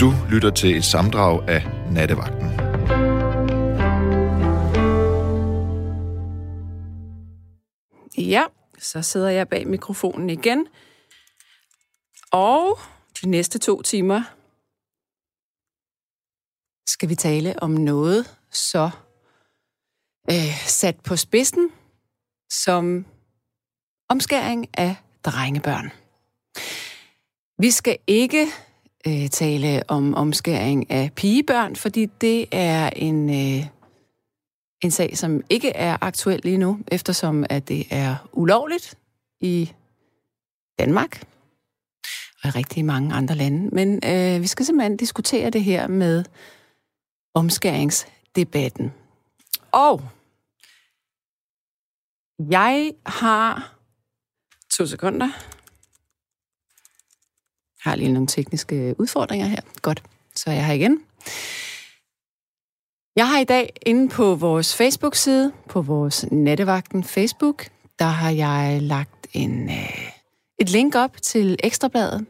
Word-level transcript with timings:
Du 0.00 0.12
lytter 0.30 0.50
til 0.50 0.76
et 0.76 0.84
samdrag 0.84 1.48
af 1.48 1.62
Nattevagten. 1.92 2.50
Ja, 8.18 8.44
så 8.78 9.02
sidder 9.02 9.28
jeg 9.28 9.48
bag 9.48 9.66
mikrofonen 9.68 10.30
igen. 10.30 10.66
Og 12.32 12.78
de 13.22 13.28
næste 13.28 13.58
to 13.58 13.82
timer 13.82 14.22
skal 16.86 17.08
vi 17.08 17.14
tale 17.14 17.62
om 17.62 17.70
noget 17.70 18.36
så 18.50 18.90
øh, 20.30 20.54
sat 20.66 21.00
på 21.00 21.16
spidsen 21.16 21.70
som 22.50 23.06
omskæring 24.08 24.78
af 24.78 24.96
drengebørn. 25.24 25.90
Vi 27.58 27.70
skal 27.70 27.98
ikke 28.06 28.46
øh, 29.06 29.28
tale 29.28 29.82
om 29.88 30.14
omskæring 30.14 30.90
af 30.90 31.10
pigebørn, 31.16 31.76
fordi 31.76 32.06
det 32.06 32.46
er 32.52 32.90
en, 32.96 33.30
øh, 33.30 33.66
en 34.82 34.90
sag, 34.90 35.18
som 35.18 35.42
ikke 35.50 35.70
er 35.70 35.96
aktuel 36.00 36.40
lige 36.44 36.58
nu, 36.58 36.78
eftersom 36.88 37.44
at 37.50 37.68
det 37.68 37.86
er 37.90 38.16
ulovligt 38.32 38.98
i 39.40 39.72
Danmark 40.78 41.22
og 42.42 42.48
i 42.48 42.50
rigtig 42.50 42.84
mange 42.84 43.14
andre 43.14 43.34
lande. 43.34 43.68
Men 43.74 43.94
øh, 44.04 44.42
vi 44.42 44.46
skal 44.46 44.66
simpelthen 44.66 44.96
diskutere 44.96 45.50
det 45.50 45.64
her 45.64 45.86
med 45.86 46.24
omskæringsdebatten. 47.34 48.92
Og 49.72 50.02
jeg 52.50 52.92
har 53.06 53.74
to 54.76 54.86
sekunder. 54.86 55.28
Har 57.82 57.94
lige 57.94 58.12
nogle 58.12 58.26
tekniske 58.26 58.94
udfordringer 58.98 59.46
her. 59.46 59.60
Godt, 59.82 60.02
så 60.36 60.50
er 60.50 60.54
jeg 60.54 60.66
her 60.66 60.74
igen. 60.74 61.00
Jeg 63.16 63.28
har 63.28 63.38
i 63.38 63.44
dag 63.44 63.72
inde 63.86 64.08
på 64.08 64.34
vores 64.34 64.76
Facebook-side, 64.76 65.52
på 65.68 65.82
vores 65.82 66.26
Nattevagten 66.30 67.04
Facebook, 67.04 67.66
der 67.98 68.04
har 68.04 68.30
jeg 68.30 68.82
lagt 68.82 69.26
en, 69.32 69.70
øh, 69.70 70.10
et 70.58 70.70
link 70.70 70.94
op 70.94 71.22
til 71.22 71.56
Ekstrabladet 71.64 72.26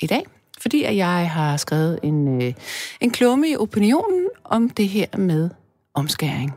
i 0.00 0.06
dag, 0.06 0.24
fordi 0.60 0.84
at 0.84 0.96
jeg 0.96 1.30
har 1.30 1.56
skrevet 1.56 1.98
en, 2.02 2.42
øh, 2.42 2.54
en 3.00 3.10
klumme 3.10 3.48
i 3.48 3.56
opinionen 3.56 4.28
om 4.44 4.70
det 4.70 4.88
her 4.88 5.16
med 5.16 5.50
omskæring. 5.94 6.52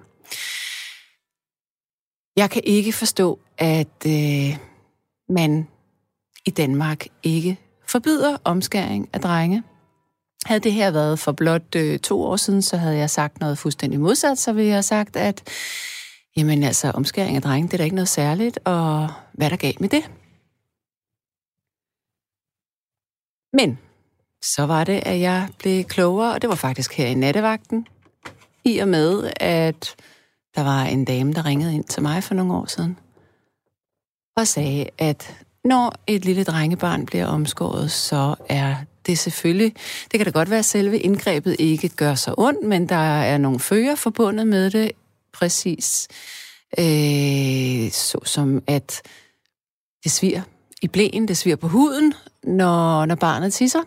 Jeg 2.36 2.50
kan 2.50 2.62
ikke 2.66 2.92
forstå, 2.92 3.40
at 3.58 4.06
øh, 4.08 4.58
man 5.30 5.68
i 6.46 6.50
Danmark 6.50 7.06
ikke 7.24 7.58
forbyder 7.92 8.38
omskæring 8.44 9.10
af 9.14 9.22
drenge. 9.22 9.64
Havde 10.46 10.60
det 10.60 10.74
her 10.74 10.92
været 10.92 11.20
for 11.20 11.32
blot 11.32 11.76
øh, 11.76 12.00
to 12.00 12.24
år 12.24 12.36
siden, 12.36 12.62
så 12.62 12.78
havde 12.78 12.98
jeg 12.98 13.10
sagt 13.10 13.40
noget 13.40 13.58
fuldstændig 13.58 14.00
modsat. 14.00 14.38
Så 14.38 14.54
ville 14.54 14.68
jeg 14.68 14.76
have 14.76 14.84
sagt, 14.84 15.16
at 15.16 15.44
jamen, 16.38 16.64
altså, 16.64 16.92
omskæring 16.92 17.36
af 17.36 17.42
drenge, 17.42 17.68
det 17.68 17.74
er 17.74 17.78
da 17.78 17.84
ikke 17.84 17.96
noget 17.96 18.10
særligt, 18.10 18.60
og 18.66 19.10
hvad 19.34 19.48
er 19.48 19.50
der 19.50 19.58
galt 19.58 19.82
med 19.82 19.90
det? 19.90 20.12
Men 23.54 23.80
så 24.42 24.66
var 24.66 24.84
det, 24.84 25.02
at 25.06 25.20
jeg 25.20 25.50
blev 25.60 25.84
klogere, 25.84 26.34
og 26.34 26.42
det 26.42 26.50
var 26.50 26.56
faktisk 26.56 26.94
her 26.94 27.08
i 27.08 27.14
nattevagten, 27.14 27.88
i 28.66 28.78
og 28.78 28.88
med, 28.88 29.32
at 29.36 29.96
der 30.56 30.64
var 30.64 30.84
en 30.84 31.06
dame, 31.06 31.34
der 31.34 31.46
ringede 31.46 31.76
ind 31.76 31.84
til 31.84 32.04
mig 32.04 32.24
for 32.24 32.36
nogle 32.36 32.54
år 32.54 32.66
siden, 32.66 32.98
og 34.36 34.48
sagde, 34.48 34.90
at 34.98 35.46
når 35.64 35.96
et 36.08 36.26
lille 36.26 36.44
drengebarn 36.44 37.06
bliver 37.06 37.26
omskåret, 37.26 37.92
så 37.92 38.36
er 38.50 38.76
det 39.06 39.18
selvfølgelig, 39.18 39.76
det 40.12 40.20
kan 40.20 40.26
da 40.26 40.32
godt 40.32 40.50
være, 40.50 40.60
at 40.60 40.66
selve 40.66 41.00
indgrebet 41.00 41.56
ikke 41.60 41.90
gør 41.90 42.16
så 42.16 42.36
ondt, 42.38 42.68
men 42.68 42.90
der 42.90 43.22
er 43.22 43.38
nogle 43.38 43.60
følger 43.60 43.96
forbundet 43.96 44.48
med 44.48 44.72
det, 44.72 44.92
præcis 45.34 46.08
øh, 46.78 47.92
så 47.92 48.20
som 48.24 48.64
at 48.68 49.02
det 50.04 50.12
sviger 50.12 50.42
i 50.82 50.88
blæen, 50.88 51.28
det 51.28 51.38
sviger 51.38 51.56
på 51.56 51.68
huden, 51.68 52.14
når, 52.44 53.06
når 53.06 53.16
barnet 53.16 53.54
tisser. 53.54 53.80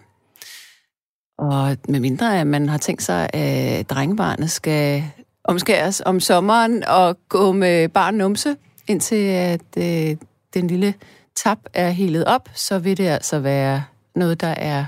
Og 1.39 1.77
med 1.89 2.01
mindre 2.01 2.41
at 2.41 2.47
man 2.47 2.69
har 2.69 2.79
tænkt 2.79 3.03
sig, 3.03 3.35
at 3.35 3.91
drengebarnet 3.91 4.51
skal 4.51 5.05
omskæres 5.45 6.03
om 6.07 6.21
sommeren 6.21 6.85
og 6.85 7.17
gå 7.29 7.53
med 7.53 7.89
barn 7.89 8.15
numse, 8.15 8.57
indtil 8.89 9.27
at 9.27 9.77
øh, 9.79 10.17
den 10.55 10.67
lille 10.67 10.95
tab 11.37 11.59
er 11.75 11.91
helet 11.91 12.25
op, 12.25 12.49
så 12.55 12.79
vil 12.79 12.97
det 12.97 13.07
altså 13.07 13.39
være 13.39 13.85
noget, 14.15 14.41
der 14.41 14.49
er 14.49 14.87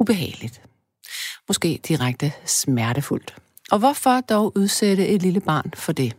ubehageligt. 0.00 0.62
Måske 1.48 1.80
direkte 1.88 2.32
smertefuldt. 2.44 3.34
Og 3.70 3.78
hvorfor 3.78 4.20
dog 4.20 4.52
udsætte 4.56 5.08
et 5.08 5.22
lille 5.22 5.40
barn 5.40 5.72
for 5.74 5.92
det? 5.92 6.16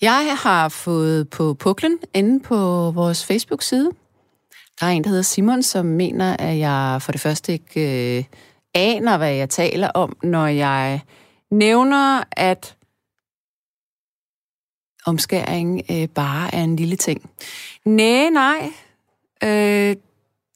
Jeg 0.00 0.36
har 0.42 0.68
fået 0.68 1.30
på 1.30 1.54
puklen 1.54 1.98
inde 2.14 2.40
på 2.40 2.90
vores 2.90 3.24
Facebook-side. 3.26 3.90
Der 4.80 4.86
er 4.86 4.90
en, 4.90 5.04
der 5.04 5.08
hedder 5.08 5.22
Simon, 5.22 5.62
som 5.62 5.86
mener, 5.86 6.36
at 6.36 6.58
jeg 6.58 7.02
for 7.02 7.12
det 7.12 7.20
første 7.20 7.52
ikke 7.52 8.18
øh, 8.18 8.24
aner, 8.74 9.16
hvad 9.16 9.32
jeg 9.32 9.50
taler 9.50 9.88
om, 9.88 10.16
når 10.22 10.46
jeg 10.46 11.00
nævner, 11.50 12.22
at 12.30 12.76
omskæring 15.06 15.82
øh, 15.90 16.08
bare 16.08 16.54
er 16.54 16.64
en 16.64 16.76
lille 16.76 16.96
ting. 16.96 17.30
Nej, 17.84 18.30
nej. 18.30 18.70
Øh, 19.44 19.96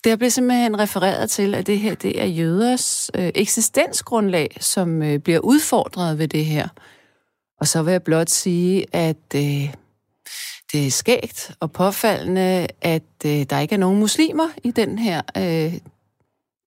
der 0.05 0.17
bliver 0.17 0.31
simpelthen 0.31 0.79
refereret 0.79 1.31
til, 1.31 1.55
at 1.55 1.67
det 1.67 1.79
her 1.79 1.95
det 1.95 2.23
er 2.23 2.27
jøders 2.27 3.11
øh, 3.15 3.31
eksistensgrundlag, 3.35 4.57
som 4.61 5.03
øh, 5.03 5.19
bliver 5.19 5.39
udfordret 5.39 6.19
ved 6.19 6.29
det 6.29 6.45
her. 6.45 6.69
Og 7.61 7.67
så 7.67 7.83
vil 7.83 7.93
jeg 7.93 8.03
blot 8.03 8.31
sige, 8.31 8.87
at 8.93 9.35
øh, 9.35 9.75
det 10.73 10.87
er 10.87 10.91
skægt 10.91 11.51
og 11.61 11.73
påfaldende, 11.73 12.67
at 12.81 13.03
øh, 13.27 13.43
der 13.51 13.59
ikke 13.59 13.75
er 13.75 13.79
nogen 13.79 14.01
muslimer 14.01 14.49
i 14.65 14.71
den 14.71 14.99
her 14.99 15.23
øh, 15.37 15.75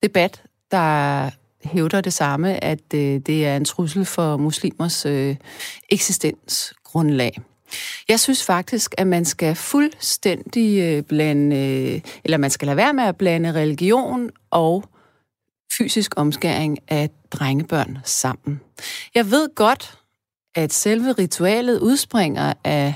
debat, 0.04 0.44
der 0.72 1.30
hævder 1.64 2.02
det 2.02 2.14
samme, 2.14 2.64
at 2.64 2.94
øh, 2.94 3.20
det 3.20 3.46
er 3.46 3.56
en 3.56 3.66
trussel 3.66 4.06
for 4.06 4.38
muslimers 4.38 5.06
øh, 5.06 5.36
eksistensgrundlag. 5.90 7.42
Jeg 8.10 8.20
synes 8.20 8.46
faktisk, 8.46 8.96
at 8.98 9.08
man 9.08 9.26
skal 9.26 9.56
fuldstændig 9.56 10.80
øh, 10.80 11.04
blande, 11.04 11.56
øh, 11.56 12.02
eller 12.24 12.38
man 12.38 12.50
skal 12.50 12.66
lade 12.66 12.78
være 12.78 12.94
med 12.94 13.04
at 13.04 13.18
blande 13.18 13.52
religion 13.52 14.30
og 14.52 14.84
fysisk 15.78 16.14
omskæring 16.18 16.78
af 16.88 17.10
drengebørn 17.32 17.98
sammen. 18.04 18.62
Jeg 19.16 19.32
ved 19.32 19.56
godt, 19.56 20.00
at 20.56 20.74
selve 20.74 21.12
ritualet 21.12 21.80
udspringer 21.80 22.54
af 22.64 22.94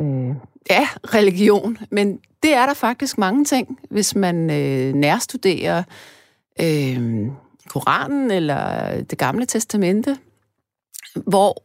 øh, 0.00 0.34
ja, 0.70 0.88
religion, 1.04 1.78
men 1.90 2.20
det 2.42 2.54
er 2.54 2.66
der 2.66 2.74
faktisk 2.74 3.18
mange 3.18 3.44
ting, 3.44 3.78
hvis 3.90 4.14
man 4.14 4.50
øh, 4.50 4.94
nærstuderer 4.94 5.82
øh, 6.60 7.26
Koranen 7.68 8.30
eller 8.30 8.90
det 9.02 9.18
gamle 9.18 9.46
testamente, 9.46 10.16
hvor 11.26 11.62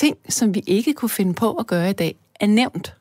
ting, 0.00 0.16
som 0.28 0.54
vi 0.54 0.62
ikke 0.66 0.94
kunne 0.94 1.08
finde 1.08 1.34
på 1.34 1.52
at 1.52 1.66
gøre 1.66 1.90
i 1.90 1.92
dag, 1.92 2.16
er 2.40 2.46
nævnt. 2.46 2.94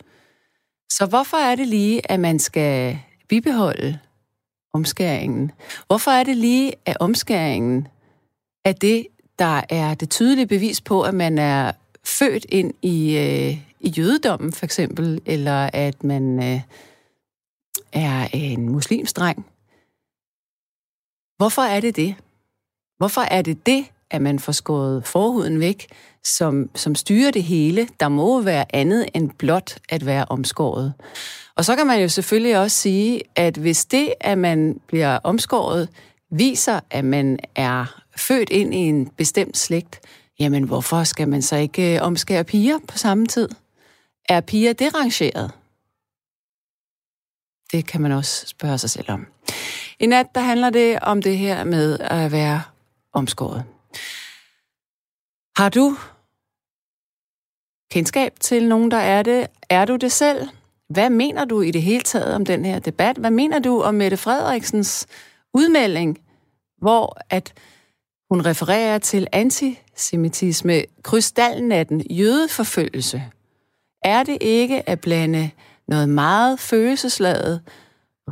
Så 0.91 1.05
hvorfor 1.05 1.37
er 1.37 1.55
det 1.55 1.67
lige, 1.67 2.11
at 2.11 2.19
man 2.19 2.39
skal 2.39 2.99
bibeholde 3.29 3.99
omskæringen? 4.73 5.51
Hvorfor 5.87 6.11
er 6.11 6.23
det 6.23 6.37
lige, 6.37 6.73
at 6.85 6.97
omskæringen 6.99 7.87
er 8.65 8.71
det, 8.71 9.07
der 9.39 9.61
er 9.69 9.93
det 9.93 10.09
tydelige 10.09 10.47
bevis 10.47 10.81
på, 10.81 11.01
at 11.01 11.13
man 11.13 11.37
er 11.37 11.71
født 12.03 12.45
ind 12.49 12.73
i, 12.81 13.17
øh, 13.17 13.57
i 13.79 13.89
jødedommen, 13.89 14.51
for 14.53 14.65
eksempel, 14.65 15.21
eller 15.25 15.69
at 15.73 16.03
man 16.03 16.43
øh, 16.43 16.61
er 17.93 18.27
en 18.33 18.69
muslimsdreng? 18.69 19.45
Hvorfor 21.37 21.61
er 21.61 21.79
det 21.79 21.95
det? 21.95 22.15
Hvorfor 22.97 23.21
er 23.21 23.41
det 23.41 23.65
det, 23.65 23.85
at 24.11 24.21
man 24.21 24.39
får 24.39 24.51
skåret 24.51 25.05
forhuden 25.05 25.59
væk, 25.59 25.87
som, 26.23 26.69
som 26.75 26.95
styrer 26.95 27.31
det 27.31 27.43
hele. 27.43 27.87
Der 27.99 28.09
må 28.09 28.41
være 28.41 28.65
andet 28.75 29.05
end 29.13 29.29
blot 29.37 29.77
at 29.89 30.05
være 30.05 30.25
omskåret. 30.29 30.93
Og 31.55 31.65
så 31.65 31.75
kan 31.75 31.87
man 31.87 32.01
jo 32.01 32.09
selvfølgelig 32.09 32.59
også 32.59 32.77
sige, 32.77 33.21
at 33.35 33.57
hvis 33.57 33.85
det, 33.85 34.13
at 34.19 34.37
man 34.37 34.79
bliver 34.87 35.19
omskåret, 35.23 35.89
viser, 36.31 36.79
at 36.89 37.05
man 37.05 37.39
er 37.55 38.01
født 38.17 38.49
ind 38.49 38.73
i 38.73 38.77
en 38.77 39.07
bestemt 39.07 39.57
slægt, 39.57 39.99
jamen 40.39 40.63
hvorfor 40.63 41.03
skal 41.03 41.27
man 41.29 41.41
så 41.41 41.55
ikke 41.55 41.95
øh, 41.95 42.01
omskære 42.01 42.43
piger 42.43 42.77
på 42.87 42.97
samme 42.97 43.25
tid? 43.25 43.49
Er 44.29 44.41
piger 44.41 44.73
derangeret? 44.73 45.51
Det 47.71 47.87
kan 47.87 48.01
man 48.01 48.11
også 48.11 48.47
spørge 48.47 48.77
sig 48.77 48.89
selv 48.89 49.11
om. 49.11 49.27
I 49.99 50.05
nat, 50.05 50.25
der 50.35 50.41
handler 50.41 50.69
det 50.69 50.99
om 50.99 51.21
det 51.21 51.37
her 51.37 51.63
med 51.63 51.99
at 51.99 52.31
være 52.31 52.61
omskåret. 53.13 53.63
Har 55.57 55.69
du 55.69 55.97
kendskab 57.91 58.33
til 58.39 58.67
nogen, 58.67 58.91
der 58.91 58.97
er 58.97 59.23
det? 59.23 59.47
Er 59.69 59.85
du 59.85 59.95
det 59.95 60.11
selv? 60.11 60.47
Hvad 60.89 61.09
mener 61.09 61.45
du 61.45 61.61
i 61.61 61.71
det 61.71 61.81
hele 61.81 62.03
taget 62.03 62.35
om 62.35 62.45
den 62.45 62.65
her 62.65 62.79
debat? 62.79 63.17
Hvad 63.17 63.31
mener 63.31 63.59
du 63.59 63.81
om 63.81 63.95
Mette 63.95 64.17
Frederiksens 64.17 65.07
udmelding, 65.53 66.17
hvor 66.77 67.17
at 67.29 67.53
hun 68.29 68.45
refererer 68.45 68.97
til 68.97 69.27
antisemitisme, 69.31 70.83
krystalnatten, 71.03 72.01
jødeforfølgelse. 72.11 73.23
Er 74.03 74.23
det 74.23 74.37
ikke 74.41 74.89
at 74.89 75.01
blande 75.01 75.49
noget 75.87 76.09
meget 76.09 76.59
følelsesladet, 76.59 77.61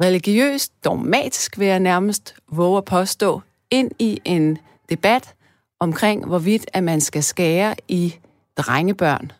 religiøst, 0.02 0.84
dogmatisk 0.84 1.60
vil 1.60 1.68
jeg 1.68 1.80
nærmest 1.80 2.36
våge 2.52 2.78
at 2.78 2.86
påstå, 2.86 3.42
ind 3.72 3.92
i 4.00 4.22
en 4.26 4.58
debat 4.90 5.36
omkring, 5.80 6.26
hvorvidt 6.26 6.66
at 6.74 6.84
man 6.84 7.02
skal 7.02 7.24
skære 7.24 7.76
i 7.88 8.16
drengebørn, 8.58 9.32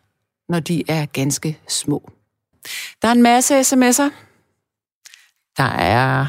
når 0.48 0.60
de 0.60 0.82
er 0.88 1.06
ganske 1.06 1.58
små. 1.68 2.10
Der 3.02 3.08
er 3.08 3.12
en 3.12 3.22
masse 3.22 3.60
sms'er. 3.60 4.10
Der 5.56 5.70
er 5.78 6.26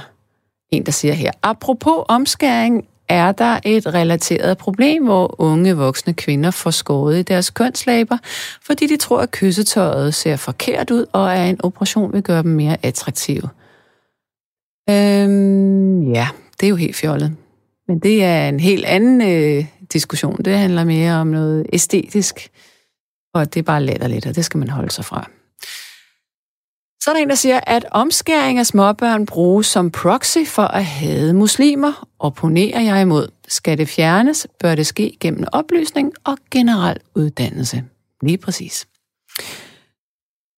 en, 0.69 0.85
der 0.85 0.91
siger 0.91 1.13
her, 1.13 1.31
apropos 1.43 2.03
omskæring, 2.07 2.87
er 3.09 3.31
der 3.31 3.59
et 3.65 3.93
relateret 3.93 4.57
problem, 4.57 5.03
hvor 5.03 5.35
unge 5.41 5.77
voksne 5.77 6.13
kvinder 6.13 6.51
får 6.51 6.71
skåret 6.71 7.19
i 7.19 7.21
deres 7.21 7.49
kønslæber, 7.49 8.17
fordi 8.61 8.87
de 8.87 8.97
tror, 8.97 9.21
at 9.21 9.31
kyssetøjet 9.31 10.13
ser 10.15 10.35
forkert 10.35 10.91
ud, 10.91 11.05
og 11.13 11.35
at 11.35 11.49
en 11.49 11.59
operation 11.63 12.13
vil 12.13 12.23
gøre 12.23 12.43
dem 12.43 12.51
mere 12.51 12.77
attraktive. 12.83 13.49
Øhm, 14.89 16.11
ja, 16.11 16.27
det 16.59 16.65
er 16.65 16.69
jo 16.69 16.75
helt 16.75 16.95
fjollet. 16.95 17.35
Men 17.87 17.99
det 17.99 18.23
er 18.23 18.49
en 18.49 18.59
helt 18.59 18.85
anden 18.85 19.21
øh, 19.21 19.65
diskussion. 19.93 20.37
Det 20.37 20.57
handler 20.57 20.83
mere 20.83 21.13
om 21.13 21.27
noget 21.27 21.65
æstetisk, 21.73 22.49
og 23.33 23.53
det 23.53 23.59
er 23.59 23.63
bare 23.63 23.83
latterligt, 23.83 24.25
og 24.25 24.35
det 24.35 24.45
skal 24.45 24.57
man 24.57 24.69
holde 24.69 24.91
sig 24.91 25.05
fra. 25.05 25.29
Så 27.01 27.11
er 27.11 27.15
der 27.15 27.21
en, 27.21 27.29
der 27.29 27.35
siger, 27.35 27.59
at 27.67 27.85
omskæring 27.91 28.59
af 28.59 28.65
småbørn 28.65 29.25
bruges 29.25 29.67
som 29.67 29.91
proxy 29.91 30.37
for 30.45 30.63
at 30.63 30.85
hade 30.85 31.33
muslimer. 31.33 32.07
Opponerer 32.19 32.81
jeg 32.81 33.01
imod. 33.01 33.27
Skal 33.47 33.77
det 33.77 33.89
fjernes, 33.89 34.47
bør 34.59 34.75
det 34.75 34.87
ske 34.87 35.17
gennem 35.19 35.45
oplysning 35.51 36.13
og 36.23 36.37
generel 36.51 36.97
uddannelse. 37.15 37.83
Lige 38.21 38.37
præcis. 38.37 38.87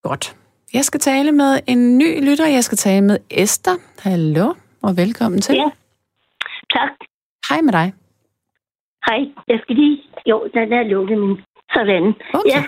Godt. 0.03 0.35
Jeg 0.73 0.85
skal 0.85 0.99
tale 0.99 1.31
med 1.31 1.59
en 1.67 1.97
ny 1.97 2.29
lytter. 2.29 2.47
Jeg 2.47 2.63
skal 2.63 2.77
tale 2.77 3.01
med 3.01 3.17
Esther. 3.29 3.75
Hallo, 3.99 4.53
og 4.81 4.97
velkommen 4.97 5.41
til. 5.41 5.55
Ja, 5.55 5.69
tak. 6.73 6.89
Hej 7.49 7.61
med 7.61 7.73
dig. 7.73 7.93
Hej, 9.09 9.21
jeg 9.47 9.59
skal 9.61 9.75
lige... 9.75 10.03
Jo, 10.25 10.49
den 10.53 10.73
er 10.73 10.83
lukket 10.83 11.17
min. 11.17 11.41
Sådan. 11.73 12.07
Okay. 12.33 12.49
Ja. 12.49 12.61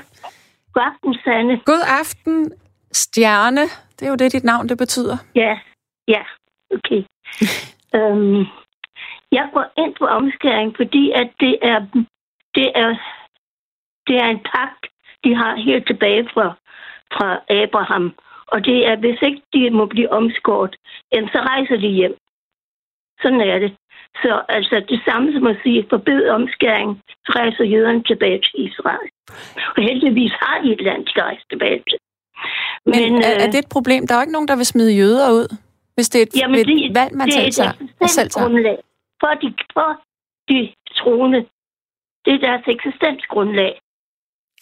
God 0.74 0.84
aften, 0.92 1.14
Sanne. 1.24 1.62
God 1.66 1.84
aften, 2.00 2.52
Stjerne. 2.92 3.62
Det 3.96 4.06
er 4.06 4.10
jo 4.10 4.16
det, 4.16 4.32
dit 4.32 4.44
navn 4.44 4.70
det 4.70 4.78
betyder. 4.78 5.18
Ja, 5.36 5.60
ja, 6.08 6.24
okay. 6.76 7.02
øhm, 7.98 8.46
jeg 9.32 9.50
går 9.54 9.66
ind 9.78 9.94
på 10.00 10.06
omskæring, 10.06 10.76
fordi 10.76 11.12
at 11.12 11.30
det 11.40 11.60
er, 11.62 11.80
det 12.56 12.72
er, 12.76 12.90
det 14.08 14.16
er 14.16 14.28
en 14.28 14.44
pagt, 14.54 14.84
de 15.24 15.36
har 15.36 15.56
helt 15.56 15.88
tilbage 15.88 16.30
fra, 16.34 16.48
fra 17.16 17.30
Abraham. 17.50 18.16
Og 18.48 18.66
det 18.66 18.88
er, 18.88 18.96
hvis 18.96 19.20
ikke 19.22 19.42
de 19.54 19.70
må 19.70 19.86
blive 19.86 20.12
omskåret, 20.12 20.76
så 21.12 21.40
rejser 21.50 21.78
de 21.78 21.88
hjem. 21.88 22.16
Sådan 23.22 23.42
er 23.42 23.60
det. 23.60 23.76
Så 24.16 24.42
altså 24.50 24.76
det 24.90 25.02
samme 25.08 25.34
som 25.34 25.48
at 25.48 25.58
sige, 25.64 25.86
forbed 25.90 26.30
omskæring, 26.30 27.02
rejser 27.30 27.64
jøderne 27.64 28.04
tilbage 28.04 28.40
til 28.46 28.56
Israel. 28.68 29.08
Og 29.78 29.84
heldigvis 29.84 30.32
har 30.42 30.62
de 30.64 30.72
et 30.74 30.82
land, 30.82 31.06
de 31.06 31.12
kan 31.14 31.24
rejse 31.24 31.46
tilbage 31.52 31.84
til. 31.90 31.98
Men, 32.86 33.14
Men 33.14 33.22
er, 33.22 33.28
er 33.28 33.48
øh, 33.48 33.52
det 33.52 33.60
et 33.60 33.70
problem? 33.70 34.08
Der 34.08 34.14
er 34.14 34.20
jo 34.20 34.22
ikke 34.22 34.32
nogen, 34.38 34.48
der 34.48 34.56
vil 34.56 34.66
smide 34.66 34.92
jøder 35.02 35.32
ud, 35.32 35.48
hvis 35.96 36.10
det 36.10 36.20
er 36.22 36.26
et, 36.26 36.36
Jamen, 36.42 36.60
et 36.60 36.68
det, 36.68 36.96
valg, 37.00 37.16
man 37.16 37.28
det 37.28 37.34
selv 37.34 37.48
er 37.48 37.52
tager. 37.52 37.70
et 37.72 37.78
selv 37.78 37.90
tager. 37.90 38.02
eksistensgrundlag. 38.02 38.78
For 39.22 39.34
de, 39.42 39.54
for 39.74 39.90
de 40.50 40.60
troende. 41.00 41.40
Det 42.26 42.34
er 42.34 42.38
deres 42.48 42.64
eksistensgrundlag. 42.68 43.74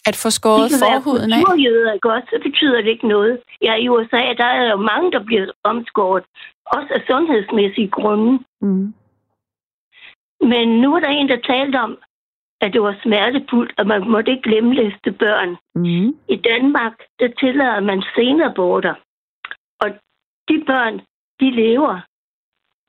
At 0.10 0.16
få 0.24 0.30
skåret 0.30 0.72
forhuden 0.84 1.31
af. 1.34 1.38
kulturjøder, 1.46 1.92
ikke 1.94 2.12
også? 2.13 2.28
Så 2.34 2.40
betyder 2.48 2.81
det 2.81 2.90
ikke 2.96 3.07
noget. 3.07 3.40
Ja, 3.62 3.74
i 3.75 3.90
USA, 3.90 4.22
der 4.42 4.50
er 4.60 4.72
jo 4.72 4.78
mange, 4.92 5.12
der 5.12 5.24
bliver 5.24 5.46
omskåret. 5.63 6.24
Også 6.66 6.90
af 6.98 7.01
sundhedsmæssige 7.10 7.90
grunde. 7.90 8.40
Mm. 8.62 8.94
Men 10.41 10.68
nu 10.81 10.95
er 10.95 11.00
der 11.00 11.07
en, 11.09 11.30
der 11.30 11.38
talte 11.38 11.75
om, 11.77 11.97
at 12.62 12.74
det 12.74 12.81
var 12.81 12.95
smertefuldt, 13.03 13.74
og 13.80 13.88
man 13.88 14.09
måtte 14.09 14.31
ikke 14.31 14.50
lemlæste 14.50 15.12
børn. 15.12 15.57
Mm. 15.75 16.18
I 16.30 16.36
Danmark, 16.36 16.94
der 17.19 17.27
tillader 17.39 17.80
man 17.80 18.03
senaborter. 18.15 18.94
Og 19.81 19.89
de 20.50 20.63
børn, 20.68 21.01
de 21.39 21.51
lever. 21.51 22.00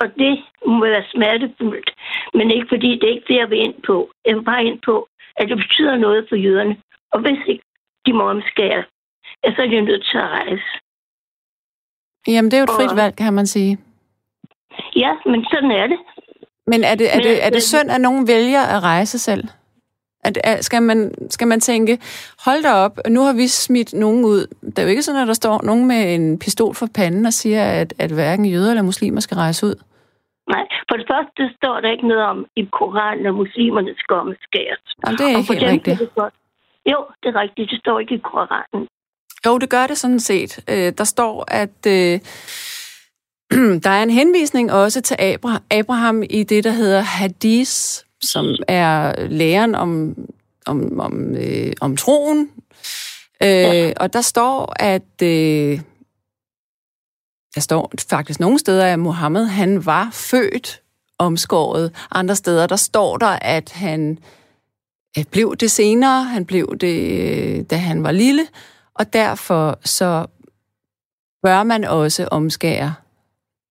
Og 0.00 0.14
det 0.18 0.44
må 0.66 0.80
være 0.86 1.04
smertefuldt. 1.14 1.90
Men 2.34 2.50
ikke 2.50 2.66
fordi 2.68 2.90
det 2.98 3.04
er 3.04 3.14
ikke 3.14 3.28
det, 3.28 3.36
jeg 3.36 3.50
vil 3.50 3.58
ind 3.58 3.82
på. 3.86 4.10
Jeg 4.26 4.36
vil 4.36 4.42
bare 4.44 4.64
ind 4.64 4.80
på, 4.84 5.08
at 5.36 5.48
det 5.48 5.56
betyder 5.56 5.96
noget 5.96 6.26
for 6.28 6.36
jøderne. 6.36 6.76
Og 7.12 7.20
hvis 7.20 7.38
ikke 7.46 7.64
de 8.06 8.12
må 8.12 8.22
omskære, 8.30 8.84
ja, 9.44 9.54
så 9.54 9.62
er 9.62 9.66
de 9.66 9.80
nødt 9.80 10.04
til 10.10 10.18
at 10.18 10.28
rejse. 10.28 10.64
Jamen, 12.26 12.50
det 12.50 12.56
er 12.56 12.60
jo 12.60 12.64
et 12.70 12.76
frit 12.78 12.90
Og- 12.90 12.96
valg, 12.96 13.16
kan 13.16 13.32
man 13.32 13.46
sige. 13.46 13.78
Ja, 14.96 15.12
men 15.26 15.44
sådan 15.52 15.70
er 15.70 15.86
det. 15.86 15.98
Men 16.66 16.84
er 16.84 16.94
det, 16.94 17.14
er 17.14 17.20
det, 17.20 17.44
er 17.44 17.50
det 17.50 17.62
synd, 17.62 17.90
at 17.90 18.00
nogen 18.00 18.28
vælger 18.28 18.62
at 18.62 18.82
rejse 18.82 19.18
selv? 19.18 19.44
At, 20.24 20.64
skal, 20.64 20.82
man, 20.82 21.14
skal 21.30 21.48
man 21.48 21.60
tænke, 21.60 21.98
hold 22.44 22.62
da 22.62 22.72
op, 22.72 22.98
nu 23.08 23.20
har 23.20 23.32
vi 23.32 23.46
smidt 23.46 23.94
nogen 23.94 24.24
ud. 24.24 24.46
Det 24.66 24.78
er 24.78 24.82
jo 24.82 24.88
ikke 24.88 25.02
sådan, 25.02 25.20
at 25.20 25.28
der 25.28 25.34
står 25.34 25.60
nogen 25.62 25.86
med 25.86 26.14
en 26.14 26.38
pistol 26.38 26.74
for 26.74 26.86
panden 26.94 27.26
og 27.26 27.32
siger, 27.32 27.64
at, 27.64 27.94
at 27.98 28.10
hverken 28.10 28.44
jøder 28.44 28.70
eller 28.70 28.82
muslimer 28.82 29.20
skal 29.20 29.34
rejse 29.36 29.66
ud. 29.66 29.74
Nej, 30.48 30.66
for 30.88 30.96
det 30.96 31.06
første 31.12 31.50
står 31.56 31.80
der 31.80 31.90
ikke 31.90 32.08
noget 32.08 32.22
om 32.22 32.46
i 32.56 32.64
Koranen, 32.72 33.26
at 33.26 33.34
muslimerne 33.34 33.94
skal 33.98 34.16
omskæres. 34.16 34.82
Jamen, 35.06 35.18
det 35.18 35.24
er 35.24 35.38
ikke 35.38 35.52
helt 35.52 35.62
rigtigt. 35.62 35.98
det 35.98 36.14
godt. 36.14 36.34
Jo, 36.86 36.98
det 37.22 37.28
er 37.28 37.40
rigtigt. 37.40 37.70
Det 37.70 37.78
står 37.78 38.00
ikke 38.00 38.14
i 38.14 38.18
Koranen. 38.18 38.88
Jo, 39.46 39.58
det 39.58 39.70
gør 39.70 39.86
det 39.86 39.98
sådan 39.98 40.20
set. 40.20 40.64
Øh, 40.70 40.92
der 40.98 41.04
står, 41.04 41.44
at 41.48 41.86
øh, 41.86 42.20
der 43.84 43.90
er 43.90 44.02
en 44.02 44.10
henvisning 44.10 44.72
også 44.72 45.00
til 45.00 45.14
Abra- 45.14 45.62
Abraham 45.70 46.22
i 46.30 46.42
det, 46.42 46.64
der 46.64 46.70
hedder 46.70 47.00
Hadith, 47.00 47.70
som 48.22 48.56
er 48.68 49.26
læren 49.28 49.74
om, 49.74 50.16
om, 50.66 51.00
om, 51.00 51.36
øh, 51.36 51.72
om 51.80 51.96
troen. 51.96 52.50
Øh, 53.42 53.48
Ja. 53.48 53.92
Og 53.96 54.12
der 54.12 54.20
står, 54.20 54.72
at 54.82 55.22
øh, 55.22 55.80
der 57.54 57.60
står 57.60 57.92
faktisk 58.10 58.40
nogle 58.40 58.58
steder, 58.58 58.86
at 58.86 58.98
Mohammed 58.98 59.44
han 59.46 59.86
var 59.86 60.08
født 60.12 60.80
omskåret. 61.18 61.92
Andre 62.10 62.36
steder, 62.36 62.66
der 62.66 62.76
står 62.76 63.16
der, 63.16 63.26
at 63.42 63.72
han 63.72 64.18
øh, 65.18 65.24
blev 65.24 65.56
det 65.56 65.70
senere. 65.70 66.24
Han 66.24 66.46
blev 66.46 66.76
det, 66.80 67.20
øh, 67.58 67.64
da 67.70 67.76
han 67.76 68.02
var 68.02 68.12
lille. 68.12 68.46
Og 68.94 69.12
derfor 69.12 69.78
så 69.84 70.26
bør 71.42 71.62
man 71.62 71.84
også 71.84 72.28
omskære. 72.30 72.94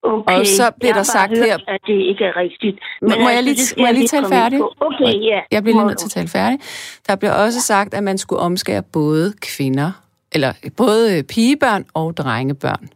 Okay. 0.03 0.39
Og 0.39 0.45
så 0.47 0.71
bliver 0.79 0.89
jeg 0.89 0.95
der 0.95 1.03
sagt 1.03 1.37
hørt, 1.37 1.45
her- 1.47 1.57
at 1.67 1.81
det 1.87 1.93
ikke 1.93 2.23
er 2.25 2.35
rigtigt. 2.37 2.79
Må, 3.01 3.07
må 3.07 3.13
jeg 3.15 3.21
altså, 3.27 3.41
lige, 3.43 3.55
det 3.55 3.65
skal 3.67 3.81
må 3.81 3.85
jeg 3.85 3.93
lige 3.95 4.07
tale 4.07 4.27
færdig? 4.27 4.59
Okay, 4.79 5.13
ja. 5.23 5.39
Jeg 5.51 5.63
bliver 5.63 5.77
lige 5.77 5.87
nødt 5.87 5.97
til 5.97 6.05
at 6.07 6.11
tale 6.11 6.27
færdig. 6.27 6.59
Der 7.07 7.15
bliver 7.15 7.33
også 7.33 7.61
sagt, 7.61 7.93
at 7.93 8.03
man 8.03 8.17
skulle 8.17 8.39
omskære 8.41 8.83
både 8.83 9.33
kvinder, 9.41 9.91
eller 10.31 10.53
både 10.77 11.23
pigebørn 11.23 11.85
og 11.93 12.17
drengebørn. 12.17 12.89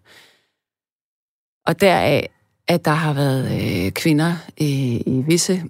Og 1.68 1.82
deraf, 1.82 2.26
at 2.68 2.86
der 2.86 2.92
har 2.92 3.14
været 3.14 3.46
øh, 3.46 3.92
kvinder 3.92 4.34
i, 4.58 5.04
i 5.06 5.24
visse 5.28 5.64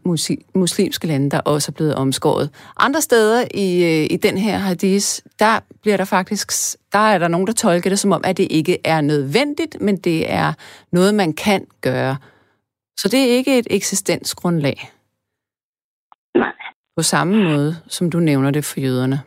muslimske 0.56 1.08
lande, 1.08 1.30
der 1.30 1.40
også 1.40 1.72
er 1.72 1.74
blevet 1.74 1.96
omskåret. 1.96 2.50
Andre 2.78 3.02
steder 3.02 3.46
i, 3.54 3.84
øh, 3.84 4.08
i 4.12 4.18
den 4.18 4.38
her 4.38 4.58
hadith, 4.58 5.08
der 5.40 5.60
bliver 5.82 5.98
der 5.98 6.06
faktisk, 6.06 6.52
der 6.92 7.00
er 7.00 7.18
der 7.18 7.28
nogen, 7.28 7.48
der 7.48 7.54
tolker 7.54 7.90
det 7.90 8.00
som 8.00 8.12
om, 8.12 8.22
at 8.24 8.38
det 8.38 8.48
ikke 8.50 8.78
er 8.84 9.02
nødvendigt, 9.02 9.82
men 9.82 9.98
det 9.98 10.32
er 10.32 10.54
noget, 10.92 11.16
man 11.16 11.34
kan 11.34 11.66
gøre. 11.82 12.18
Så 12.98 13.08
det 13.08 13.20
er 13.20 13.28
ikke 13.28 13.60
et 13.60 13.68
eksistensgrundlag 13.70 14.92
Nej. 16.36 16.52
på 16.98 17.04
samme 17.04 17.44
måde, 17.44 17.76
som 17.88 18.10
du 18.10 18.20
nævner 18.20 18.52
det 18.52 18.66
for 18.66 18.80
jøderne. 18.80 19.22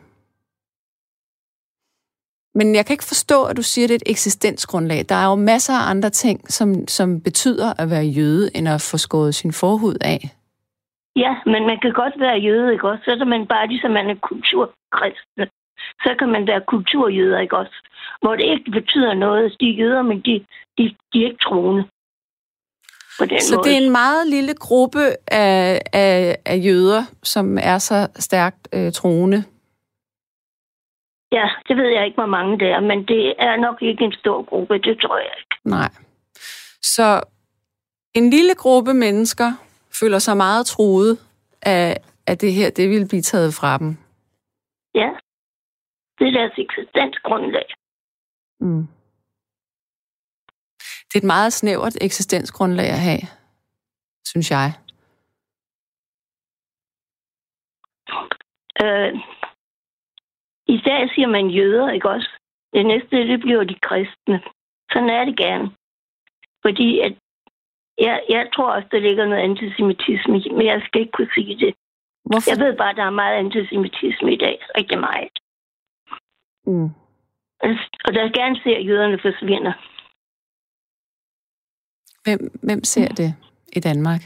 Men 2.57 2.75
jeg 2.75 2.83
kan 2.85 2.93
ikke 2.93 3.11
forstå, 3.13 3.37
at 3.49 3.57
du 3.57 3.61
siger, 3.71 3.85
at 3.85 3.89
det 3.89 3.95
er 3.95 4.03
et 4.05 4.11
eksistensgrundlag. 4.15 4.99
Der 5.09 5.15
er 5.15 5.27
jo 5.31 5.35
masser 5.35 5.73
af 5.73 5.89
andre 5.93 6.09
ting, 6.09 6.51
som, 6.57 6.87
som 6.87 7.21
betyder 7.21 7.69
at 7.81 7.89
være 7.89 8.05
jøde, 8.19 8.45
end 8.55 8.69
at 8.69 8.81
få 8.91 8.97
skåret 8.97 9.35
sin 9.35 9.53
forhud 9.53 9.97
af. 10.13 10.19
Ja, 11.23 11.33
men 11.45 11.61
man 11.69 11.77
kan 11.83 11.93
godt 12.01 12.15
være 12.19 12.37
jøde, 12.47 12.73
ikke 12.73 12.87
også? 12.91 13.03
Så 13.05 13.11
er 13.11 13.25
man 13.35 13.47
bare 13.47 13.67
ligesom 13.67 13.91
man 13.91 14.09
er 14.09 14.19
kulturkristne. 14.29 15.45
Så 16.05 16.11
kan 16.19 16.29
man 16.35 16.47
være 16.47 16.61
kulturjøder, 16.67 17.39
ikke 17.39 17.57
også? 17.57 17.75
Hvor 18.21 18.35
det 18.35 18.45
ikke 18.53 18.71
betyder 18.71 19.13
noget. 19.13 19.55
De 19.59 19.65
er 19.69 19.77
jøder, 19.81 20.01
men 20.01 20.17
de, 20.27 20.33
de, 20.77 20.83
de 21.13 21.17
er 21.21 21.27
ikke 21.29 21.43
troende. 21.47 21.83
På 23.19 23.25
den 23.25 23.41
Så 23.41 23.55
måde. 23.55 23.63
det 23.65 23.73
er 23.77 23.81
en 23.85 23.91
meget 23.91 24.27
lille 24.27 24.53
gruppe 24.53 25.03
af, 25.27 25.81
af, 25.93 26.37
af 26.45 26.57
jøder, 26.65 27.01
som 27.23 27.57
er 27.61 27.77
så 27.77 28.07
stærkt 28.15 28.67
øh, 28.73 28.91
troende. 28.91 29.43
Ja, 31.31 31.49
det 31.67 31.77
ved 31.77 31.87
jeg 31.87 32.05
ikke, 32.05 32.15
hvor 32.15 32.25
mange 32.25 32.59
det 32.59 32.67
er, 32.67 32.79
men 32.79 33.07
det 33.07 33.33
er 33.39 33.55
nok 33.55 33.81
ikke 33.81 34.03
en 34.03 34.13
stor 34.13 34.43
gruppe, 34.43 34.73
det 34.77 35.01
tror 35.01 35.17
jeg 35.17 35.33
ikke. 35.39 35.55
Nej. 35.65 35.89
Så 36.81 37.21
En 38.13 38.29
lille 38.29 38.55
gruppe 38.55 38.93
mennesker 38.93 39.51
føler 39.99 40.19
sig 40.19 40.37
meget 40.37 40.65
truet 40.65 41.19
af, 41.61 41.97
at 42.27 42.41
det 42.41 42.53
her, 42.53 42.69
det 42.69 42.89
vil 42.89 43.07
blive 43.07 43.21
taget 43.21 43.53
fra 43.53 43.77
dem. 43.77 43.97
Ja. 44.95 45.09
Det 46.19 46.27
er 46.27 46.31
deres 46.31 46.53
eksistensgrundlag. 46.57 47.65
Mm. 48.59 48.87
Det 51.07 51.15
er 51.15 51.19
et 51.19 51.23
meget 51.23 51.53
snævert 51.53 51.97
eksistensgrundlag 52.01 52.85
at 52.89 52.99
have, 52.99 53.21
synes 54.25 54.51
jeg. 54.51 54.73
Øh, 58.83 59.13
I 60.67 60.77
dag 60.77 61.09
siger 61.13 61.27
man 61.27 61.49
jøder, 61.49 61.89
ikke 61.91 62.09
også? 62.09 62.29
Det 62.73 62.85
næste, 62.85 63.27
det 63.27 63.39
bliver 63.39 63.63
de 63.63 63.75
kristne. 63.81 64.41
Sådan 64.91 65.09
er 65.09 65.25
det 65.25 65.37
gerne. 65.37 65.71
Fordi 66.65 66.99
at 66.99 67.13
jeg, 67.97 68.23
jeg 68.29 68.49
tror 68.53 68.71
også, 68.71 68.87
der 68.91 68.99
ligger 68.99 69.25
noget 69.25 69.41
antisemitisme 69.41 70.33
men 70.57 70.65
jeg 70.65 70.81
skal 70.85 71.01
ikke 71.01 71.11
kunne 71.11 71.33
sige 71.33 71.65
det. 71.65 71.75
Hvorfor? 72.25 72.51
Jeg 72.51 72.59
ved 72.65 72.77
bare, 72.77 72.89
at 72.89 72.97
der 72.97 73.03
er 73.03 73.19
meget 73.23 73.35
antisemitisme 73.35 74.33
i 74.33 74.37
dag. 74.37 74.57
Rigtig 74.77 74.99
meget. 74.99 75.39
Mm. 76.65 76.89
Og 78.05 78.13
der 78.13 78.37
gerne 78.39 78.59
ser, 78.63 78.77
at 78.77 78.85
jøderne 78.87 79.19
forsvinder. 79.21 79.73
Hvem, 82.23 82.59
hvem 82.63 82.83
ser 82.83 83.07
det 83.07 83.35
i 83.73 83.79
Danmark? 83.79 84.21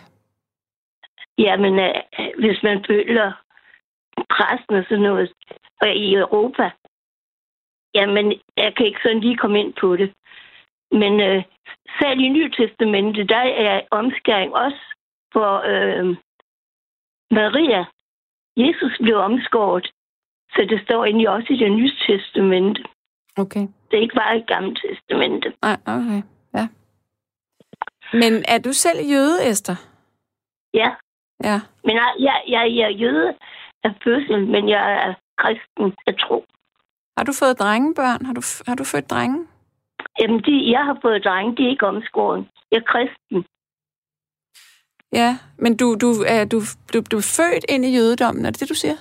Jamen, 1.37 1.79
øh, 1.79 1.93
hvis 2.39 2.63
man 2.63 2.85
føler 2.87 3.27
pressen 4.29 4.75
og 4.75 4.83
sådan 4.83 5.03
noget, 5.03 5.29
og 5.29 5.35
i 5.87 6.13
Europa, 6.15 6.71
jamen, 7.95 8.25
jeg 8.57 8.75
kan 8.75 8.85
ikke 8.85 8.99
sådan 9.03 9.19
lige 9.19 9.37
komme 9.37 9.59
ind 9.59 9.73
på 9.81 9.95
det. 9.95 10.13
Men 10.91 11.19
øh, 11.19 11.43
selv 12.01 12.19
i 12.19 12.29
Nye 12.29 12.51
Testamentet, 12.51 13.29
der 13.29 13.37
er 13.37 13.81
omskæring 13.91 14.53
også 14.55 14.95
for 15.33 15.51
øh, 15.71 16.15
Maria. 17.31 17.85
Jesus 18.57 18.97
blev 19.01 19.15
omskåret, 19.17 19.87
så 20.53 20.65
det 20.69 20.81
står 20.81 21.05
egentlig 21.05 21.29
også 21.29 21.53
i 21.53 21.57
det 21.57 21.71
nye 21.71 21.91
testamente. 22.07 22.83
Okay. 23.37 23.67
Det 23.91 23.97
er 23.97 24.01
ikke 24.01 24.15
bare 24.15 24.37
i 24.37 24.41
gamle 24.41 24.75
testamente. 24.75 25.53
Nej, 25.61 25.77
okay. 25.87 26.21
Ja. 26.53 26.67
Men 28.13 28.33
er 28.47 28.57
du 28.65 28.73
selv 28.73 28.99
jøde, 29.11 29.49
Esther? 29.49 29.75
Ja, 30.73 30.89
Ja. 31.43 31.59
men 31.83 31.95
jeg, 31.95 32.13
jeg, 32.19 32.43
jeg, 32.47 32.75
jeg 32.75 32.83
er 32.85 32.89
jøde 33.03 33.33
af 33.83 33.91
fødsel, 34.03 34.47
men 34.47 34.69
jeg 34.69 34.93
er 34.93 35.13
kristen 35.41 35.85
tro. 36.19 36.45
Har 37.17 37.23
du 37.23 37.33
fået 37.41 37.59
drengebørn? 37.59 38.25
Har 38.25 38.33
du, 38.33 38.41
har 38.67 38.75
du 38.75 38.83
født 38.83 39.09
drenge? 39.09 39.47
Jamen, 40.19 40.39
de, 40.39 40.71
jeg 40.71 40.83
har 40.85 40.97
fået 41.01 41.23
drenge, 41.23 41.55
de 41.57 41.65
er 41.65 41.69
ikke 41.69 41.87
omskåret. 41.87 42.45
Jeg 42.71 42.77
er 42.77 42.91
kristen. 42.93 43.45
Ja, 45.13 45.37
men 45.57 45.77
du, 45.77 45.95
du, 46.03 46.09
er, 46.27 46.45
du, 46.45 46.59
du, 46.93 46.97
du 47.11 47.17
er 47.17 47.27
født 47.37 47.65
ind 47.69 47.85
i 47.85 47.95
jødedommen, 47.97 48.45
er 48.45 48.51
det 48.51 48.59
det, 48.59 48.69
du 48.69 48.79
siger? 48.83 48.97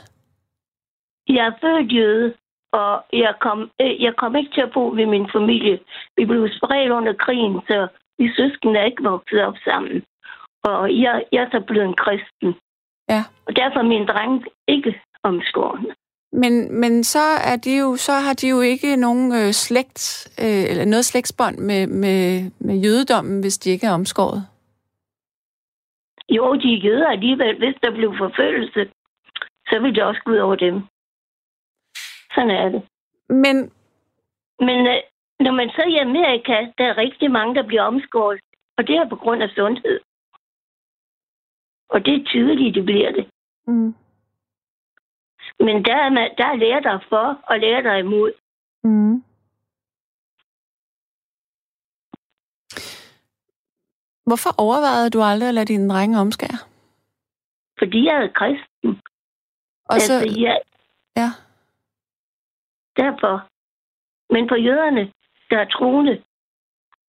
Jeg 1.28 1.46
er 1.46 1.58
født 1.60 1.92
jøde, 1.92 2.34
og 2.72 3.04
jeg 3.12 3.34
kom, 3.40 3.70
øh, 3.80 4.02
jeg 4.02 4.14
kom 4.16 4.36
ikke 4.36 4.52
til 4.54 4.60
at 4.60 4.72
bo 4.74 4.84
ved 4.88 5.06
min 5.06 5.28
familie. 5.32 5.78
Vi 6.16 6.24
blev 6.24 6.48
spredt 6.58 6.90
under 6.90 7.12
krigen, 7.12 7.60
så 7.68 7.88
vi 8.18 8.26
søskende 8.36 8.80
er 8.80 8.84
ikke 8.84 9.02
vokset 9.02 9.42
op 9.42 9.56
sammen. 9.64 10.02
Og 10.64 11.00
jeg, 11.00 11.24
jeg 11.32 11.42
er 11.42 11.50
så 11.50 11.60
blevet 11.66 11.86
en 11.88 12.00
kristen. 12.04 12.54
Ja. 13.08 13.22
Og 13.46 13.56
derfor 13.56 13.78
er 13.78 13.92
mine 13.94 14.06
drenge 14.06 14.44
ikke 14.68 15.00
omskårne. 15.22 15.94
Men, 16.32 16.80
men 16.80 17.04
så, 17.04 17.24
er 17.44 17.56
de 17.56 17.78
jo, 17.78 17.96
så 17.96 18.12
har 18.12 18.34
de 18.34 18.48
jo 18.48 18.60
ikke 18.60 18.96
nogen 18.96 19.32
øh, 19.32 19.52
slægt, 19.52 20.28
øh, 20.40 20.64
eller 20.70 20.84
noget 20.84 21.04
slægtsbånd 21.04 21.58
med, 21.58 21.86
med, 21.86 22.50
med 22.58 22.76
jødedommen, 22.76 23.40
hvis 23.40 23.58
de 23.58 23.70
ikke 23.70 23.86
er 23.86 23.92
omskåret. 23.92 24.46
Jo, 26.28 26.54
de 26.54 26.74
er 26.74 26.82
jøder 26.84 27.08
alligevel. 27.08 27.58
Hvis 27.58 27.76
der 27.82 27.90
blev 27.90 28.14
forfølgelse, 28.18 28.90
så 29.68 29.78
vil 29.82 29.94
det 29.94 30.02
også 30.02 30.20
gå 30.24 30.30
ud 30.32 30.36
over 30.36 30.54
dem. 30.56 30.74
Sådan 32.34 32.50
er 32.50 32.68
det. 32.68 32.82
Men, 33.28 33.56
Men 34.58 34.86
øh, 34.86 35.00
når 35.40 35.52
man 35.52 35.68
så 35.68 35.82
er 35.82 35.88
i 35.88 35.96
Amerika, 35.96 36.56
der 36.78 36.84
er 36.84 36.96
rigtig 36.96 37.30
mange, 37.30 37.54
der 37.54 37.62
bliver 37.66 37.82
omskåret. 37.82 38.40
Og 38.78 38.86
det 38.86 38.96
er 38.96 39.08
på 39.08 39.16
grund 39.16 39.42
af 39.42 39.50
sundhed. 39.50 40.00
Og 41.88 42.04
det 42.04 42.14
er 42.14 42.24
tydeligt, 42.24 42.74
det 42.74 42.84
bliver 42.84 43.12
det. 43.12 43.26
mm, 43.66 43.94
Men 45.58 45.84
der 45.84 45.96
er, 45.96 46.10
man, 46.10 46.30
der 46.38 46.46
er 46.46 46.56
lærer 46.56 46.80
der 46.80 46.98
for, 47.08 47.40
og 47.42 47.58
lærer 47.58 47.82
der 47.82 47.96
imod. 47.96 48.32
mm. 48.84 49.24
Hvorfor 54.26 54.50
overvejede 54.58 55.10
du 55.10 55.22
aldrig 55.22 55.48
at 55.48 55.54
lade 55.54 55.66
dine 55.66 55.88
drenge 55.88 56.18
omskære? 56.18 56.58
Fordi 57.78 58.04
jeg 58.04 58.16
er 58.24 58.28
kristen. 58.34 59.02
Og 59.84 60.00
så, 60.00 60.14
altså, 60.14 60.40
jeg, 60.40 60.60
ja, 61.16 61.30
derfor. 62.96 63.34
Men 64.34 64.48
for 64.48 64.56
jøderne, 64.56 65.12
der 65.50 65.58
er 65.58 65.68
troende, 65.68 66.22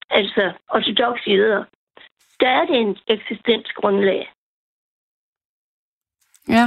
altså 0.10 0.54
ortodoxe 0.70 1.30
jøder, 1.30 1.64
der 2.40 2.50
er 2.50 2.66
det 2.66 2.78
en 2.82 2.98
eksistensgrundlag. 3.08 4.34
ja. 6.48 6.66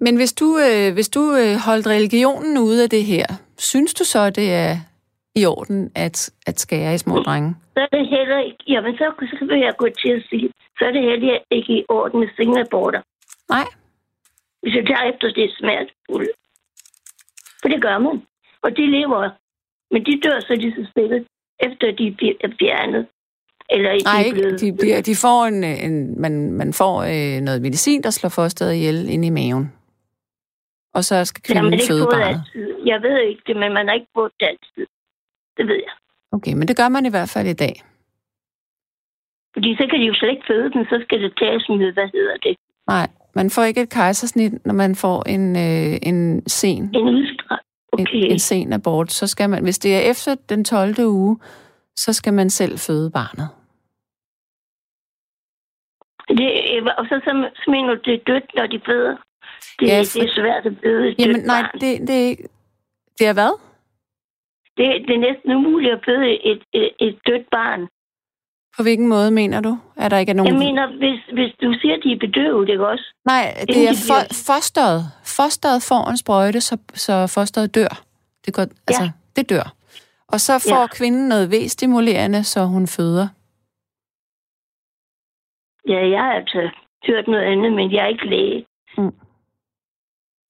Men 0.00 0.16
hvis 0.16 0.32
du, 0.32 0.58
øh, 0.58 0.92
hvis 0.92 1.08
du 1.08 1.22
øh, 1.42 1.54
holdt 1.66 1.86
religionen 1.86 2.58
ude 2.58 2.82
af 2.82 2.90
det 2.90 3.04
her, 3.04 3.26
synes 3.58 3.94
du 3.94 4.04
så, 4.04 4.30
det 4.30 4.52
er 4.52 4.76
i 5.34 5.46
orden 5.46 5.90
at, 5.94 6.30
at 6.46 6.60
skære 6.60 6.94
i 6.94 6.98
små 6.98 7.16
drenge? 7.18 7.56
Så 7.74 7.80
er 7.80 7.96
det 7.96 8.08
heller 8.08 8.38
ikke, 8.38 8.58
jamen 8.68 8.94
så, 8.96 9.12
så 9.40 9.44
vil 9.50 9.58
jeg 9.60 9.74
gå 9.78 9.86
til 10.02 10.10
at 10.18 10.22
sige, 10.30 10.48
så 10.78 10.84
er 10.84 10.90
det 10.92 11.02
heller 11.02 11.38
ikke 11.50 11.72
i 11.72 11.84
orden 11.88 12.20
med 12.20 12.28
sengeaborter. 12.36 13.00
Nej. 13.48 13.64
Hvis 14.62 14.74
jeg 14.74 14.84
tager 14.86 15.04
efter 15.12 15.28
det 15.38 15.50
smertefulde. 15.58 16.30
For 17.62 17.68
det 17.68 17.82
gør 17.82 17.98
man. 17.98 18.22
Og 18.62 18.70
de 18.76 18.86
lever, 18.90 19.30
men 19.90 20.04
de 20.06 20.20
dør 20.24 20.40
så 20.40 20.54
lige 20.54 20.74
så 20.78 20.86
stille, 20.90 21.24
efter 21.60 21.86
de 21.98 22.06
er 22.44 22.48
fjernet. 22.60 23.06
Eller 23.70 23.90
de 23.92 24.04
Nej, 24.04 24.22
ikke. 24.22 24.34
blevet- 24.36 24.60
De, 24.60 24.72
bliver, 24.80 25.00
de 25.02 25.16
får 25.16 25.44
en, 25.44 25.64
en 25.64 26.20
man, 26.20 26.52
man 26.52 26.72
får 26.72 27.02
øh, 27.02 27.40
noget 27.40 27.62
medicin, 27.62 28.02
der 28.02 28.10
slår 28.10 28.28
fosteret 28.30 28.74
ihjel 28.74 29.08
ind 29.08 29.24
i 29.24 29.30
maven. 29.30 29.72
Og 30.98 31.04
så 31.04 31.24
skal 31.24 31.42
kvinden 31.48 31.72
ikke 31.72 31.84
føde 31.90 32.06
barnet. 32.12 32.42
Jeg 32.92 32.98
ved 33.06 33.16
ikke 33.30 33.42
det, 33.46 33.56
men 33.62 33.70
man 33.76 33.84
har 33.88 33.94
ikke 33.94 34.12
fået 34.18 34.32
det 34.40 34.46
altid. 34.52 34.86
Det 35.56 35.64
ved 35.70 35.78
jeg. 35.86 35.94
Okay, 36.36 36.52
men 36.58 36.68
det 36.68 36.76
gør 36.76 36.88
man 36.96 37.06
i 37.06 37.10
hvert 37.14 37.30
fald 37.34 37.48
i 37.48 37.58
dag. 37.64 37.74
Fordi 39.54 39.70
så 39.78 39.84
kan 39.90 40.00
de 40.00 40.06
jo 40.06 40.14
slet 40.14 40.30
ikke 40.30 40.46
føde 40.50 40.70
den, 40.74 40.84
så 40.84 40.96
skal 41.04 41.18
det 41.22 41.32
tages 41.42 41.64
med, 41.68 41.92
hvad 41.92 42.08
hedder 42.14 42.36
det? 42.36 42.56
Nej, 42.88 43.06
man 43.34 43.50
får 43.50 43.62
ikke 43.62 43.80
et 43.82 43.90
kejsersnit, 43.90 44.66
når 44.66 44.74
man 44.74 44.94
får 44.94 45.18
en, 45.34 45.44
øh, 45.56 45.98
en 46.02 46.48
sen 46.48 46.82
En 46.94 47.08
udstræk. 47.14 47.58
en, 47.98 48.06
Okay. 48.06 48.30
en 48.32 48.38
sen 48.38 48.72
abort. 48.72 49.12
Så 49.12 49.26
skal 49.26 49.50
man, 49.50 49.62
hvis 49.62 49.78
det 49.78 49.96
er 49.96 50.10
efter 50.10 50.34
den 50.48 50.64
12. 50.64 50.94
uge, 51.06 51.38
så 51.96 52.12
skal 52.12 52.34
man 52.34 52.50
selv 52.50 52.78
føde 52.78 53.10
barnet. 53.10 53.48
Det, 56.28 56.48
og 56.98 57.04
så, 57.08 57.20
så, 57.24 57.50
så 57.64 57.70
mener 57.70 57.94
du, 57.94 58.00
det 58.04 58.14
er 58.14 58.24
dødt, 58.26 58.50
når 58.56 58.66
de 58.66 58.80
føder. 58.86 59.16
Det, 59.80 59.86
Ja, 59.88 59.94
ja, 59.96 60.00
for- 60.00 60.20
det 60.20 60.28
er 60.28 60.34
svært 60.34 60.66
at 60.66 60.72
føde 60.84 61.08
et 61.08 61.14
Jamen 61.18 61.40
nej, 61.40 61.62
barn. 61.62 61.80
det, 61.80 62.08
det 62.08 62.30
er. 62.30 62.34
Det 63.18 63.26
er 63.26 63.32
hvad? 63.32 63.52
Det, 64.76 64.86
det 65.08 65.14
er 65.14 65.24
næsten 65.32 65.50
umuligt 65.56 65.92
at 65.92 66.00
føde 66.08 66.26
et, 66.50 66.62
et, 66.72 66.90
et 66.98 67.18
dødt 67.26 67.46
barn. 67.50 67.80
På 68.76 68.82
hvilken 68.82 69.08
måde 69.08 69.30
mener 69.30 69.60
du? 69.60 69.78
Er 69.96 70.08
der 70.08 70.18
ikke 70.18 70.32
nogen... 70.34 70.52
Jeg 70.52 70.58
mener, 70.58 70.86
hvis, 71.02 71.20
hvis 71.32 71.52
du 71.62 71.72
siger, 71.80 71.94
at 71.96 72.00
de 72.04 72.12
er 72.12 72.18
bedøvet, 72.18 72.68
ikke 72.68 72.86
også? 72.88 73.04
Nej, 73.24 73.54
det 73.60 73.68
Inden 73.70 73.86
er 73.88 73.92
de 73.92 73.96
bliver- 74.06 74.28
for, 74.30 74.52
fosteret. 74.52 75.00
Fosteret 75.36 75.82
får 75.88 76.10
en 76.10 76.16
sprøjte, 76.16 76.60
så, 76.60 76.78
så 76.94 77.26
fosteret 77.34 77.74
dør. 77.74 78.02
Det, 78.46 78.54
går, 78.54 78.62
altså, 78.88 79.10
det 79.36 79.50
dør. 79.50 79.66
Og 80.28 80.40
så 80.40 80.52
får 80.68 80.74
Ja. 80.76 80.80
ja. 80.80 80.86
kvinden 80.86 81.28
noget 81.28 81.50
V-stimulerende, 81.52 82.44
så 82.44 82.60
hun 82.64 82.86
føder. 82.86 83.28
Ja, 85.92 86.00
jeg 86.14 86.20
har 86.20 86.32
altså 86.32 86.70
hørt 87.06 87.26
noget 87.28 87.42
andet, 87.52 87.72
men 87.72 87.92
jeg 87.92 88.04
er 88.04 88.08
ikke 88.08 88.26
læge. 88.28 88.64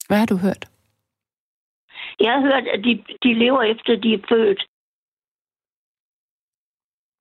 Hvad 0.09 0.19
har 0.19 0.27
du 0.27 0.37
hørt? 0.37 0.69
Jeg 2.21 2.33
har 2.33 2.41
hørt, 2.41 2.67
at 2.75 2.81
de, 2.85 3.05
de 3.23 3.35
lever 3.35 3.63
efter, 3.63 3.97
de 3.97 4.15
er 4.15 4.23
født. 4.29 4.61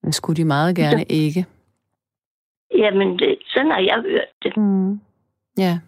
Det 0.06 0.16
skulle 0.16 0.38
de 0.38 0.46
meget 0.46 0.76
gerne 0.76 1.04
ikke. 1.04 1.46
Jamen, 2.78 3.20
det, 3.20 3.38
sådan 3.46 3.72
har 3.72 3.80
jeg 3.80 4.02
hørt 4.02 4.28
det. 4.44 4.58
Mm. 4.58 5.00
Ja. 5.58 5.80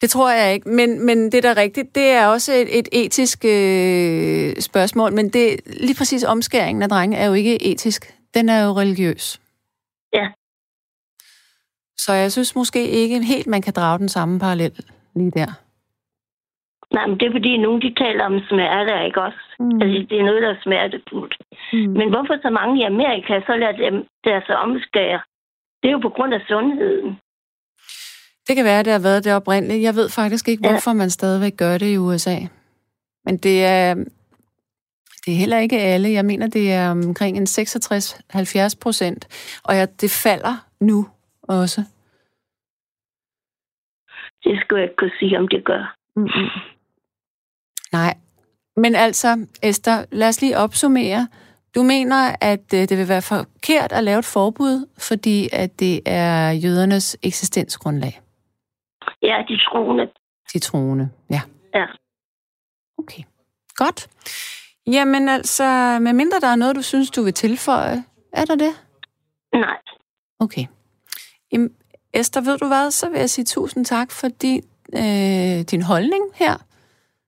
Det 0.00 0.10
tror 0.10 0.30
jeg 0.30 0.54
ikke, 0.54 0.68
men, 0.68 1.06
men 1.06 1.32
det 1.32 1.34
er 1.34 1.54
da 1.54 1.60
rigtigt. 1.60 1.94
Det 1.94 2.02
er 2.02 2.26
også 2.26 2.52
et, 2.52 2.78
et 2.78 2.88
etisk 2.92 3.44
øh, 3.44 4.56
spørgsmål, 4.60 5.12
men 5.12 5.28
det, 5.28 5.60
lige 5.66 5.94
præcis 5.98 6.24
omskæringen 6.24 6.82
af 6.82 6.88
drenge 6.88 7.16
er 7.16 7.26
jo 7.26 7.32
ikke 7.32 7.72
etisk. 7.72 8.14
Den 8.34 8.48
er 8.48 8.64
jo 8.64 8.72
religiøs. 8.72 9.40
Ja. 10.12 10.26
Så 11.96 12.12
jeg 12.12 12.32
synes 12.32 12.54
måske 12.54 12.88
ikke 12.88 13.22
helt, 13.22 13.46
man 13.46 13.62
kan 13.62 13.72
drage 13.72 13.98
den 13.98 14.08
samme 14.08 14.38
parallel 14.38 14.84
lige 15.16 15.30
der. 15.30 15.50
Nej, 16.96 17.06
men 17.06 17.18
det 17.18 17.26
er 17.26 17.36
fordi, 17.38 17.56
nogen 17.56 17.82
de 17.82 17.94
taler 18.02 18.24
om 18.24 18.40
smerte, 18.48 19.06
ikke 19.06 19.20
også? 19.22 19.42
Mm. 19.60 19.82
Altså, 19.82 20.06
det 20.10 20.16
er 20.18 20.24
noget, 20.28 20.42
der 20.42 20.50
er 20.54 20.62
smertefuldt. 20.62 21.34
Mm. 21.72 21.78
Men 21.98 22.08
hvorfor 22.12 22.34
så 22.42 22.50
mange 22.50 22.74
i 22.80 22.84
Amerika 22.92 23.34
så 23.48 23.54
lader 23.56 23.76
dem 23.84 23.96
deres 24.24 24.48
omskære? 24.64 25.20
Det 25.80 25.88
er 25.88 25.92
jo 25.92 25.98
på 25.98 26.14
grund 26.16 26.34
af 26.34 26.40
sundheden. 26.48 27.10
Det 28.46 28.56
kan 28.56 28.64
være, 28.64 28.78
at 28.78 28.84
det 28.84 28.92
har 28.92 29.00
været 29.08 29.24
det 29.24 29.32
oprindeligt. 29.34 29.82
Jeg 29.82 29.94
ved 29.94 30.08
faktisk 30.08 30.48
ikke, 30.48 30.68
hvorfor 30.68 30.90
ja. 30.90 30.94
man 30.94 31.10
stadigvæk 31.10 31.56
gør 31.56 31.78
det 31.78 31.90
i 31.94 31.98
USA. 31.98 32.36
Men 33.24 33.36
det 33.36 33.64
er, 33.64 33.94
det 35.22 35.32
er 35.34 35.38
heller 35.38 35.58
ikke 35.58 35.78
alle. 35.78 36.12
Jeg 36.12 36.24
mener, 36.24 36.46
det 36.46 36.72
er 36.72 36.90
omkring 36.90 37.36
en 37.36 37.46
66-70 37.46 38.78
procent. 38.82 39.22
Og 39.64 39.74
ja, 39.74 39.86
det 39.86 40.10
falder 40.10 40.54
nu 40.80 41.06
også. 41.42 41.84
Det 44.44 44.60
skulle 44.60 44.80
jeg 44.80 44.88
ikke 44.90 44.96
kunne 44.96 45.18
sige, 45.18 45.38
om 45.38 45.48
det 45.48 45.64
gør. 45.64 45.96
Mm-hmm. 46.16 46.48
Nej. 47.92 48.14
Men 48.76 48.94
altså, 48.94 49.46
Esther, 49.62 50.04
lad 50.12 50.28
os 50.28 50.40
lige 50.40 50.58
opsummere. 50.58 51.28
Du 51.74 51.82
mener, 51.82 52.36
at 52.40 52.74
øh, 52.74 52.80
det 52.80 52.98
vil 52.98 53.08
være 53.08 53.22
forkert 53.22 53.92
at 53.92 54.04
lave 54.04 54.18
et 54.18 54.24
forbud, 54.24 54.86
fordi 54.98 55.48
at 55.52 55.80
det 55.80 56.00
er 56.06 56.50
jødernes 56.50 57.16
eksistensgrundlag? 57.22 58.20
Ja, 59.22 59.44
de 59.48 59.58
troende. 59.58 60.10
De 60.52 60.58
troende, 60.58 61.10
ja. 61.30 61.40
Ja. 61.74 61.86
Okay, 62.98 63.22
godt. 63.76 64.08
Jamen 64.86 65.28
altså, 65.28 65.98
medmindre 66.00 66.40
der 66.40 66.46
er 66.46 66.56
noget, 66.56 66.76
du 66.76 66.82
synes, 66.82 67.10
du 67.10 67.22
vil 67.22 67.34
tilføje, 67.34 68.04
er 68.32 68.44
der 68.44 68.56
det? 68.56 68.72
Nej. 69.52 69.76
Okay. 70.40 70.64
Jamen, 71.52 71.74
Esther, 72.14 72.40
ved 72.40 72.58
du 72.58 72.66
hvad, 72.66 72.90
så 72.90 73.10
vil 73.10 73.18
jeg 73.18 73.30
sige 73.30 73.44
tusind 73.44 73.84
tak 73.84 74.10
for 74.10 74.28
din, 74.28 74.62
øh, 74.94 75.64
din 75.70 75.82
holdning 75.82 76.24
her. 76.34 76.54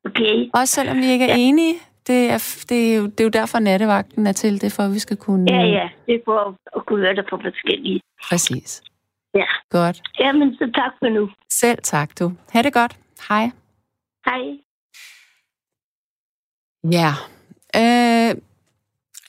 Okay. 0.04 0.50
Også 0.54 0.74
selvom 0.74 0.96
vi 0.96 1.06
ikke 1.06 1.24
er 1.24 1.36
ja. 1.36 1.38
enige. 1.38 1.74
Det 2.06 2.30
er, 2.30 2.64
det, 2.68 2.92
er 2.92 2.96
jo, 2.96 3.06
det 3.06 3.20
er 3.20 3.24
jo 3.24 3.30
derfor, 3.30 3.58
nattevagten 3.58 4.26
er 4.26 4.32
til. 4.32 4.60
Det 4.60 4.64
er 4.64 4.70
for, 4.70 4.82
at 4.82 4.92
vi 4.94 4.98
skal 4.98 5.16
kunne... 5.16 5.52
Ja, 5.52 5.62
ja. 5.62 5.88
Det 6.06 6.14
er 6.14 6.20
for 6.24 6.56
at 6.76 6.86
kunne 6.86 7.00
høre 7.00 7.16
det 7.16 7.26
på 7.30 7.38
forskellige. 7.42 8.00
Præcis. 8.28 8.82
Ja. 9.34 9.46
Godt. 9.70 10.02
Jamen, 10.20 10.54
så 10.54 10.72
tak 10.74 10.92
for 10.98 11.08
nu. 11.08 11.30
Selv 11.50 11.78
tak, 11.82 12.18
du. 12.18 12.32
Ha' 12.52 12.62
det 12.62 12.72
godt. 12.72 12.96
Hej. 13.28 13.50
Hej. 14.26 14.42
Ja. 16.92 17.12
Øh, 17.76 18.36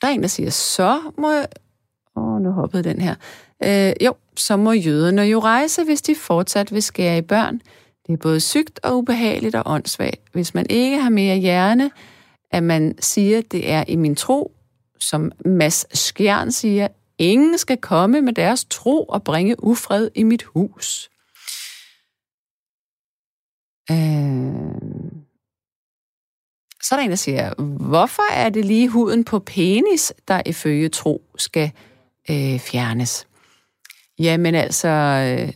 der 0.01 0.07
er 0.07 0.11
en, 0.11 0.21
der 0.21 0.27
siger, 0.27 0.49
så 0.49 1.01
må... 1.17 1.29
Åh, 2.15 2.33
oh, 2.33 2.41
nu 2.41 2.51
hoppede 2.51 2.83
den 2.83 3.01
her. 3.01 3.15
Øh, 3.63 4.05
jo, 4.05 4.15
så 4.38 4.58
må 4.58 4.72
jøderne 4.72 5.22
jo 5.22 5.39
rejse, 5.39 5.84
hvis 5.84 6.01
de 6.01 6.15
fortsat 6.15 6.74
vil 6.74 6.84
skære 6.84 7.17
i 7.17 7.22
børn. 7.22 7.62
Det 8.08 8.13
er 8.13 8.17
både 8.17 8.39
sygt 8.39 8.79
og 8.84 8.98
ubehageligt 8.98 9.56
og 9.56 9.63
åndssvagt. 9.65 10.22
Hvis 10.32 10.53
man 10.53 10.65
ikke 10.70 11.01
har 11.01 11.10
mere 11.10 11.38
hjerne, 11.38 11.91
at 12.51 12.63
man 12.63 12.96
siger, 13.00 13.41
det 13.41 13.72
er 13.72 13.84
i 13.88 13.96
min 13.96 14.15
tro, 14.15 14.51
som 15.00 15.32
Mads 15.46 16.00
Skjern 16.00 16.51
siger, 16.51 16.88
ingen 17.17 17.58
skal 17.58 17.77
komme 17.77 18.22
med 18.22 18.34
deres 18.34 18.65
tro 18.70 19.03
og 19.03 19.24
bringe 19.24 19.63
ufred 19.63 20.10
i 20.15 20.24
mit 20.24 20.44
hus. 20.44 21.10
Øh... 23.91 23.98
Så 26.84 26.96
er 26.96 27.00
der 27.00 27.03
en, 27.03 27.10
der 27.10 27.15
siger, 27.15 27.53
hvorfor 27.88 28.34
er 28.34 28.50
det 28.50 28.65
lige 28.65 28.89
huden 28.89 29.24
på 29.24 29.39
penis, 29.39 30.13
der 30.27 30.41
ifølge 30.46 30.89
tro 30.89 31.22
skal 31.38 31.72
øh, 32.29 32.60
fjernes? 32.60 33.26
Jamen 34.19 34.55
altså, 34.55 34.88
øh, 34.88 35.53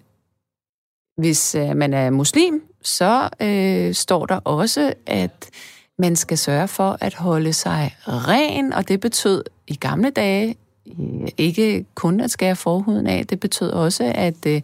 hvis 1.17 1.55
øh, 1.55 1.77
man 1.77 1.93
er 1.93 2.09
muslim, 2.09 2.63
så 2.83 3.29
øh, 3.39 3.93
står 3.93 4.25
der 4.25 4.35
også, 4.35 4.93
at 5.05 5.49
man 5.97 6.15
skal 6.15 6.37
sørge 6.37 6.67
for 6.67 6.97
at 7.01 7.13
holde 7.13 7.53
sig 7.53 7.95
ren, 8.07 8.73
og 8.73 8.87
det 8.87 8.99
betød 8.99 9.43
i 9.67 9.75
gamle 9.75 10.09
dage 10.09 10.55
øh, 10.87 11.27
ikke 11.37 11.85
kun 11.95 12.19
at 12.19 12.31
skære 12.31 12.55
forhuden 12.55 13.07
af, 13.07 13.27
det 13.27 13.39
betød 13.39 13.71
også 13.71 14.11
at 14.15 14.45
øh, 14.47 14.61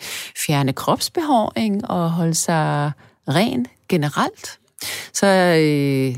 fjerne 0.47 0.73
kropsbehåring 0.73 1.89
og 1.89 2.11
holde 2.11 2.33
sig 2.33 2.91
ren 3.27 3.67
generelt. 3.89 4.59
Så 5.13 5.27
øh, 5.27 6.17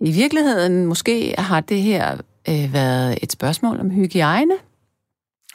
i 0.00 0.12
virkeligheden 0.12 0.86
måske 0.86 1.34
har 1.38 1.60
det 1.60 1.82
her 1.82 2.16
øh, 2.48 2.72
været 2.72 3.18
et 3.22 3.32
spørgsmål 3.32 3.80
om 3.80 3.90
hygiejne, 3.90 4.54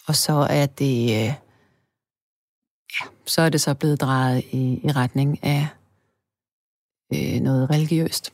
og 0.08 0.16
så 0.16 0.48
er 0.50 0.66
det 0.66 1.26
øh, 1.28 1.34
ja, 3.02 3.06
så 3.26 3.42
er 3.42 3.50
det 3.50 3.62
så 3.62 3.74
blevet 3.74 4.02
drejet 4.02 4.44
i, 4.52 4.80
i 4.84 4.92
retning 4.92 5.40
af 5.44 5.68
øh, 7.14 7.42
noget 7.42 7.70
religiøst. 7.70 8.34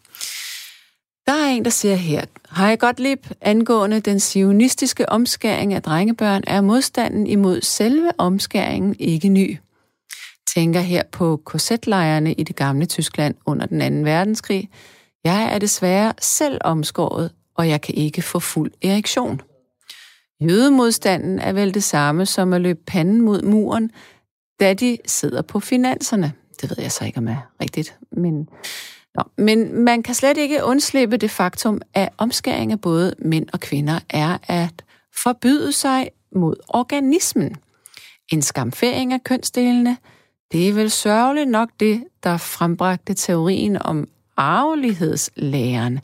Der 1.28 1.36
er 1.36 1.48
en, 1.48 1.66
der 1.66 1.72
siger 1.72 1.96
her, 1.96 2.26
har 2.50 2.70
jeg 2.70 2.80
godt 2.80 3.00
lip 3.00 3.32
angående 3.42 4.00
den 4.00 4.20
sionistiske 4.20 5.10
omskæring 5.10 5.74
af 5.74 5.82
drengebørn, 5.82 6.44
er 6.48 6.62
modstanden 6.62 7.28
imod 7.28 7.62
selve 7.62 8.12
omskæringen 8.18 8.96
ikke 9.00 9.30
ny. 9.30 9.58
Tænker 10.56 10.80
her 10.80 11.04
på 11.12 11.42
korsetlejrene 11.46 12.34
i 12.34 12.44
det 12.44 12.56
gamle 12.56 12.86
Tyskland 12.86 13.36
under 13.46 13.66
den 13.66 13.82
anden 13.82 14.06
verdenskrig. 14.06 14.70
Jeg 15.24 15.54
er 15.54 15.60
desværre 15.60 16.14
selv 16.22 16.58
omskåret, 16.62 17.32
og 17.56 17.70
jeg 17.70 17.82
kan 17.82 17.96
ikke 17.96 18.22
få 18.22 18.40
fuld 18.40 18.72
erektion. 18.82 19.42
Jødemodstanden 20.42 21.40
er 21.40 21.54
vel 21.54 21.74
det 21.74 21.84
samme 21.84 22.26
som 22.26 22.54
at 22.54 22.62
løbe 22.62 22.80
panden 22.88 23.22
mod 23.22 23.42
muren, 23.42 23.92
da 24.60 24.74
de 24.74 24.98
sidder 25.06 25.42
på 25.42 25.60
finanserne. 25.60 26.34
Det 26.62 26.70
ved 26.70 26.78
jeg 26.80 26.92
så 26.92 27.06
ikke, 27.06 27.18
om 27.18 27.28
er 27.28 27.52
rigtigt, 27.62 27.98
men... 28.12 28.50
Nå, 29.16 29.24
men 29.38 29.84
man 29.84 30.04
kan 30.04 30.16
slet 30.16 30.38
ikke 30.38 30.64
undslippe 30.64 31.18
det 31.18 31.32
faktum, 31.32 31.82
at 31.94 32.10
omskæring 32.18 32.72
af 32.72 32.82
både 32.82 33.16
mænd 33.20 33.48
og 33.54 33.60
kvinder 33.60 34.00
er 34.10 34.38
at 34.48 34.84
forbyde 35.24 35.72
sig 35.72 36.10
mod 36.36 36.56
organismen. 36.68 37.56
En 38.32 38.42
skamfæring 38.42 39.14
af 39.14 39.24
kønsdelene, 39.24 39.98
det 40.52 40.70
er 40.70 40.74
vel 40.74 40.92
sørgeligt 40.92 41.50
nok 41.50 41.70
det, 41.80 42.04
der 42.24 42.38
frembragte 42.38 43.14
teorien 43.14 43.82
om 43.82 44.08
arvelighedslæren. 44.38 46.00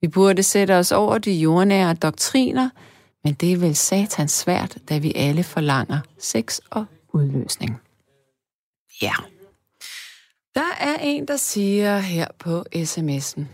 Vi 0.00 0.08
burde 0.08 0.42
sætte 0.42 0.76
os 0.78 0.92
over 0.92 1.18
de 1.18 1.32
jordnære 1.32 1.94
doktriner, 1.94 2.68
men 3.24 3.34
det 3.34 3.52
er 3.52 3.56
vel 3.56 3.76
satans 3.76 4.32
svært, 4.32 4.78
da 4.88 4.98
vi 4.98 5.12
alle 5.16 5.42
forlanger 5.42 6.00
sex 6.18 6.58
og 6.70 6.84
udløsning. 7.12 7.80
Ja. 9.02 9.14
Der 10.54 10.72
er 10.80 10.96
en, 11.00 11.28
der 11.28 11.36
siger 11.36 11.98
her 11.98 12.28
på 12.38 12.64
sms'en. 12.74 13.44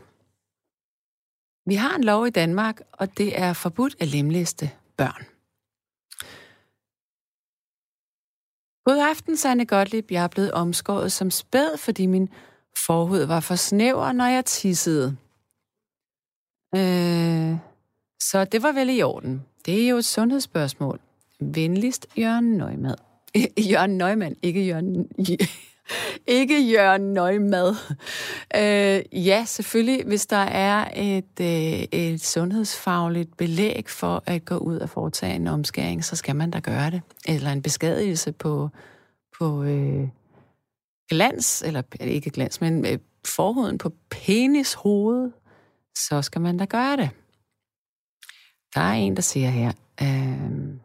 Vi 1.66 1.74
har 1.74 1.96
en 1.96 2.04
lov 2.04 2.26
i 2.26 2.30
Danmark, 2.30 2.80
og 2.92 3.18
det 3.18 3.38
er 3.38 3.52
forbudt 3.52 3.96
at 4.00 4.08
lemlæste 4.08 4.70
børn. 4.96 5.24
God 8.84 9.08
aften, 9.10 9.36
Sanne 9.36 9.66
Gottlieb. 9.66 10.10
Jeg 10.10 10.24
er 10.24 10.28
blevet 10.28 10.52
omskåret 10.52 11.12
som 11.12 11.30
spæd, 11.30 11.76
fordi 11.76 12.06
min 12.06 12.28
forhud 12.76 13.20
var 13.20 13.40
for 13.40 13.54
snæver, 13.54 14.12
når 14.12 14.26
jeg 14.26 14.44
tissede. 14.44 15.16
Øh, 16.74 17.58
så 18.20 18.44
det 18.44 18.62
var 18.62 18.72
vel 18.72 18.90
i 18.90 19.02
orden. 19.02 19.46
Det 19.66 19.84
er 19.84 19.88
jo 19.88 19.96
et 19.96 20.04
sundhedsspørgsmål. 20.04 21.00
Venligst 21.40 22.06
Jørgen 22.18 22.56
Nøgmad. 22.56 23.09
Jørgen 23.70 23.98
Nøgman, 23.98 24.36
ikke 24.42 24.66
Jørgen... 24.66 25.08
ikke 26.26 26.70
Jørgen 26.70 27.12
Nøgmad. 27.12 27.74
Øh, 28.56 29.26
ja, 29.26 29.44
selvfølgelig, 29.44 30.04
hvis 30.06 30.26
der 30.26 30.36
er 30.36 30.90
et, 30.96 31.40
øh, 31.40 32.00
et 32.00 32.24
sundhedsfagligt 32.24 33.36
belæg 33.36 33.84
for 33.88 34.22
at 34.26 34.44
gå 34.44 34.56
ud 34.56 34.78
og 34.78 34.90
foretage 34.90 35.34
en 35.34 35.46
omskæring, 35.46 36.04
så 36.04 36.16
skal 36.16 36.36
man 36.36 36.50
da 36.50 36.58
gøre 36.58 36.90
det. 36.90 37.02
Eller 37.28 37.50
en 37.50 37.62
beskadigelse 37.62 38.32
på, 38.32 38.68
på 39.38 39.62
øh, 39.62 40.08
glans, 41.10 41.62
eller 41.62 41.82
øh, 42.00 42.06
ikke 42.06 42.30
glans, 42.30 42.60
men 42.60 42.86
øh, 42.86 42.98
forhuden 43.26 43.78
på 43.78 43.92
penis 44.10 44.74
hoved, 44.74 45.30
så 45.96 46.22
skal 46.22 46.40
man 46.40 46.56
da 46.56 46.64
gøre 46.64 46.96
det. 46.96 47.10
Der 48.74 48.80
er 48.80 48.92
en, 48.92 49.16
der 49.16 49.22
siger 49.22 49.50
her, 49.50 49.72
øh, 50.02 50.80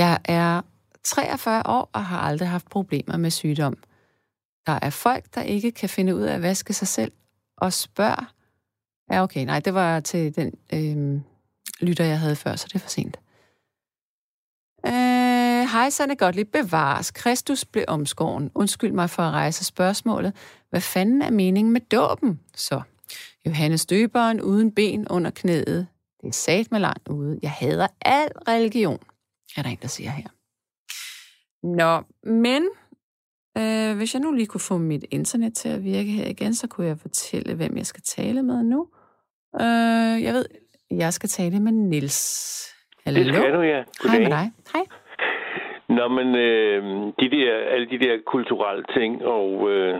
Jeg 0.00 0.18
er 0.24 0.60
43 1.04 1.62
år 1.66 1.90
og 1.92 2.04
har 2.04 2.20
aldrig 2.20 2.48
haft 2.48 2.70
problemer 2.70 3.16
med 3.16 3.30
sygdom. 3.30 3.76
Der 4.66 4.78
er 4.82 4.90
folk, 4.90 5.34
der 5.34 5.42
ikke 5.42 5.72
kan 5.72 5.88
finde 5.88 6.16
ud 6.16 6.22
af 6.22 6.34
at 6.34 6.42
vaske 6.42 6.72
sig 6.72 6.88
selv 6.88 7.12
og 7.56 7.72
spørger. 7.72 8.32
Ja, 9.12 9.22
okay, 9.22 9.44
nej, 9.44 9.60
det 9.60 9.74
var 9.74 10.00
til 10.00 10.36
den 10.36 10.52
øh, 10.72 11.20
lytter, 11.80 12.04
jeg 12.04 12.20
havde 12.20 12.36
før, 12.36 12.56
så 12.56 12.66
det 12.68 12.74
er 12.74 12.78
for 12.78 12.88
sent. 12.88 13.16
Øh, 14.86 15.70
hej, 15.72 15.90
Sanne 15.90 16.16
Gottlieb. 16.16 16.52
Bevares. 16.52 17.10
Kristus 17.10 17.64
blev 17.64 17.84
omskåren. 17.88 18.50
Undskyld 18.54 18.92
mig 18.92 19.10
for 19.10 19.22
at 19.22 19.32
rejse 19.32 19.64
spørgsmålet. 19.64 20.32
Hvad 20.70 20.80
fanden 20.80 21.22
er 21.22 21.30
meningen 21.30 21.72
med 21.72 21.80
dåben? 21.80 22.40
Så, 22.54 22.82
Johannes 23.46 23.86
døberen 23.86 24.40
uden 24.40 24.72
ben 24.72 25.08
under 25.08 25.30
knæet. 25.30 25.86
Det 26.20 26.28
er 26.28 26.32
sat 26.32 26.72
med 26.72 26.80
langt 26.80 27.08
ude. 27.08 27.38
Jeg 27.42 27.50
hader 27.50 27.86
al 28.00 28.28
religion 28.48 28.98
er 29.56 29.62
der 29.62 29.70
en, 29.70 29.78
der 29.82 29.88
siger 29.88 30.10
her. 30.10 30.28
Nå, 31.62 31.92
men 32.30 32.62
øh, 33.58 33.96
hvis 33.96 34.14
jeg 34.14 34.22
nu 34.22 34.32
lige 34.32 34.46
kunne 34.46 34.68
få 34.70 34.78
mit 34.78 35.04
internet 35.10 35.54
til 35.54 35.68
at 35.68 35.84
virke 35.84 36.10
her 36.10 36.26
igen, 36.26 36.54
så 36.54 36.68
kunne 36.68 36.86
jeg 36.86 36.98
fortælle, 36.98 37.54
hvem 37.54 37.76
jeg 37.76 37.86
skal 37.86 38.02
tale 38.02 38.42
med 38.42 38.62
nu. 38.62 38.88
Øh, 39.60 40.22
jeg 40.26 40.32
ved, 40.34 40.44
jeg 40.90 41.12
skal 41.12 41.28
tale 41.28 41.60
med 41.60 41.72
Nils. 41.72 42.20
Hallo? 43.04 43.20
Det 43.20 43.34
skal 43.34 43.52
du, 43.52 43.60
ja. 43.60 43.76
Hej 43.76 43.84
Goddag. 44.02 44.20
med 44.20 44.30
dig. 44.30 44.52
Hej. 44.72 44.84
Nå, 45.88 46.08
men 46.08 46.28
øh, 46.34 46.82
de 47.20 47.30
der, 47.36 47.52
alle 47.74 47.86
de 47.90 47.98
der 47.98 48.18
kulturelle 48.26 48.84
ting 48.96 49.24
og 49.24 49.70
øh, 49.70 49.94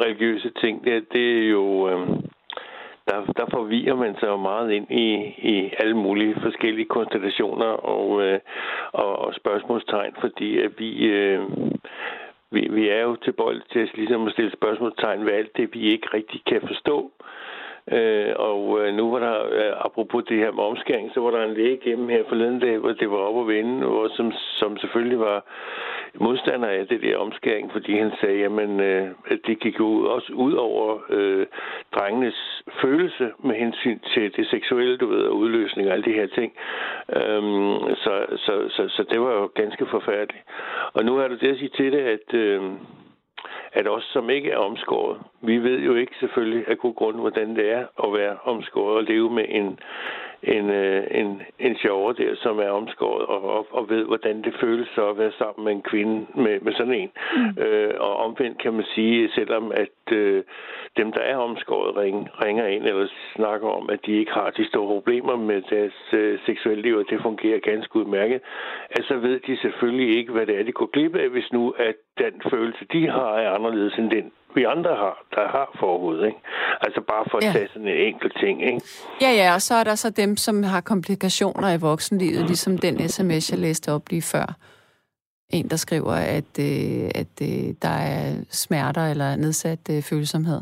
religiøse 0.00 0.50
ting, 0.60 0.84
det, 0.84 1.04
det 1.12 1.38
er 1.38 1.48
jo... 1.48 1.88
Øh, 1.88 2.08
der, 3.08 3.24
der 3.36 3.46
forvirrer 3.50 3.94
man 3.94 4.14
sig 4.20 4.26
jo 4.26 4.36
meget 4.36 4.70
ind 4.70 4.90
i, 4.90 5.14
i 5.38 5.72
alle 5.78 5.96
mulige 5.96 6.36
forskellige 6.42 6.88
konstellationer 6.88 7.66
og, 7.66 8.22
øh, 8.22 8.40
og, 8.92 9.18
og 9.18 9.34
spørgsmålstegn, 9.34 10.14
fordi 10.20 10.58
at 10.58 10.70
vi, 10.78 11.04
øh, 11.04 11.42
vi, 12.50 12.68
vi 12.70 12.88
er 12.88 13.02
jo 13.02 13.16
tilbøjelige 13.16 13.64
til 13.72 13.78
at, 13.78 13.90
ligesom 13.94 14.26
at 14.26 14.32
stille 14.32 14.52
spørgsmålstegn 14.52 15.26
ved 15.26 15.32
alt 15.32 15.56
det, 15.56 15.74
vi 15.74 15.80
ikke 15.80 16.08
rigtig 16.14 16.42
kan 16.46 16.60
forstå. 16.60 17.10
Øh, 17.20 17.26
Øh, 17.92 18.32
og 18.36 18.80
øh, 18.80 18.94
nu 18.94 19.10
var 19.10 19.18
der, 19.18 19.36
øh, 19.44 19.72
apropos 19.84 20.24
det 20.28 20.36
her 20.36 20.52
med 20.52 20.64
omskæring, 20.64 21.10
så 21.14 21.20
var 21.20 21.30
der 21.30 21.44
en 21.44 21.54
læge 21.54 21.74
igennem 21.76 22.08
her 22.08 22.22
forleden 22.28 22.60
dag, 22.60 22.78
hvor 22.78 22.92
det 22.92 23.10
var 23.10 23.16
op 23.16 23.36
og 23.36 23.48
vende, 23.48 23.86
og 23.86 24.10
som, 24.16 24.32
som 24.32 24.76
selvfølgelig 24.76 25.20
var 25.20 25.44
modstander 26.14 26.68
af 26.68 26.86
det 26.86 27.02
der 27.02 27.16
omskæring, 27.16 27.72
fordi 27.72 27.98
han 27.98 28.12
sagde, 28.20 28.38
jamen, 28.38 28.80
øh, 28.80 29.08
at 29.26 29.38
det 29.46 29.60
gik 29.60 29.78
jo 29.78 30.14
også 30.14 30.32
ud 30.32 30.52
over 30.52 30.98
øh, 31.10 31.46
drengenes 31.94 32.62
følelse 32.82 33.32
med 33.44 33.54
hensyn 33.54 33.98
til 34.14 34.36
det 34.36 34.46
seksuelle, 34.46 34.96
du 34.96 35.06
ved, 35.06 35.22
og 35.22 35.36
udløsning 35.36 35.88
og 35.88 35.94
alle 35.94 36.04
de 36.04 36.12
her 36.12 36.26
ting. 36.26 36.52
Øhm, 37.16 37.94
så, 37.96 38.26
så, 38.36 38.68
så, 38.68 38.88
så 38.88 39.04
det 39.10 39.20
var 39.20 39.32
jo 39.32 39.50
ganske 39.54 39.86
forfærdeligt. 39.86 40.44
Og 40.92 41.04
nu 41.04 41.18
er 41.18 41.28
du 41.28 41.34
det 41.34 41.48
at 41.48 41.58
sige 41.58 41.70
til 41.76 41.92
det, 41.92 41.98
at... 41.98 42.34
Øh, 42.34 42.62
at 43.74 43.88
os, 43.88 44.04
som 44.12 44.30
ikke 44.30 44.50
er 44.50 44.56
omskåret, 44.56 45.20
vi 45.40 45.58
ved 45.58 45.78
jo 45.80 45.94
ikke 45.94 46.12
selvfølgelig 46.20 46.68
af 46.68 46.78
god 46.78 46.94
grund, 46.94 47.16
hvordan 47.16 47.56
det 47.56 47.72
er 47.72 47.86
at 48.04 48.12
være 48.12 48.36
omskåret 48.44 48.96
og 48.96 49.04
leve 49.04 49.30
med 49.30 49.44
en, 49.48 49.78
en, 50.46 50.70
øh, 50.70 51.04
en, 51.10 51.42
en 51.58 51.76
sjovere 51.76 52.14
der, 52.14 52.34
som 52.36 52.58
er 52.58 52.68
omskåret, 52.68 53.26
og, 53.26 53.42
og, 53.42 53.66
og 53.70 53.88
ved, 53.88 54.04
hvordan 54.04 54.42
det 54.42 54.54
føles 54.60 54.88
så 54.94 55.08
at 55.08 55.18
være 55.18 55.32
sammen 55.38 55.64
med 55.64 55.72
en 55.72 55.82
kvinde 55.82 56.26
med, 56.34 56.60
med 56.60 56.72
sådan 56.72 56.94
en. 56.94 57.10
Mm. 57.36 57.62
Øh, 57.62 57.94
og 58.00 58.16
omvendt 58.16 58.62
kan 58.62 58.72
man 58.72 58.84
sige, 58.94 59.30
selvom 59.34 59.72
at 59.72 60.12
øh, 60.12 60.42
dem, 60.96 61.12
der 61.12 61.20
er 61.20 61.36
omskåret, 61.36 61.96
ring, 61.96 62.28
ringer 62.44 62.66
ind 62.66 62.84
eller 62.84 63.06
snakker 63.34 63.68
om, 63.68 63.90
at 63.90 64.06
de 64.06 64.12
ikke 64.12 64.32
har 64.32 64.50
de 64.50 64.68
store 64.68 64.86
problemer 64.86 65.36
med 65.36 65.62
deres 65.70 65.98
øh, 66.12 66.38
seksuelle 66.46 66.82
liv, 66.82 66.96
og 66.96 67.04
det 67.10 67.22
fungerer 67.22 67.58
ganske 67.58 67.96
udmærket, 67.96 68.40
altså 68.90 69.14
ved 69.16 69.40
de 69.40 69.56
selvfølgelig 69.56 70.18
ikke, 70.18 70.32
hvad 70.32 70.46
det 70.46 70.58
er, 70.58 70.62
de 70.62 70.72
går 70.72 70.90
glip 70.92 71.16
af, 71.16 71.28
hvis 71.28 71.52
nu 71.52 71.70
at 71.70 71.94
den 72.18 72.42
følelse, 72.50 72.84
de 72.92 73.08
har, 73.08 73.34
er 73.36 73.50
anderledes 73.50 73.94
end 73.94 74.10
den, 74.10 74.32
vi 74.54 74.64
andre 74.64 74.90
har, 74.96 75.14
der 75.34 75.48
har 75.56 75.76
forud. 75.80 76.26
Ikke? 76.26 76.38
Altså 76.80 77.00
bare 77.08 77.24
for 77.30 77.38
at 77.38 77.44
Ja. 77.44 77.52
tage 77.52 77.68
sådan 77.68 77.88
en 77.88 77.96
enkelt 78.08 78.34
ting. 78.40 78.62
Ikke? 78.66 78.80
Ja, 79.20 79.30
ja, 79.30 79.54
og 79.54 79.62
så 79.62 79.74
er 79.74 79.84
der 79.84 79.94
så 79.94 80.10
dem, 80.10 80.36
som 80.36 80.62
har 80.62 80.80
komplikationer 80.80 81.70
i 81.74 81.80
voksenlivet, 81.80 82.46
ligesom 82.46 82.78
den 82.78 83.08
sms, 83.08 83.50
jeg 83.50 83.58
læste 83.58 83.92
op 83.92 84.08
lige 84.10 84.22
før. 84.22 84.54
En, 85.50 85.68
der 85.70 85.76
skriver, 85.76 86.12
at, 86.12 86.52
øh, 86.60 87.10
at 87.14 87.34
øh, 87.42 87.74
der 87.82 87.88
er 87.88 88.34
smerter 88.50 89.06
eller 89.10 89.36
nedsat 89.36 89.78
øh, 89.90 90.02
følsomhed. 90.02 90.60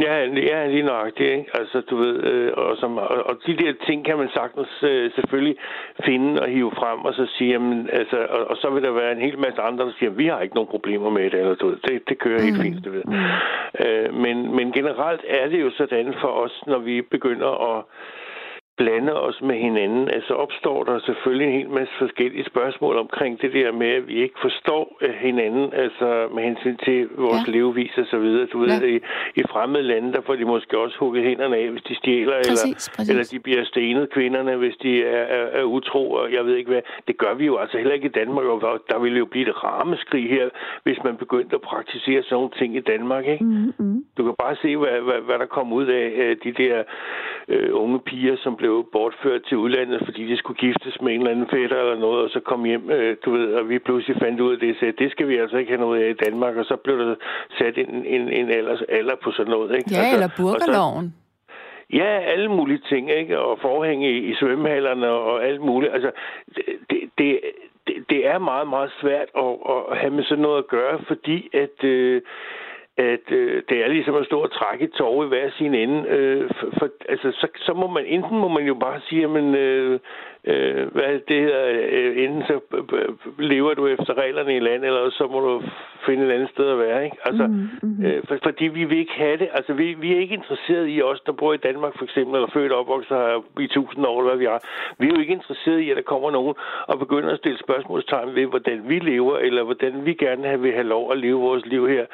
Ja, 0.00 0.24
ja, 0.24 0.66
lige 0.66 0.82
nok 0.82 1.18
det, 1.18 1.24
ikke? 1.24 1.50
Altså, 1.54 1.80
du 1.80 1.96
ved, 1.96 2.24
øh, 2.24 2.52
og, 2.56 2.76
som, 2.76 2.98
og, 2.98 3.08
og 3.08 3.36
de 3.46 3.56
der 3.56 3.72
ting 3.86 4.04
kan 4.04 4.18
man 4.18 4.28
sagtens 4.34 4.68
øh, 4.82 5.10
selvfølgelig 5.12 5.56
finde 6.04 6.42
og 6.42 6.48
hive 6.48 6.72
frem, 6.76 7.04
og 7.04 7.14
så 7.14 7.26
sige, 7.26 7.50
jamen, 7.50 7.88
altså, 7.92 8.16
og, 8.30 8.50
og 8.50 8.56
så 8.56 8.70
vil 8.70 8.82
der 8.82 8.90
være 8.90 9.12
en 9.12 9.20
hel 9.20 9.38
masse 9.38 9.60
andre, 9.60 9.84
der 9.84 9.92
siger, 9.98 10.10
vi 10.10 10.26
har 10.26 10.40
ikke 10.40 10.54
nogen 10.54 10.70
problemer 10.70 11.10
med 11.10 11.30
det, 11.30 11.40
eller 11.40 11.54
du 11.54 11.68
ved, 11.68 11.76
det, 11.76 12.08
det 12.08 12.18
kører 12.18 12.42
helt 12.42 12.62
fint, 12.62 12.84
du 12.84 12.90
ved. 12.90 13.04
Øh, 13.84 14.14
men, 14.14 14.56
men 14.56 14.72
generelt 14.72 15.20
er 15.28 15.48
det 15.48 15.60
jo 15.60 15.70
sådan 15.70 16.14
for 16.20 16.28
os, 16.28 16.62
når 16.66 16.78
vi 16.78 17.02
begynder 17.02 17.76
at 17.76 17.84
blande 18.76 19.12
os 19.20 19.42
med 19.42 19.56
hinanden, 19.56 20.08
altså 20.10 20.34
opstår 20.34 20.84
der 20.84 20.98
selvfølgelig 20.98 21.46
en 21.46 21.58
hel 21.58 21.70
masse 21.70 21.92
forskellige 21.98 22.44
spørgsmål 22.44 22.96
omkring 22.96 23.42
det 23.42 23.52
der 23.52 23.72
med, 23.72 23.86
at 23.86 24.08
vi 24.08 24.14
ikke 24.22 24.34
forstår 24.42 24.96
øh, 25.00 25.14
hinanden, 25.14 25.72
altså 25.72 26.28
med 26.34 26.42
hensyn 26.42 26.76
til 26.76 27.08
vores 27.16 27.42
Ja. 27.46 27.52
levevis 27.52 27.98
og 27.98 28.06
så 28.10 28.18
videre. 28.18 28.46
Du 28.46 28.58
ved, 28.58 28.80
Ja. 28.80 28.86
i, 28.86 29.00
i 29.36 29.42
fremmede 29.50 29.82
lande, 29.82 30.12
der 30.12 30.20
får 30.20 30.34
de 30.34 30.44
måske 30.44 30.78
også 30.78 30.96
hugget 30.98 31.24
hænderne 31.24 31.56
af, 31.56 31.70
hvis 31.70 31.82
de 31.82 31.94
stjæler, 31.94 32.36
Præcis, 32.36 32.62
eller, 32.62 32.74
præcis. 32.96 33.10
eller 33.10 33.24
de 33.32 33.38
bliver 33.38 33.64
stenet 33.64 34.10
kvinderne, 34.10 34.56
hvis 34.56 34.76
de 34.82 35.04
er, 35.04 35.22
er, 35.38 35.46
er 35.60 35.62
utro, 35.64 36.10
og 36.12 36.32
jeg 36.32 36.44
ved 36.46 36.56
ikke 36.56 36.70
hvad. 36.70 36.82
Det 37.08 37.16
gør 37.18 37.34
vi 37.34 37.46
jo 37.46 37.56
altså 37.56 37.76
heller 37.78 37.94
ikke 37.94 38.06
i 38.06 38.16
Danmark, 38.20 38.44
og 38.44 38.82
der 38.90 38.98
ville 38.98 39.18
jo 39.18 39.24
blive 39.24 39.48
et 39.48 39.64
rammeskrig 39.64 40.30
her, 40.30 40.48
hvis 40.82 40.98
man 41.04 41.16
begyndte 41.16 41.54
at 41.56 41.60
praktisere 41.62 42.22
sådan 42.22 42.34
nogle 42.36 42.50
ting 42.58 42.76
i 42.76 42.80
Danmark, 42.80 43.26
ikke? 43.26 43.44
Mm-hmm. 43.44 44.04
Du 44.18 44.24
kan 44.24 44.34
bare 44.38 44.56
se, 44.62 44.76
hvad, 44.76 45.00
hvad, 45.00 45.20
hvad 45.26 45.38
der 45.38 45.46
kom 45.46 45.72
ud 45.72 45.86
af 45.86 46.06
øh, 46.16 46.36
de 46.44 46.52
der 46.52 46.82
øh, 47.48 47.68
unge 47.72 47.98
piger, 48.00 48.36
som 48.36 48.56
blev 48.56 48.65
bortført 48.92 49.42
til 49.48 49.56
udlandet, 49.56 50.00
fordi 50.04 50.22
de 50.30 50.36
skulle 50.36 50.58
giftes 50.58 51.00
med 51.02 51.12
en 51.12 51.20
eller 51.20 51.30
anden 51.30 51.48
fætter 51.54 51.78
eller 51.80 51.98
noget, 51.98 52.24
og 52.24 52.30
så 52.30 52.40
kom 52.40 52.64
hjem, 52.64 52.90
øh, 52.90 53.16
du 53.24 53.30
ved, 53.30 53.54
og 53.54 53.68
vi 53.68 53.78
pludselig 53.78 54.16
fandt 54.22 54.40
ud 54.40 54.52
af 54.52 54.58
det, 54.58 54.76
sagde, 54.80 54.94
det 55.02 55.10
skal 55.10 55.28
vi 55.28 55.36
altså 55.36 55.56
ikke 55.56 55.70
have 55.72 55.80
noget 55.86 56.02
af 56.02 56.08
i 56.10 56.20
Danmark, 56.24 56.56
og 56.56 56.64
så 56.64 56.76
blev 56.76 56.98
der 56.98 57.14
sat 57.58 57.78
en, 57.78 58.04
en, 58.06 58.32
en 58.32 58.50
alder, 58.50 58.76
alder 58.88 59.16
på 59.24 59.30
sådan 59.32 59.50
noget. 59.50 59.70
Ikke? 59.76 59.90
Ja, 59.90 59.98
Altså, 59.98 60.14
eller 60.16 60.28
så- 60.28 60.42
burgerloven. 60.42 61.14
Ja, 61.92 62.12
alle 62.32 62.48
mulige 62.48 62.82
ting, 62.88 63.10
ikke? 63.10 63.38
Og 63.40 63.58
forhænge 63.62 64.10
i, 64.10 64.18
i 64.30 64.34
svømmehallerne 64.34 65.08
og 65.10 65.44
alt 65.46 65.60
muligt. 65.60 65.92
Altså, 65.92 66.10
det, 66.56 67.00
det, 67.18 67.40
det, 67.86 67.94
det 68.10 68.26
er 68.26 68.38
meget, 68.38 68.68
meget 68.68 68.90
svært 69.00 69.28
at, 69.38 69.52
at 69.90 69.98
have 69.98 70.10
med 70.12 70.24
sådan 70.24 70.42
noget 70.42 70.58
at 70.58 70.66
gøre, 70.68 70.98
fordi 71.06 71.48
at... 71.52 71.84
Øh, 71.84 72.22
at 72.98 73.32
øh, 73.32 73.62
det 73.68 73.84
er 73.84 73.88
ligesom 73.88 74.14
at 74.14 74.26
stå 74.26 74.40
og 74.40 74.52
trække 74.52 74.84
et 74.84 74.92
tår 74.92 75.24
i 75.24 75.28
hver 75.28 75.50
sin 75.58 75.74
ende. 75.74 76.08
Øh, 76.08 76.50
for, 76.60 76.66
for, 76.78 76.88
altså, 77.08 77.32
så, 77.32 77.48
så 77.56 77.72
må 77.72 77.86
man, 77.86 78.04
enten 78.06 78.38
må 78.38 78.48
man 78.48 78.66
jo 78.66 78.74
bare 78.74 79.00
sige, 79.08 79.24
at 79.24 79.30
øh, 79.54 80.00
øh, 80.46 80.86
hvad 80.92 81.20
det 81.28 81.40
hedder, 81.40 81.64
øh, 81.92 82.24
enten 82.24 82.42
så 82.46 82.60
øh, 82.74 82.84
øh, 82.92 83.38
lever 83.38 83.74
du 83.74 83.86
efter 83.86 84.18
reglerne 84.18 84.56
i 84.56 84.60
landet, 84.60 84.86
eller 84.86 85.10
så 85.10 85.26
må 85.26 85.40
du 85.40 85.62
finde 86.06 86.26
et 86.26 86.32
andet 86.32 86.50
sted 86.50 86.70
at 86.70 86.78
være, 86.78 87.04
ikke? 87.04 87.16
Altså, 87.24 87.46
mm-hmm. 87.46 88.06
øh, 88.06 88.22
for, 88.28 88.38
fordi 88.42 88.64
vi 88.64 88.84
vil 88.84 88.98
ikke 88.98 89.12
have 89.16 89.36
det. 89.36 89.48
Altså, 89.52 89.72
vi, 89.72 89.94
vi 89.94 90.14
er 90.14 90.20
ikke 90.20 90.34
interesseret 90.34 90.86
i 90.88 91.02
os, 91.02 91.20
der 91.20 91.32
bor 91.32 91.52
i 91.52 91.56
Danmark 91.56 91.98
for 91.98 92.04
eksempel, 92.04 92.34
eller 92.34 92.50
født 92.52 92.72
og 92.72 92.80
opvokset 92.80 93.16
her 93.16 93.42
i 93.60 93.66
tusind 93.66 94.06
år, 94.06 94.18
eller 94.18 94.30
hvad 94.30 94.38
vi 94.38 94.44
er. 94.44 94.58
Vi 94.98 95.06
er 95.06 95.12
jo 95.14 95.20
ikke 95.20 95.32
interesseret 95.32 95.78
i, 95.78 95.90
at 95.90 95.96
der 95.96 96.02
kommer 96.02 96.30
nogen 96.30 96.54
og 96.86 96.98
begynder 96.98 97.30
at 97.32 97.38
stille 97.38 97.58
spørgsmålstegn 97.58 98.34
ved, 98.34 98.46
hvordan 98.46 98.88
vi 98.88 98.98
lever, 98.98 99.38
eller 99.38 99.62
hvordan 99.62 100.06
vi 100.06 100.14
gerne 100.14 100.60
vil 100.60 100.72
have 100.72 100.86
lov 100.86 101.12
at 101.12 101.18
leve 101.18 101.40
vores 101.40 101.66
liv 101.66 101.88
her. 101.88 102.04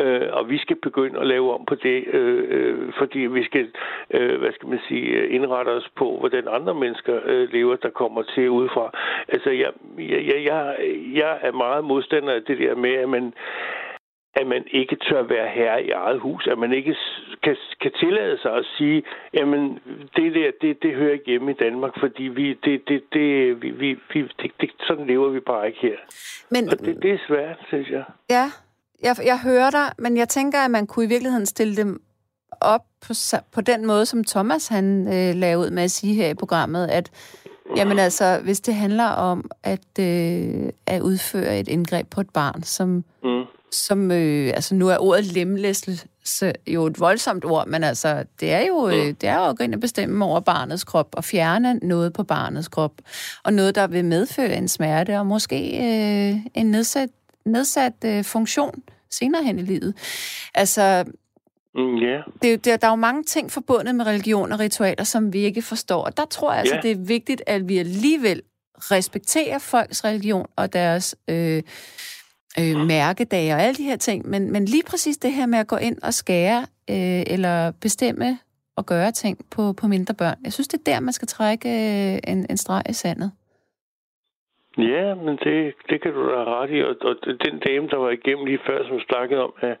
Øh, 0.00 0.28
og 0.32 0.50
vi 0.50 0.58
skal 0.58 0.76
begynde 0.82 1.20
at 1.20 1.26
lave 1.26 1.54
om 1.54 1.64
på 1.64 1.74
det, 1.74 2.04
øh, 2.12 2.44
øh, 2.48 2.92
fordi 2.98 3.18
vi 3.18 3.44
skal, 3.44 3.68
øh, 4.10 4.38
hvad 4.40 4.52
skal 4.52 4.68
man 4.68 4.80
sige, 4.88 5.28
indrette 5.28 5.68
os 5.68 5.88
på, 5.96 6.16
hvordan 6.20 6.44
andre 6.48 6.74
mennesker 6.74 7.20
øh, 7.24 7.52
lever, 7.52 7.76
der 7.82 7.90
kommer 7.90 8.22
til 8.22 8.50
udefra. 8.50 8.90
Altså, 9.28 9.50
jeg, 9.50 9.70
jeg, 9.98 10.44
jeg, 10.44 10.76
jeg, 11.14 11.38
er 11.42 11.52
meget 11.52 11.84
modstander 11.84 12.34
af 12.34 12.42
det 12.42 12.58
der 12.58 12.74
med, 12.74 12.94
at 12.94 13.08
man 13.08 13.32
at 14.40 14.46
man 14.46 14.64
ikke 14.70 14.96
tør 14.96 15.22
være 15.22 15.48
herre 15.48 15.84
i 15.84 15.90
eget 15.90 16.20
hus, 16.20 16.46
at 16.46 16.58
man 16.58 16.72
ikke 16.72 16.96
kan, 17.42 17.56
kan 17.80 17.92
tillade 18.00 18.38
sig 18.42 18.52
at 18.52 18.64
sige, 18.78 19.02
jamen, 19.34 19.78
det 20.16 20.34
der, 20.34 20.50
det, 20.60 20.82
det 20.82 20.94
hører 20.94 21.12
ikke 21.12 21.24
hjemme 21.26 21.50
i 21.50 21.54
Danmark, 21.54 21.92
fordi 22.00 22.22
vi, 22.22 22.54
det, 22.64 22.88
det, 22.88 23.02
det, 23.12 23.62
vi, 23.62 23.70
vi, 23.70 23.98
vi, 24.12 24.22
det, 24.22 24.50
det, 24.60 24.70
sådan 24.86 25.06
lever 25.06 25.28
vi 25.28 25.40
bare 25.40 25.66
ikke 25.66 25.78
her. 25.82 25.96
Men 26.50 26.68
Og 26.68 26.78
det, 26.78 27.02
det 27.02 27.10
er 27.12 27.18
svært, 27.28 27.58
synes 27.68 27.88
jeg. 27.90 28.04
ja, 28.30 28.46
jeg, 29.02 29.16
jeg 29.24 29.38
hører 29.44 29.70
dig, 29.70 29.86
men 29.98 30.16
jeg 30.16 30.28
tænker, 30.28 30.58
at 30.58 30.70
man 30.70 30.86
kunne 30.86 31.04
i 31.04 31.08
virkeligheden 31.08 31.46
stille 31.46 31.76
dem 31.76 32.00
op 32.60 32.84
på, 33.06 33.12
på 33.54 33.60
den 33.60 33.86
måde, 33.86 34.06
som 34.06 34.24
Thomas 34.24 34.68
han 34.68 35.06
øh, 35.06 35.34
lavede 35.34 35.58
ud 35.58 35.70
med 35.70 35.82
at 35.82 35.90
sige 35.90 36.14
her 36.14 36.28
i 36.30 36.34
programmet, 36.34 36.86
at 36.88 37.10
jamen 37.76 37.98
altså, 37.98 38.40
hvis 38.42 38.60
det 38.60 38.74
handler 38.74 39.04
om 39.04 39.50
at, 39.62 39.98
øh, 40.00 40.68
at 40.86 41.00
udføre 41.02 41.60
et 41.60 41.68
indgreb 41.68 42.10
på 42.10 42.20
et 42.20 42.30
barn, 42.30 42.62
som, 42.62 43.04
Mm. 43.24 43.42
som 43.72 44.10
øh, 44.10 44.46
altså 44.54 44.74
nu 44.74 44.88
er 44.88 44.96
ordet 44.98 45.24
lemlæstelse 45.24 46.52
jo 46.66 46.86
et 46.86 47.00
voldsomt 47.00 47.44
ord, 47.44 47.66
men 47.66 47.84
altså, 47.84 48.24
det 48.40 48.52
er 48.52 48.66
jo, 48.66 48.88
øh, 48.88 49.06
det 49.20 49.24
er 49.24 49.36
jo 49.36 49.44
at 49.48 49.58
gå 49.58 49.64
ind 49.64 49.74
og 49.74 49.80
bestemme 49.80 50.24
over 50.24 50.40
barnets 50.40 50.84
krop, 50.84 51.08
og 51.12 51.24
fjerne 51.24 51.74
noget 51.82 52.12
på 52.12 52.22
barnets 52.22 52.68
krop, 52.68 52.92
og 53.44 53.52
noget, 53.52 53.74
der 53.74 53.86
vil 53.86 54.04
medføre 54.04 54.56
en 54.56 54.68
smerte, 54.68 55.18
og 55.18 55.26
måske 55.26 55.56
øh, 55.76 56.36
en 56.54 56.66
nedsat, 56.66 57.08
nedsat 57.44 57.92
øh, 58.04 58.24
funktion 58.24 58.82
senere 59.10 59.44
hen 59.44 59.58
i 59.58 59.62
livet. 59.62 59.94
Altså, 60.54 61.04
Mm, 61.74 61.96
ja. 61.96 62.20
det, 62.42 62.52
er 62.52 62.56
der, 62.56 62.76
der 62.76 62.86
er 62.86 62.90
jo 62.92 62.96
mange 62.96 63.22
ting 63.22 63.52
forbundet 63.52 63.94
med 63.94 64.06
religion 64.06 64.52
og 64.52 64.60
ritualer, 64.60 65.04
som 65.04 65.32
vi 65.32 65.38
ikke 65.38 65.62
forstår. 65.62 66.04
Og 66.04 66.16
der 66.16 66.24
tror 66.24 66.50
jeg 66.52 66.60
altså, 66.60 66.74
Ja. 66.74 66.80
det 66.80 66.90
er 66.90 66.96
vigtigt, 66.96 67.42
at 67.46 67.68
vi 67.68 67.78
alligevel 67.78 68.42
respekterer 68.78 69.58
folks 69.58 70.04
religion 70.04 70.46
og 70.56 70.72
deres 70.72 71.16
øh, 71.28 71.62
øh, 72.58 72.76
mærkedage 72.76 73.54
og 73.54 73.62
alle 73.62 73.76
de 73.76 73.82
her 73.82 73.96
ting. 73.96 74.28
Men, 74.28 74.52
men 74.52 74.64
lige 74.64 74.82
præcis 74.86 75.16
det 75.16 75.32
her 75.32 75.46
med 75.46 75.58
at 75.58 75.66
gå 75.66 75.76
ind 75.76 75.98
og 76.02 76.14
skære 76.14 76.60
øh, 76.90 77.22
eller 77.26 77.70
bestemme 77.70 78.38
og 78.76 78.86
gøre 78.86 79.12
ting 79.12 79.38
på, 79.50 79.72
på 79.72 79.88
mindre 79.88 80.14
børn. 80.14 80.36
Jeg 80.44 80.52
synes, 80.52 80.68
det 80.68 80.78
er 80.78 80.92
der, 80.92 81.00
man 81.00 81.12
skal 81.12 81.28
trække 81.28 81.68
øh, 81.68 82.18
en, 82.26 82.46
en 82.50 82.56
streg 82.56 82.82
i 82.88 82.92
sandet. 82.92 83.30
Ja, 84.78 85.14
men 85.14 85.38
det, 85.44 85.74
det 85.90 86.02
kan 86.02 86.12
du 86.12 86.22
da 86.30 86.44
ret 86.44 86.70
i. 86.70 86.80
Og, 86.82 86.94
og 87.08 87.14
den 87.46 87.58
dame, 87.68 87.88
der 87.88 87.96
var 87.96 88.10
igennem 88.10 88.44
lige 88.46 88.60
før, 88.66 88.88
som 88.88 89.00
snakkede 89.00 89.40
om, 89.42 89.52
at, 89.60 89.76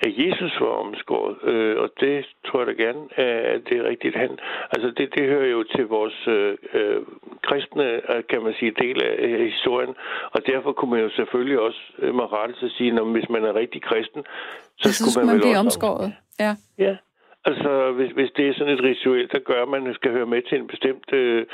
at 0.00 0.12
Jesus 0.18 0.60
var 0.60 0.74
omskåret. 0.84 1.36
Øh, 1.42 1.76
og 1.82 1.90
det 2.00 2.26
tror 2.46 2.58
jeg 2.60 2.66
da 2.66 2.82
gerne, 2.84 3.02
at 3.16 3.60
det 3.68 3.78
er 3.78 3.88
rigtigt. 3.88 4.16
Han, 4.16 4.38
altså 4.70 4.88
det, 4.96 5.14
det 5.14 5.28
hører 5.28 5.46
jo 5.46 5.62
til 5.62 5.86
vores 5.86 6.28
øh, 6.28 6.56
øh 6.72 7.02
kristne, 7.42 7.86
øh, 8.12 8.24
kan 8.30 8.42
man 8.42 8.54
sige, 8.58 8.72
del 8.82 9.02
af 9.02 9.50
historien. 9.52 9.94
Og 10.34 10.40
derfor 10.46 10.72
kunne 10.72 10.90
man 10.90 11.00
jo 11.00 11.10
selvfølgelig 11.10 11.58
også 11.60 11.80
øh, 11.98 12.14
med 12.14 12.32
rette 12.32 12.70
sige, 12.70 12.92
at 13.00 13.06
hvis 13.06 13.28
man 13.28 13.44
er 13.44 13.54
rigtig 13.54 13.82
kristen, 13.82 14.22
så, 14.76 14.92
så 14.92 14.94
skulle 14.94 15.16
man, 15.16 15.26
man 15.26 15.34
vel 15.34 15.42
blive 15.42 15.58
omskåret. 15.58 16.12
Ja. 16.40 16.52
ja. 16.78 16.96
Altså, 17.48 17.92
hvis, 17.92 18.10
hvis 18.10 18.30
det 18.36 18.48
er 18.48 18.54
sådan 18.54 18.74
et 18.74 18.82
ritual, 18.82 19.28
der 19.32 19.38
gør, 19.38 19.62
at 19.62 19.68
man 19.68 19.94
skal 19.94 20.10
høre 20.12 20.26
med 20.26 20.42
til 20.42 20.58
en 20.58 20.66
bestemt 20.66 21.12
øh, 21.12 21.46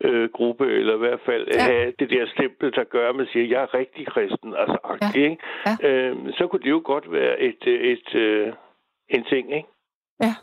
øh, 0.00 0.28
gruppe, 0.32 0.66
eller 0.66 0.94
i 0.94 0.98
hvert 0.98 1.20
fald 1.26 1.46
ja. 1.54 1.60
have 1.60 1.92
det 1.98 2.10
der 2.10 2.26
stempel, 2.26 2.72
der 2.72 2.84
gør, 2.84 3.08
at 3.08 3.16
man 3.16 3.26
siger, 3.32 3.46
jeg 3.46 3.62
er 3.62 3.74
rigtig 3.74 4.06
kristen, 4.06 4.54
altså 4.54 4.78
ja. 5.02 5.20
ikke? 5.20 5.36
Ja. 5.66 5.74
Øh, 5.88 6.16
så 6.38 6.46
kunne 6.46 6.62
det 6.62 6.70
jo 6.70 6.82
godt 6.84 7.12
være 7.12 7.40
et, 7.40 7.62
et, 7.66 7.90
et, 7.92 8.14
øh, 8.14 8.52
en 9.08 9.24
ting, 9.24 9.56
ikke? 9.56 9.68
Ja. 10.20 10.34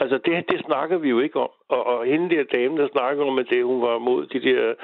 Altså, 0.00 0.18
det, 0.18 0.50
det 0.50 0.64
snakker 0.64 0.98
vi 0.98 1.08
jo 1.08 1.20
ikke 1.20 1.40
om. 1.40 1.50
Og, 1.68 1.86
og 1.86 2.06
hende 2.06 2.36
der 2.36 2.44
dame, 2.44 2.78
der 2.78 2.88
snakker 2.88 3.24
om, 3.24 3.38
at 3.38 3.46
det, 3.50 3.64
hun 3.64 3.82
var 3.82 3.98
mod 3.98 4.26
de 4.26 4.40
der 4.40 4.74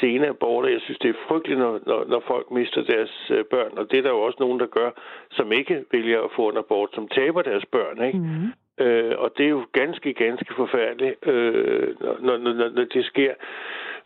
sene 0.00 0.28
aborter, 0.28 0.68
jeg 0.68 0.80
synes, 0.80 0.98
det 0.98 1.10
er 1.10 1.24
frygteligt, 1.28 1.60
når, 1.60 1.80
når, 1.86 2.04
når 2.08 2.22
folk 2.26 2.50
mister 2.50 2.82
deres 2.82 3.30
øh, 3.30 3.44
børn. 3.44 3.78
Og 3.78 3.90
det 3.90 3.98
er 3.98 4.02
der 4.02 4.10
jo 4.10 4.20
også 4.20 4.36
nogen, 4.40 4.60
der 4.60 4.66
gør, 4.66 4.90
som 5.30 5.52
ikke 5.52 5.84
vælger 5.92 6.22
at 6.22 6.30
få 6.36 6.48
en 6.48 6.56
abort, 6.56 6.90
som 6.94 7.08
taber 7.08 7.42
deres 7.42 7.64
børn, 7.66 8.06
ikke? 8.06 8.18
Mm. 8.18 8.84
Øh, 8.84 9.14
og 9.18 9.30
det 9.36 9.46
er 9.46 9.50
jo 9.50 9.64
ganske, 9.72 10.14
ganske 10.14 10.54
forfærdeligt, 10.56 11.14
øh, 11.26 12.00
når, 12.00 12.16
når, 12.20 12.36
når, 12.38 12.68
når 12.68 12.84
det 12.84 13.04
sker. 13.04 13.34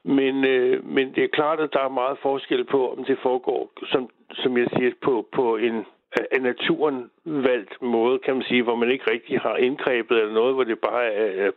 Men, 0.05 0.45
øh, 0.45 0.85
men 0.85 1.15
det 1.15 1.25
er 1.25 1.29
klart, 1.29 1.61
at 1.61 1.73
der 1.73 1.81
er 1.81 1.89
meget 1.89 2.19
forskel 2.23 2.65
på, 2.65 2.93
om 2.93 3.05
det 3.05 3.19
foregår, 3.23 3.71
som, 3.87 4.11
som 4.33 4.59
jeg 4.59 4.67
siger, 4.77 4.91
på, 5.03 5.29
på 5.33 5.57
en 5.57 5.87
af 6.31 6.43
naturen 6.43 7.11
valgt 7.25 7.83
måde, 7.83 8.19
kan 8.19 8.35
man 8.35 8.43
sige, 8.43 8.63
hvor 8.63 8.77
man 8.77 8.91
ikke 8.91 9.11
rigtig 9.11 9.41
har 9.41 9.57
indgrebet 9.57 10.19
eller 10.19 10.35
noget, 10.35 10.55
hvor 10.55 10.65
det 10.65 10.79
bare 10.79 11.13
er 11.13 11.51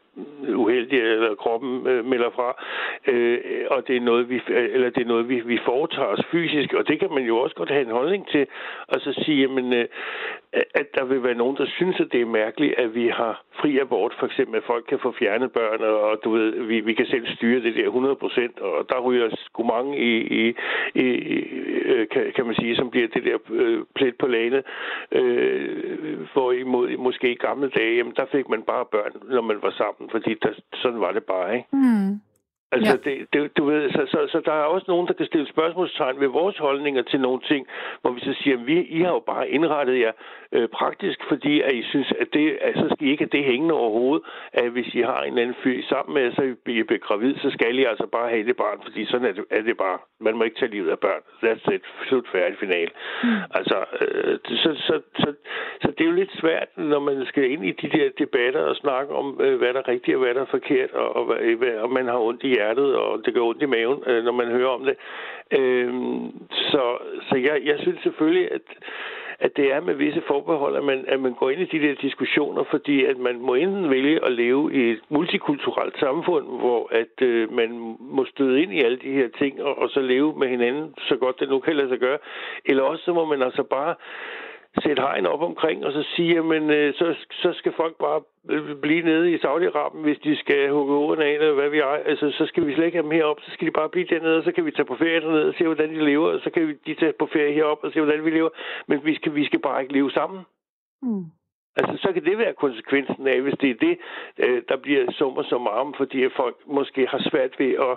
uheldigt, 0.55 1.03
eller 1.03 1.35
kroppen 1.35 1.87
øh, 1.87 2.05
melder 2.05 2.29
fra, 2.29 2.63
øh, 3.07 3.39
og 3.71 3.87
det 3.87 3.95
er 3.95 4.01
noget, 4.01 4.29
vi, 4.29 4.41
øh, 4.49 4.69
eller 4.73 4.89
det 4.89 5.01
er 5.01 5.07
noget, 5.07 5.29
vi, 5.29 5.39
vi 5.39 5.59
foretager 5.65 6.07
os 6.07 6.25
fysisk, 6.31 6.73
og 6.73 6.87
det 6.87 6.99
kan 6.99 7.13
man 7.13 7.23
jo 7.23 7.37
også 7.37 7.55
godt 7.55 7.69
have 7.69 7.85
en 7.85 7.91
holdning 7.91 8.27
til, 8.27 8.47
og 8.87 9.01
så 9.01 9.23
sige, 9.25 9.41
jamen, 9.41 9.73
øh, 9.73 9.85
at 10.53 10.87
der 10.95 11.03
vil 11.05 11.23
være 11.23 11.35
nogen, 11.35 11.57
der 11.57 11.65
synes, 11.65 11.99
at 11.99 12.07
det 12.11 12.21
er 12.21 12.25
mærkeligt, 12.25 12.73
at 12.73 12.95
vi 12.95 13.07
har 13.07 13.43
fri 13.61 13.79
abort, 13.79 14.15
for 14.19 14.25
eksempel, 14.25 14.57
at 14.57 14.63
folk 14.63 14.85
kan 14.89 14.99
få 15.01 15.11
fjernet 15.19 15.51
børn, 15.51 15.81
og 15.81 16.19
du 16.23 16.31
ved, 16.31 16.51
vi, 16.63 16.79
vi 16.79 16.93
kan 16.93 17.05
selv 17.05 17.27
styre 17.35 17.63
det 17.63 17.75
der 17.75 17.85
100 17.85 18.15
procent, 18.15 18.59
og 18.59 18.85
der 18.89 18.99
ryger 18.99 19.29
sgu 19.35 19.63
mange 19.63 19.97
i, 19.97 20.13
i, 20.41 20.55
i 20.95 21.05
øh, 21.91 22.07
kan, 22.07 22.31
kan 22.35 22.45
man 22.45 22.55
sige, 22.55 22.75
som 22.75 22.89
bliver 22.89 23.07
det 23.07 23.23
der 23.23 23.37
øh, 23.49 23.83
plet 23.95 24.15
på 24.15 24.27
lanet, 24.27 24.63
øh, 25.11 26.19
hvorimod 26.33 26.97
måske 26.97 27.31
i 27.31 27.35
gamle 27.35 27.69
dage, 27.69 27.95
jamen, 27.97 28.13
der 28.15 28.25
fik 28.31 28.49
man 28.49 28.61
bare 28.61 28.85
børn, 28.85 29.11
når 29.23 29.41
man 29.41 29.57
var 29.61 29.73
sammen, 29.77 30.09
fordi 30.09 30.33
der, 30.43 30.53
sådan 30.73 30.99
var 30.99 31.11
det 31.11 31.23
bare, 31.23 31.55
ikke? 31.55 31.67
Mm. 31.73 32.28
Altså, 32.71 32.99
ja. 33.05 33.09
det, 33.09 33.33
det, 33.33 33.57
du 33.57 33.65
ved, 33.65 33.91
så, 33.91 34.01
så, 34.07 34.27
så 34.31 34.41
der 34.45 34.51
er 34.51 34.63
også 34.75 34.85
nogen, 34.87 35.07
der 35.07 35.13
kan 35.13 35.25
stille 35.25 35.47
spørgsmålstegn 35.47 36.19
ved 36.19 36.27
vores 36.27 36.57
holdninger 36.57 37.01
til 37.01 37.19
nogle 37.19 37.41
ting, 37.41 37.67
hvor 38.01 38.11
vi 38.11 38.19
så 38.19 38.33
siger, 38.41 38.57
at 38.57 38.67
vi, 38.67 38.81
I 38.81 38.99
har 39.01 39.11
jo 39.11 39.19
bare 39.19 39.49
indrettet 39.49 39.99
jer 39.99 40.11
øh, 40.51 40.67
praktisk, 40.67 41.19
fordi 41.27 41.61
at 41.61 41.73
I 41.73 41.83
synes, 41.83 42.13
at 42.19 42.27
det, 42.33 42.57
at 42.61 42.73
så 42.75 42.87
skal 42.91 43.07
I 43.07 43.11
ikke 43.11 43.23
have 43.23 43.37
det 43.37 43.45
hængende 43.51 43.73
overhovedet, 43.73 44.25
at 44.53 44.69
hvis 44.69 44.95
I 44.95 45.01
har 45.01 45.21
en 45.21 45.27
eller 45.27 45.41
anden 45.41 45.55
fyr 45.63 45.81
sammen 45.89 46.13
med, 46.13 46.31
så 46.31 46.41
I 46.41 46.53
bliver 46.83 46.97
gravid, 46.97 47.35
så 47.35 47.49
skal 47.49 47.79
I 47.79 47.83
altså 47.83 48.07
bare 48.11 48.29
have 48.29 48.45
det 48.45 48.57
barn, 48.57 48.79
fordi 48.83 49.05
sådan 49.05 49.27
er 49.27 49.31
det, 49.31 49.45
er 49.51 49.61
det 49.61 49.77
bare. 49.77 49.97
Man 50.19 50.37
må 50.37 50.43
ikke 50.43 50.59
tage 50.59 50.71
livet 50.71 50.89
af 50.89 50.99
børn. 50.99 51.21
That's 51.43 51.73
it. 51.75 51.83
Slut 52.07 52.27
færdig 52.31 52.57
final. 52.59 52.89
Mm. 53.23 53.29
Altså, 53.51 53.77
øh, 54.01 54.39
så, 54.43 54.69
så, 54.87 55.01
så, 55.15 55.33
så 55.81 55.87
det 55.91 56.01
er 56.01 56.09
jo 56.09 56.15
lidt 56.21 56.33
svært, 56.41 56.67
når 56.77 56.99
man 56.99 57.25
skal 57.25 57.51
ind 57.51 57.65
i 57.65 57.71
de 57.71 57.89
der 57.97 58.09
debatter 58.19 58.61
og 58.61 58.75
snakke 58.75 59.13
om, 59.13 59.39
øh, 59.41 59.57
hvad 59.57 59.73
der 59.73 59.79
er 59.79 59.87
rigtigt 59.87 60.15
og 60.15 60.23
hvad 60.23 60.33
der 60.33 60.41
er 60.41 60.55
forkert, 60.57 60.91
og, 60.91 61.15
og, 61.15 61.23
hvad, 61.57 61.73
og 61.83 61.89
man 61.91 62.05
har 62.05 62.17
ondt 62.17 62.43
i 62.43 62.58
hjertet, 62.59 62.95
og 62.95 63.21
det 63.25 63.33
gør 63.33 63.49
ondt 63.49 63.61
i 63.61 63.73
maven, 63.75 63.99
øh, 64.07 64.23
når 64.23 64.31
man 64.31 64.47
hører 64.47 64.69
om 64.77 64.83
det. 64.89 64.95
Øh, 65.59 65.93
så 66.71 66.83
så 67.27 67.35
jeg, 67.35 67.55
jeg 67.69 67.77
synes 67.79 67.99
selvfølgelig, 68.03 68.51
at 68.51 68.61
at 69.39 69.57
det 69.57 69.73
er 69.73 69.81
med 69.81 69.93
visse 69.93 70.21
forbehold, 70.27 70.75
at 70.75 70.83
man, 70.83 71.05
at 71.07 71.19
man 71.19 71.33
går 71.33 71.49
ind 71.49 71.61
i 71.61 71.77
de 71.77 71.87
der 71.87 71.95
diskussioner, 71.95 72.63
fordi 72.69 73.05
at 73.05 73.17
man 73.17 73.39
må 73.39 73.53
enten 73.53 73.89
vælge 73.89 74.25
at 74.25 74.31
leve 74.31 74.73
i 74.73 74.91
et 74.91 75.01
multikulturelt 75.09 75.99
samfund, 75.99 76.45
hvor 76.45 76.89
at 76.91 77.21
øh, 77.21 77.53
man 77.53 77.97
må 77.99 78.25
støde 78.25 78.61
ind 78.61 78.73
i 78.73 78.83
alle 78.83 78.97
de 78.97 79.11
her 79.11 79.27
ting, 79.37 79.63
og, 79.63 79.77
og 79.77 79.89
så 79.89 79.99
leve 79.99 80.33
med 80.39 80.47
hinanden 80.47 80.93
så 81.07 81.15
godt 81.15 81.39
det 81.39 81.49
nu 81.49 81.59
kan 81.59 81.75
lade 81.75 81.89
sig 81.89 81.99
gøre, 81.99 82.17
eller 82.65 82.83
også 82.83 83.03
så 83.03 83.13
må 83.13 83.25
man 83.25 83.41
altså 83.41 83.63
bare 83.63 83.95
sætte 84.83 85.01
hegn 85.01 85.25
op 85.25 85.41
omkring, 85.41 85.85
og 85.85 85.91
så 85.91 86.03
sige, 86.15 86.33
jamen, 86.33 86.69
øh, 86.69 86.93
så, 86.93 87.15
så 87.31 87.53
skal 87.53 87.73
folk 87.73 87.95
bare 87.97 88.21
øh, 88.49 88.75
blive 88.81 89.01
nede 89.01 89.31
i 89.31 89.35
Saudi-Arabien, 89.35 90.01
hvis 90.01 90.19
de 90.19 90.35
skal 90.35 90.71
hugge 90.71 90.93
ordene 90.95 91.25
af, 91.25 91.33
eller 91.33 91.53
hvad 91.53 91.69
vi 91.69 91.79
er. 91.79 91.85
Altså, 91.85 92.31
så 92.31 92.45
skal 92.45 92.67
vi 92.67 92.73
slet 92.73 92.85
ikke 92.85 92.97
have 92.97 93.03
dem 93.03 93.11
herop, 93.11 93.37
så 93.41 93.51
skal 93.51 93.67
de 93.67 93.71
bare 93.71 93.89
blive 93.89 94.07
dernede, 94.09 94.37
og 94.37 94.43
så 94.43 94.51
kan 94.51 94.65
vi 94.65 94.71
tage 94.71 94.85
på 94.85 94.95
ferie 94.95 95.21
dernede 95.21 95.47
og 95.49 95.53
se, 95.57 95.63
hvordan 95.63 95.89
de 95.89 96.05
lever, 96.05 96.31
og 96.33 96.39
så 96.43 96.49
kan 96.49 96.67
vi 96.67 96.73
de 96.87 96.95
tage 96.95 97.13
på 97.19 97.25
ferie 97.33 97.53
herop 97.53 97.79
og 97.83 97.91
se, 97.91 97.99
hvordan 98.01 98.25
vi 98.25 98.29
lever. 98.29 98.49
Men 98.87 99.05
vi 99.05 99.15
skal, 99.15 99.35
vi 99.35 99.45
skal 99.45 99.59
bare 99.59 99.81
ikke 99.81 99.93
leve 99.93 100.11
sammen. 100.11 100.41
Mm. 101.01 101.25
Altså, 101.79 101.95
så 102.03 102.13
kan 102.13 102.23
det 102.25 102.37
være 102.37 102.53
konsekvensen 102.53 103.27
af, 103.27 103.41
hvis 103.41 103.57
det 103.61 103.69
er 103.69 103.79
det, 103.87 103.97
øh, 104.37 104.61
der 104.69 104.77
bliver 104.77 105.11
summer 105.11 105.43
som 105.43 105.67
arm, 105.67 105.93
fordi 105.97 106.29
folk 106.35 106.55
måske 106.65 107.07
har 107.07 107.21
svært 107.31 107.59
ved 107.59 107.71
at, 107.87 107.95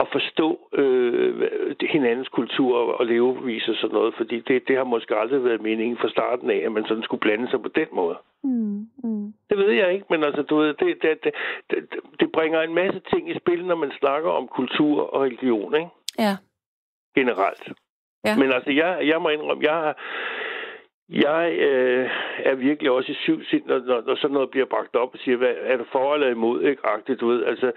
at 0.00 0.06
forstå 0.12 0.48
øh, 0.72 1.50
hinandens 1.80 2.28
kultur 2.28 2.72
og 2.98 3.06
levevis 3.06 3.68
og 3.68 3.76
sådan 3.76 3.94
noget, 3.94 4.14
fordi 4.16 4.40
det, 4.40 4.68
det 4.68 4.76
har 4.76 4.84
måske 4.84 5.16
aldrig 5.16 5.44
været 5.44 5.62
meningen 5.62 5.98
fra 5.98 6.08
starten 6.08 6.50
af, 6.50 6.60
at 6.66 6.72
man 6.72 6.84
sådan 6.88 7.02
skulle 7.02 7.20
blande 7.20 7.50
sig 7.50 7.62
på 7.62 7.68
den 7.68 7.88
måde. 7.92 8.16
Mm, 8.44 8.88
mm. 9.04 9.34
Det 9.50 9.58
ved 9.58 9.70
jeg 9.70 9.92
ikke, 9.92 10.06
men 10.10 10.24
altså, 10.24 10.42
du 10.42 10.56
ved, 10.56 10.74
det, 10.74 11.02
det, 11.02 11.24
det, 11.24 11.32
det, 11.70 11.78
det 12.20 12.32
bringer 12.32 12.60
en 12.60 12.74
masse 12.74 13.00
ting 13.10 13.30
i 13.30 13.38
spil, 13.38 13.66
når 13.66 13.76
man 13.76 13.92
snakker 14.00 14.30
om 14.30 14.48
kultur 14.48 15.14
og 15.14 15.22
religion, 15.22 15.74
ikke? 15.74 15.90
Ja. 16.18 16.36
Generelt. 17.14 17.72
Ja. 18.24 18.36
Men 18.36 18.52
altså, 18.52 18.70
jeg, 18.70 18.98
jeg 19.02 19.22
må 19.22 19.28
indrømme, 19.28 19.64
jeg 19.64 19.74
har, 19.74 19.96
jeg 21.08 21.56
øh, 21.58 22.10
er 22.38 22.54
virkelig 22.54 22.90
også 22.90 23.12
i 23.12 23.14
syv 23.14 23.44
sind, 23.44 23.62
når, 23.66 23.78
når, 23.78 24.02
når 24.06 24.14
sådan 24.14 24.34
noget 24.34 24.50
bliver 24.50 24.66
bragt 24.66 24.96
op 24.96 25.14
og 25.14 25.18
siger, 25.18 25.36
hvad, 25.36 25.54
er 25.60 25.76
du 25.76 25.84
for 25.92 26.14
eller 26.14 26.30
imod, 26.30 26.62
ikke? 26.62 26.86
Agtigt, 26.86 27.20
du 27.20 27.28
ved, 27.28 27.44
altså, 27.44 27.72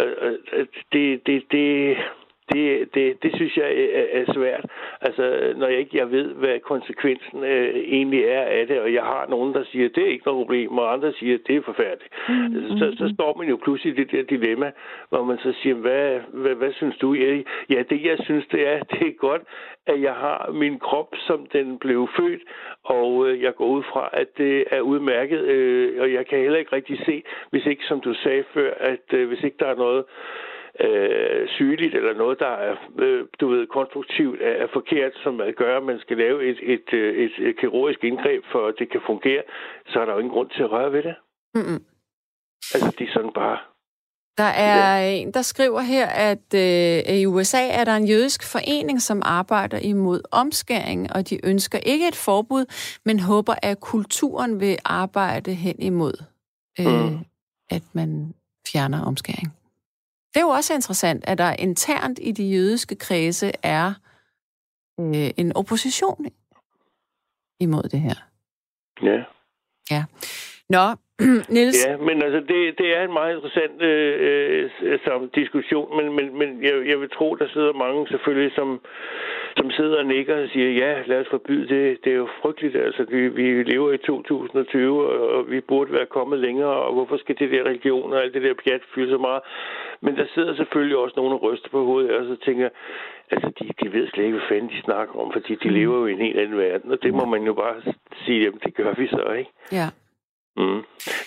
øh, 0.00 0.12
øh, 0.20 0.32
øh 0.52 0.66
det, 0.92 1.26
det, 1.26 1.44
det, 1.52 1.96
det, 2.52 2.94
det, 2.94 3.22
det 3.22 3.30
synes 3.34 3.56
jeg 3.56 3.70
er, 4.00 4.04
er 4.20 4.32
svært. 4.34 4.64
Altså, 5.00 5.52
når 5.56 5.66
jeg 5.66 5.78
ikke 5.78 5.96
jeg 5.96 6.10
ved, 6.10 6.28
hvad 6.34 6.60
konsekvensen 6.60 7.44
øh, 7.44 7.76
egentlig 7.76 8.24
er 8.24 8.42
af 8.42 8.66
det, 8.66 8.80
og 8.80 8.92
jeg 8.92 9.02
har 9.02 9.26
nogen, 9.28 9.54
der 9.54 9.64
siger, 9.64 9.88
det 9.88 10.02
er 10.02 10.12
ikke 10.12 10.26
noget 10.26 10.44
problem, 10.46 10.78
og 10.78 10.92
andre 10.92 11.12
siger, 11.12 11.38
det 11.46 11.56
er 11.56 11.62
forfærdeligt. 11.62 12.14
Mm-hmm. 12.28 12.78
Så, 12.78 12.94
så 12.98 13.14
står 13.14 13.38
man 13.38 13.48
jo 13.48 13.56
pludselig 13.64 13.92
i 13.92 13.96
det 13.96 14.12
der 14.12 14.22
dilemma, 14.22 14.70
hvor 15.08 15.24
man 15.24 15.38
så 15.38 15.52
siger, 15.62 15.74
hvad, 15.74 16.20
hvad, 16.32 16.54
hvad 16.54 16.72
synes 16.72 16.96
du? 16.96 17.14
Ja, 17.14 17.42
ja, 17.70 17.82
det 17.90 18.04
jeg 18.04 18.18
synes, 18.20 18.46
det 18.52 18.68
er, 18.68 18.82
det 18.82 19.06
er 19.06 19.12
godt, 19.12 19.42
at 19.86 20.02
jeg 20.02 20.14
har 20.14 20.50
min 20.52 20.78
krop, 20.78 21.14
som 21.26 21.46
den 21.52 21.78
blev 21.78 22.08
født, 22.16 22.42
og 22.84 23.28
øh, 23.28 23.42
jeg 23.42 23.54
går 23.54 23.66
ud 23.66 23.82
fra, 23.82 24.10
at 24.12 24.28
det 24.38 24.64
er 24.70 24.80
udmærket, 24.80 25.40
øh, 25.40 26.00
og 26.00 26.12
jeg 26.12 26.26
kan 26.26 26.38
heller 26.38 26.58
ikke 26.58 26.76
rigtig 26.76 26.98
se, 27.06 27.22
hvis 27.50 27.66
ikke, 27.66 27.84
som 27.84 28.00
du 28.00 28.14
sagde 28.14 28.44
før, 28.54 28.74
at 28.80 29.06
øh, 29.12 29.28
hvis 29.28 29.42
ikke 29.44 29.56
der 29.60 29.66
er 29.66 29.74
noget 29.74 30.04
øh, 30.80 31.48
sygeligt 31.48 31.94
eller 31.94 32.14
noget, 32.14 32.38
der 32.38 32.54
er, 32.68 32.76
øh, 32.98 33.26
du 33.40 33.48
ved, 33.48 33.66
konstruktivt 33.66 34.42
er, 34.42 34.50
er 34.64 34.66
forkert, 34.72 35.12
som 35.22 35.40
gør, 35.56 35.76
at 35.76 35.82
man 35.82 35.98
skal 36.00 36.16
lave 36.16 36.44
et, 36.50 36.58
et, 36.62 36.92
øh, 36.92 37.24
et, 37.24 37.48
et 37.48 37.58
kirurgisk 37.58 38.04
indgreb, 38.04 38.44
for 38.52 38.66
at 38.66 38.74
det 38.78 38.90
kan 38.90 39.00
fungere, 39.06 39.42
så 39.86 40.00
er 40.00 40.04
der 40.04 40.12
jo 40.12 40.18
ingen 40.18 40.32
grund 40.32 40.50
til 40.50 40.62
at 40.62 40.70
røre 40.70 40.92
ved 40.92 41.02
det. 41.02 41.14
Mm-hmm. 41.54 41.84
Altså, 42.74 42.94
det 42.98 43.08
er 43.08 43.12
sådan 43.12 43.32
bare... 43.34 43.58
Der 44.38 44.44
er 44.44 45.00
ja. 45.00 45.16
en, 45.16 45.34
der 45.34 45.42
skriver 45.42 45.80
her, 45.80 46.06
at 46.06 46.54
øh, 46.54 47.14
i 47.14 47.26
USA 47.26 47.68
er 47.68 47.84
der 47.84 47.96
en 47.96 48.08
jødisk 48.08 48.52
forening, 48.52 49.02
som 49.02 49.22
arbejder 49.24 49.78
imod 49.78 50.20
omskæring, 50.30 51.12
og 51.12 51.30
de 51.30 51.46
ønsker 51.46 51.78
ikke 51.78 52.08
et 52.08 52.16
forbud, 52.16 52.64
men 53.04 53.20
håber, 53.20 53.54
at 53.62 53.80
kulturen 53.80 54.60
vil 54.60 54.76
arbejde 54.84 55.54
hen 55.54 55.76
imod, 55.78 56.24
øh, 56.80 57.10
mm. 57.12 57.18
at 57.70 57.82
man 57.92 58.34
fjerner 58.72 59.04
omskæring. 59.04 59.61
Det 60.34 60.40
er 60.40 60.44
jo 60.44 60.48
også 60.48 60.74
interessant, 60.74 61.24
at 61.26 61.38
der 61.38 61.56
internt 61.58 62.18
i 62.22 62.32
de 62.32 62.44
jødiske 62.44 62.96
kredse 62.96 63.52
er 63.62 63.94
øh, 65.00 65.30
en 65.36 65.56
opposition 65.56 66.26
imod 67.60 67.82
det 67.82 68.00
her. 68.00 68.18
Ja. 69.02 69.24
Ja. 69.90 70.04
Nå, 70.68 70.84
Niels? 71.54 71.86
Ja, 71.86 71.96
men 71.96 72.22
altså, 72.22 72.40
det, 72.50 72.78
det 72.78 72.88
er 72.96 73.02
en 73.04 73.12
meget 73.12 73.34
interessant 73.36 73.82
øh, 73.82 74.70
øh, 74.82 74.98
som 75.04 75.30
diskussion, 75.34 75.96
men, 75.96 76.06
men, 76.16 76.38
men 76.38 76.48
jeg, 76.64 76.74
jeg 76.90 77.00
vil 77.00 77.10
tro, 77.10 77.34
der 77.34 77.48
sidder 77.48 77.72
mange 77.72 78.08
selvfølgelig, 78.08 78.52
som, 78.54 78.68
som 79.56 79.70
sidder 79.70 79.98
og 79.98 80.06
nikker 80.06 80.42
og 80.42 80.48
siger, 80.52 80.70
ja, 80.82 81.02
lad 81.06 81.20
os 81.20 81.26
forbyde 81.30 81.68
det. 81.74 82.04
Det 82.04 82.12
er 82.12 82.16
jo 82.16 82.28
frygteligt, 82.42 82.76
altså, 82.76 83.02
vi, 83.10 83.28
vi 83.28 83.62
lever 83.62 83.92
i 83.92 83.98
2020, 83.98 85.08
og 85.36 85.50
vi 85.50 85.60
burde 85.60 85.92
være 85.92 86.06
kommet 86.06 86.38
længere, 86.38 86.74
og 86.86 86.92
hvorfor 86.94 87.16
skal 87.16 87.38
det 87.38 87.50
der 87.50 87.62
religion 87.70 88.12
og 88.12 88.22
alt 88.22 88.34
det 88.34 88.42
der 88.42 88.54
pjat 88.64 88.82
fylde 88.94 89.10
så 89.10 89.18
meget? 89.18 89.42
Men 90.00 90.16
der 90.16 90.26
sidder 90.34 90.54
selvfølgelig 90.56 90.96
også 90.96 91.14
nogen 91.16 91.32
og 91.32 91.42
ryster 91.42 91.68
på 91.68 91.84
hovedet, 91.84 92.10
og 92.16 92.24
så 92.24 92.36
tænker 92.44 92.68
altså, 93.30 93.48
de, 93.58 93.64
de 93.80 93.92
ved 93.92 94.08
slet 94.08 94.24
ikke, 94.24 94.38
hvad 94.38 94.48
fanden 94.48 94.70
de 94.70 94.82
snakker 94.84 95.14
om, 95.22 95.32
fordi 95.32 95.54
de 95.54 95.68
mm. 95.68 95.74
lever 95.74 95.98
jo 95.98 96.06
i 96.06 96.12
en 96.12 96.24
helt 96.26 96.38
anden 96.38 96.58
verden, 96.58 96.90
og 96.92 96.98
det 97.02 97.14
må 97.14 97.24
man 97.24 97.42
jo 97.42 97.54
bare 97.54 97.76
sige, 98.24 98.40
jamen, 98.44 98.60
det 98.64 98.74
gør 98.74 98.92
vi 99.00 99.06
så, 99.06 99.24
ikke? 99.38 99.50
Ja. 99.72 99.88
Mm. 100.56 100.82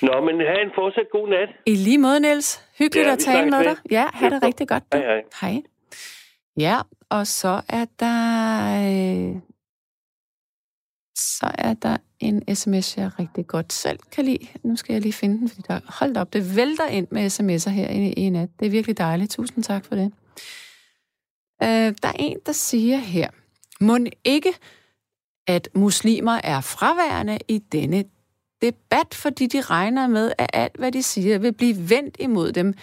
Nå, 0.07 0.21
men 0.25 0.35
have 0.39 0.61
en 0.61 0.71
fortsat 0.75 1.09
god 1.11 1.27
nat. 1.27 1.49
I 1.65 1.75
lige 1.75 1.97
måde, 1.97 2.19
Niels. 2.19 2.49
Hyggeligt 2.79 3.07
Ja, 3.07 3.13
at 3.13 3.19
tale 3.19 3.49
med 3.49 3.63
dig. 3.63 3.75
Ja, 3.91 4.05
ha' 4.13 4.29
det 4.29 4.43
rigtig 4.43 4.67
godt. 4.67 4.83
Du. 4.93 4.97
Hej, 4.97 5.05
hej. 5.07 5.23
Hej. 5.41 5.74
Ja, 6.57 6.81
og 7.09 7.27
så 7.27 7.61
er 7.67 7.85
der... 7.99 8.15
øh, 9.35 9.41
Så 11.17 11.51
er 11.57 11.73
der 11.73 11.97
en 12.19 12.55
sms, 12.55 12.97
jeg 12.97 13.19
rigtig 13.19 13.47
godt 13.47 13.73
selv 13.73 13.99
kan 14.11 14.25
lide. 14.25 14.47
Nu 14.63 14.75
skal 14.75 14.93
jeg 14.93 15.01
lige 15.01 15.13
finde 15.13 15.37
den, 15.37 15.49
fordi 15.49 15.61
der 15.67 15.79
holdt 15.85 16.17
op. 16.17 16.33
Det 16.33 16.55
vælter 16.55 16.87
ind 16.87 17.07
med 17.11 17.25
sms'er 17.25 17.69
her 17.69 17.89
i, 17.89 18.11
i 18.11 18.29
nat. 18.29 18.49
Det 18.59 18.65
er 18.65 18.69
virkelig 18.69 18.97
dejligt. 18.97 19.31
Tusind 19.31 19.63
tak 19.63 19.85
for 19.85 19.95
det. 19.95 20.11
Øh, 21.63 21.95
der 22.03 22.07
er 22.07 22.15
en, 22.19 22.37
der 22.45 22.51
siger 22.51 22.97
her, 22.97 23.29
må 23.81 23.97
ikke, 24.23 24.53
at 25.47 25.69
muslimer 25.75 26.39
er 26.43 26.61
fraværende 26.61 27.39
i 27.47 27.57
denne 27.57 28.03
debat, 28.61 29.13
fordi 29.13 29.47
de 29.47 29.61
regner 29.61 30.07
med, 30.07 30.31
at 30.37 30.49
alt, 30.53 30.77
hvad 30.77 30.91
de 30.91 31.03
siger, 31.03 31.37
vil 31.37 31.53
blive 31.53 31.89
vendt 31.89 32.17
imod 32.19 32.51
dem. 32.51 32.73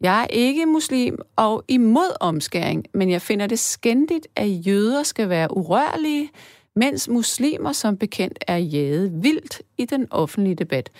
Jeg 0.00 0.22
er 0.22 0.26
ikke 0.26 0.66
muslim 0.66 1.18
og 1.36 1.64
imod 1.68 2.16
omskæring, 2.20 2.86
men 2.94 3.10
jeg 3.10 3.22
finder 3.22 3.46
det 3.46 3.58
skændigt, 3.58 4.26
at 4.36 4.66
jøder 4.66 5.02
skal 5.02 5.28
være 5.28 5.56
urørlige, 5.56 6.30
mens 6.76 7.08
muslimer 7.08 7.72
som 7.72 7.96
bekendt 7.96 8.38
er 8.46 8.56
jaget 8.56 9.22
vildt 9.22 9.62
i 9.78 9.84
den 9.84 10.06
offentlige 10.10 10.54
debat. 10.54 10.90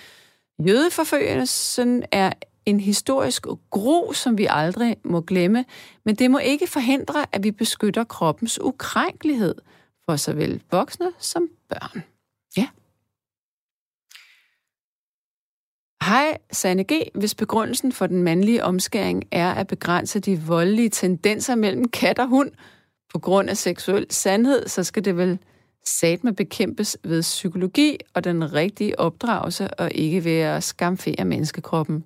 Jødeforfølgelsen 0.67 2.03
er 2.11 2.31
en 2.65 2.79
historisk 2.79 3.45
gro, 3.69 4.13
som 4.13 4.37
vi 4.37 4.47
aldrig 4.49 4.97
må 5.03 5.21
glemme, 5.21 5.65
men 6.05 6.15
det 6.15 6.31
må 6.31 6.37
ikke 6.37 6.67
forhindre, 6.67 7.25
at 7.31 7.43
vi 7.43 7.51
beskytter 7.51 8.03
kroppens 8.03 8.61
ukrænkelighed 8.61 9.55
for 10.05 10.15
såvel 10.15 10.63
voksne 10.71 11.11
som 11.19 11.49
børn. 11.69 12.03
Ja. 12.57 12.67
Hej, 16.01 16.37
Sanne 16.51 16.83
G. 16.83 16.91
Hvis 17.15 17.35
begrundelsen 17.35 17.91
for 17.91 18.07
den 18.07 18.23
mandlige 18.23 18.63
omskæring 18.63 19.23
er 19.31 19.51
at 19.51 19.67
begrænse 19.67 20.19
de 20.19 20.41
voldelige 20.41 20.89
tendenser 20.89 21.55
mellem 21.55 21.87
kat 21.87 22.19
og 22.19 22.27
hund 22.27 22.51
på 23.13 23.19
grund 23.19 23.49
af 23.49 23.57
seksuel 23.57 24.05
sandhed, 24.09 24.67
så 24.67 24.83
skal 24.83 25.05
det 25.05 25.17
vel 25.17 25.39
satme 25.85 26.35
bekæmpes 26.35 26.97
ved 27.03 27.21
psykologi 27.21 27.97
og 28.13 28.23
den 28.23 28.53
rigtige 28.53 28.99
opdragelse, 28.99 29.73
og 29.73 29.91
ikke 29.91 30.23
ved 30.23 30.39
at 30.39 30.63
skamfere 30.63 31.25
menneskekroppen. 31.25 32.03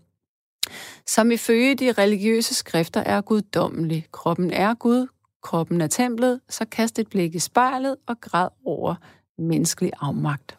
Som 1.08 1.31
ifølge 1.31 1.75
de 1.75 1.91
religiøse 1.91 2.53
skrifter 2.53 3.01
er 3.01 3.21
guddommelig. 3.21 4.08
Kroppen 4.12 4.51
er 4.51 4.73
Gud, 4.73 5.08
kroppen 5.43 5.81
er 5.81 5.88
templet, 5.88 6.41
så 6.49 6.65
kast 6.65 6.99
et 6.99 7.10
blik 7.10 7.36
i 7.36 7.39
spejlet 7.39 7.95
og 8.08 8.21
græd 8.21 8.49
over 8.65 8.95
menneskelig 9.38 9.91
afmagt. 10.01 10.58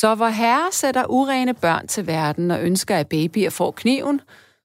Så 0.00 0.14
hvor 0.14 0.28
herre 0.28 0.72
sætter 0.72 1.06
urene 1.06 1.54
børn 1.54 1.86
til 1.86 2.06
verden 2.06 2.50
og 2.50 2.62
ønsker, 2.62 2.96
at 2.96 3.08
babyer 3.08 3.50
får 3.50 3.70
kniven, 3.70 4.20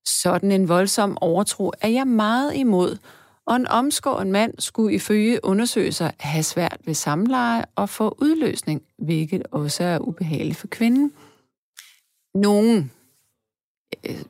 sådan 0.06 0.52
en 0.52 0.70
voldsom 0.70 1.18
overtro 1.22 1.72
er 1.82 1.88
jeg 1.88 2.08
meget 2.08 2.56
imod, 2.56 2.98
og 3.46 3.56
en 3.56 3.68
omskåren 3.68 4.32
mand 4.32 4.54
skulle 4.60 4.96
ifølge 4.96 5.46
undersøgelser 5.46 6.12
have 6.20 6.44
svært 6.44 6.78
ved 6.86 6.94
samleje 6.94 7.66
og 7.76 7.90
få 7.90 8.18
udløsning, 8.22 8.82
hvilket 8.98 9.44
også 9.52 9.84
er 9.84 10.00
ubehageligt 10.00 10.58
for 10.58 10.68
kvinden. 10.68 11.14
Nogen, 12.36 12.92
øh, 14.06 14.22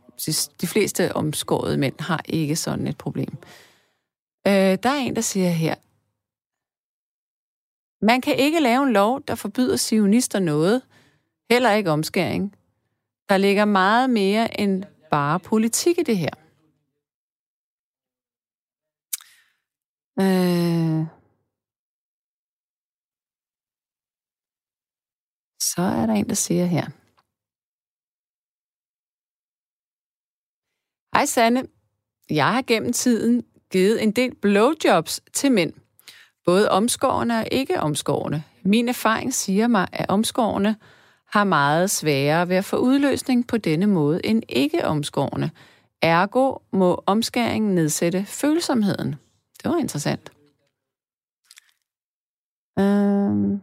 de- 0.62 0.68
fleste 0.68 1.16
omskårede 1.16 1.78
mænd 1.78 2.00
har 2.00 2.22
ikke 2.26 2.56
sådan 2.56 2.88
et 2.88 2.98
problem. 2.98 3.38
Øh, 4.48 4.54
der 4.84 4.90
er 4.90 4.96
en, 4.98 5.16
der 5.16 5.22
siger 5.22 5.50
her, 5.50 5.76
man 8.06 8.22
kan 8.22 8.36
ikke 8.36 8.60
lave 8.60 8.84
en 8.84 8.94
lov, 8.94 9.22
der 9.28 9.36
forbyder 9.36 9.76
sionister 9.76 10.40
noget, 10.40 10.82
heller 11.50 11.72
ikke 11.72 11.92
omskæring. 11.92 12.56
Der 13.30 13.38
ligger 13.38 13.66
meget 13.66 14.10
mere 14.10 14.60
end 14.60 14.84
bare 15.12 15.40
politik 15.40 15.98
i 16.00 16.04
det 16.04 16.18
her. 16.18 16.36
Øh, 20.20 21.08
så 25.60 25.82
er 25.82 26.06
der 26.06 26.14
en, 26.14 26.30
der 26.30 26.36
siger 26.36 26.66
her. 26.66 26.86
Hej 31.16 31.26
Sanne, 31.26 31.68
jeg 32.30 32.54
har 32.54 32.62
gennem 32.62 32.94
tiden 32.94 33.46
givet 33.72 34.04
en 34.04 34.12
del 34.12 34.36
blowjobs 34.36 35.22
til 35.34 35.52
mænd. 35.52 35.74
Både 36.46 36.72
omskårende 36.72 37.36
og 37.36 37.48
ikke 37.52 37.80
omskårende. 37.80 38.44
Min 38.64 38.90
erfaring 38.90 39.34
siger 39.34 39.68
mig, 39.68 39.88
at 39.92 40.10
omskårende 40.10 40.76
har 41.36 41.44
meget 41.44 41.90
sværere 41.90 42.50
ved 42.50 42.56
at 42.56 42.66
få 42.66 42.78
udløsning 42.78 43.48
på 43.48 43.58
denne 43.58 43.88
måde 43.88 44.26
end 44.26 44.44
ikke 44.50 44.86
omskårende. 44.86 45.50
Ergo 46.02 46.58
må 46.72 47.04
omskæringen 47.06 47.76
nedsætte 47.76 48.26
følsomheden. 48.26 49.16
Det 49.64 49.72
var 49.72 49.78
interessant. 49.78 50.32
Øhm. 52.80 53.62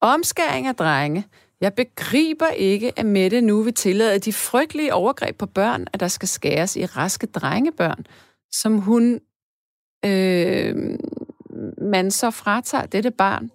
Omskæring 0.00 0.66
af 0.66 0.76
drenge. 0.76 1.26
Jeg 1.60 1.74
begriber 1.74 2.48
ikke, 2.48 2.98
at 2.98 3.06
Mette 3.06 3.40
nu 3.40 3.62
vil 3.62 3.74
tillade 3.74 4.18
de 4.18 4.32
frygtelige 4.32 4.94
overgreb 4.94 5.38
på 5.38 5.46
børn, 5.46 5.86
at 5.92 6.00
der 6.00 6.08
skal 6.08 6.28
skæres 6.28 6.76
i 6.76 6.86
raske 6.86 7.26
drengebørn, 7.26 8.06
som 8.52 8.78
hun 8.78 9.20
øh, 10.04 10.98
man 11.78 12.10
så 12.10 12.30
fratager 12.30 12.86
dette 12.86 13.10
barn 13.10 13.50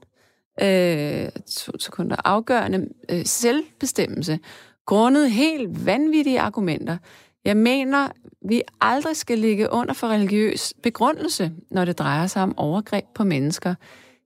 øh, 0.62 1.30
to 1.52 1.72
sekunder 1.80 2.16
afgørende 2.26 2.88
øh, 3.10 3.26
selvbestemmelse, 3.26 4.40
grundet 4.86 5.32
helt 5.32 5.86
vanvittige 5.86 6.40
argumenter. 6.40 6.98
Jeg 7.46 7.58
mener, 7.58 8.08
vi 8.50 8.62
aldrig 8.82 9.18
skal 9.18 9.40
ligge 9.40 9.72
under 9.72 9.94
for 9.94 10.08
religiøs 10.08 10.74
begrundelse, 10.84 11.52
når 11.72 11.86
det 11.86 12.00
drejer 12.00 12.28
sig 12.28 12.44
om 12.44 12.58
overgreb 12.58 13.06
på 13.16 13.24
mennesker. 13.24 13.76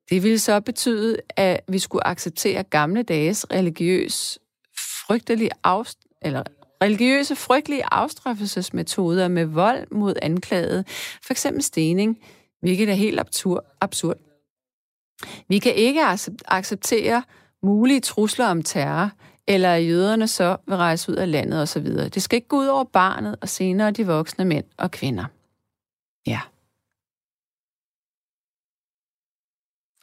Det 0.10 0.24
ville 0.24 0.39
så 0.39 0.60
betyde, 0.60 1.18
at 1.36 1.62
vi 1.68 1.80
skulle 1.80 2.08
acceptere 2.08 2.63
gamle 2.63 3.04
dages 3.04 3.46
religiøs 3.52 4.39
frygtelig 5.08 5.50
afst- 5.63 6.20
eller 6.22 6.44
religiøse 6.84 7.36
frygtelige 7.36 7.84
afstraffelsesmetoder 7.92 9.28
med 9.28 9.46
vold 9.46 9.88
mod 9.92 10.13
anklagede, 10.22 10.84
for 11.26 11.34
eksempel 11.34 11.63
stening, 11.63 12.18
hvilket 12.62 12.89
er 12.89 12.94
helt 12.94 13.20
absurd. 13.20 13.63
absurd. 13.82 14.18
Vi 15.47 15.60
kan 15.60 15.75
ikke 15.75 16.01
acceptere 16.45 17.23
mulige 17.62 17.99
trusler 17.99 18.47
om 18.47 18.63
terror, 18.63 19.12
eller 19.47 19.73
at 19.73 19.88
jøderne 19.88 20.27
så 20.27 20.58
vil 20.67 20.77
rejse 20.77 21.12
ud 21.12 21.15
af 21.15 21.32
landet 21.32 21.62
osv. 21.62 21.86
Det 21.86 22.21
skal 22.21 22.36
ikke 22.36 22.47
gå 22.47 22.58
ud 22.58 22.67
over 22.67 22.84
barnet 22.84 23.36
og 23.41 23.49
senere 23.49 23.91
de 23.91 24.08
voksne 24.08 24.45
mænd 24.45 24.65
og 24.77 24.91
kvinder. 24.91 25.25
Ja. 26.27 26.39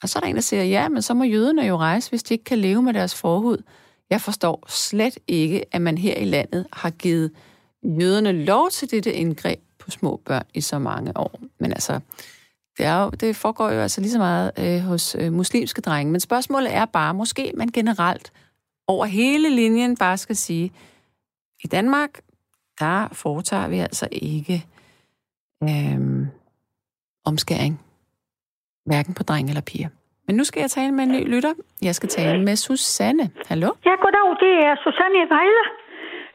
Og 0.03 0.09
så 0.09 0.19
er 0.19 0.21
der 0.21 0.29
en, 0.29 0.35
der 0.35 0.41
siger, 0.41 0.65
ja, 0.65 0.89
men 0.89 1.03
så 1.03 1.15
må 1.15 1.25
jøderne 1.25 1.63
jo 1.63 1.77
rejse, 1.77 2.11
hvis 2.11 2.23
de 2.23 2.35
ikke 2.35 2.45
kan 2.45 2.59
leve 2.59 2.83
med 2.83 2.95
deres 2.95 3.15
forhud. 3.15 3.63
Jeg 4.11 4.21
forstår 4.21 4.65
slet 4.69 5.19
ikke, 5.27 5.65
at 5.73 5.83
man 5.83 5.99
her 5.99 6.15
i 6.15 6.25
landet 6.25 6.67
har 6.73 6.91
givet 6.91 7.31
jøderne 7.83 8.33
lov 8.33 8.71
til 8.71 8.91
dette 8.91 9.13
indgreb 9.13 9.61
på 9.79 9.91
små 9.91 10.21
børn 10.25 10.45
i 10.55 10.61
så 10.61 10.79
mange 10.79 11.17
år. 11.17 11.41
Men 11.59 11.73
altså, 11.73 12.01
det, 12.79 12.87
er 12.87 13.03
jo, 13.03 13.11
det 13.11 13.37
foregår 13.37 13.71
jo 13.71 13.81
altså 13.81 14.01
lige 14.01 14.11
så 14.11 14.19
meget 14.19 14.53
øh, 14.59 14.81
hos 14.81 15.17
øh, 15.21 15.33
muslimske 15.33 15.81
drenge. 15.81 16.13
Men 16.13 16.21
spørgsmålet 16.21 16.75
er 16.75 16.85
bare, 16.85 17.15
måske 17.15 17.53
man 17.55 17.69
generelt 17.69 18.33
over 18.89 19.07
hele 19.07 19.51
linjen 19.51 19.97
bare 19.97 20.17
skal 20.17 20.37
sige, 20.37 20.73
i 21.65 21.67
Danmark, 21.67 22.21
der 22.81 23.09
foretager 23.13 23.69
vi 23.69 23.79
altså 23.79 24.09
ikke 24.13 24.67
øh, 25.63 26.27
omskæring. 27.25 27.81
Hverken 28.87 29.15
på 29.15 29.23
drenge 29.23 29.51
eller 29.51 29.63
piger. 29.63 29.89
Men 30.27 30.37
nu 30.37 30.45
skal 30.45 30.61
jeg 30.61 30.71
tale 30.71 30.93
med 30.93 31.05
en 31.05 31.13
ny 31.13 31.23
lytter. 31.35 31.55
Jeg 31.83 31.95
skal 31.95 32.09
tale 32.09 32.45
med 32.45 32.57
Susanne. 32.57 33.31
Hallo? 33.47 33.71
Ja, 33.85 33.95
goddag. 34.05 34.29
Det 34.45 34.53
er 34.69 34.75
Susanne 34.85 35.19
i 35.25 35.29
Vejle. 35.35 35.63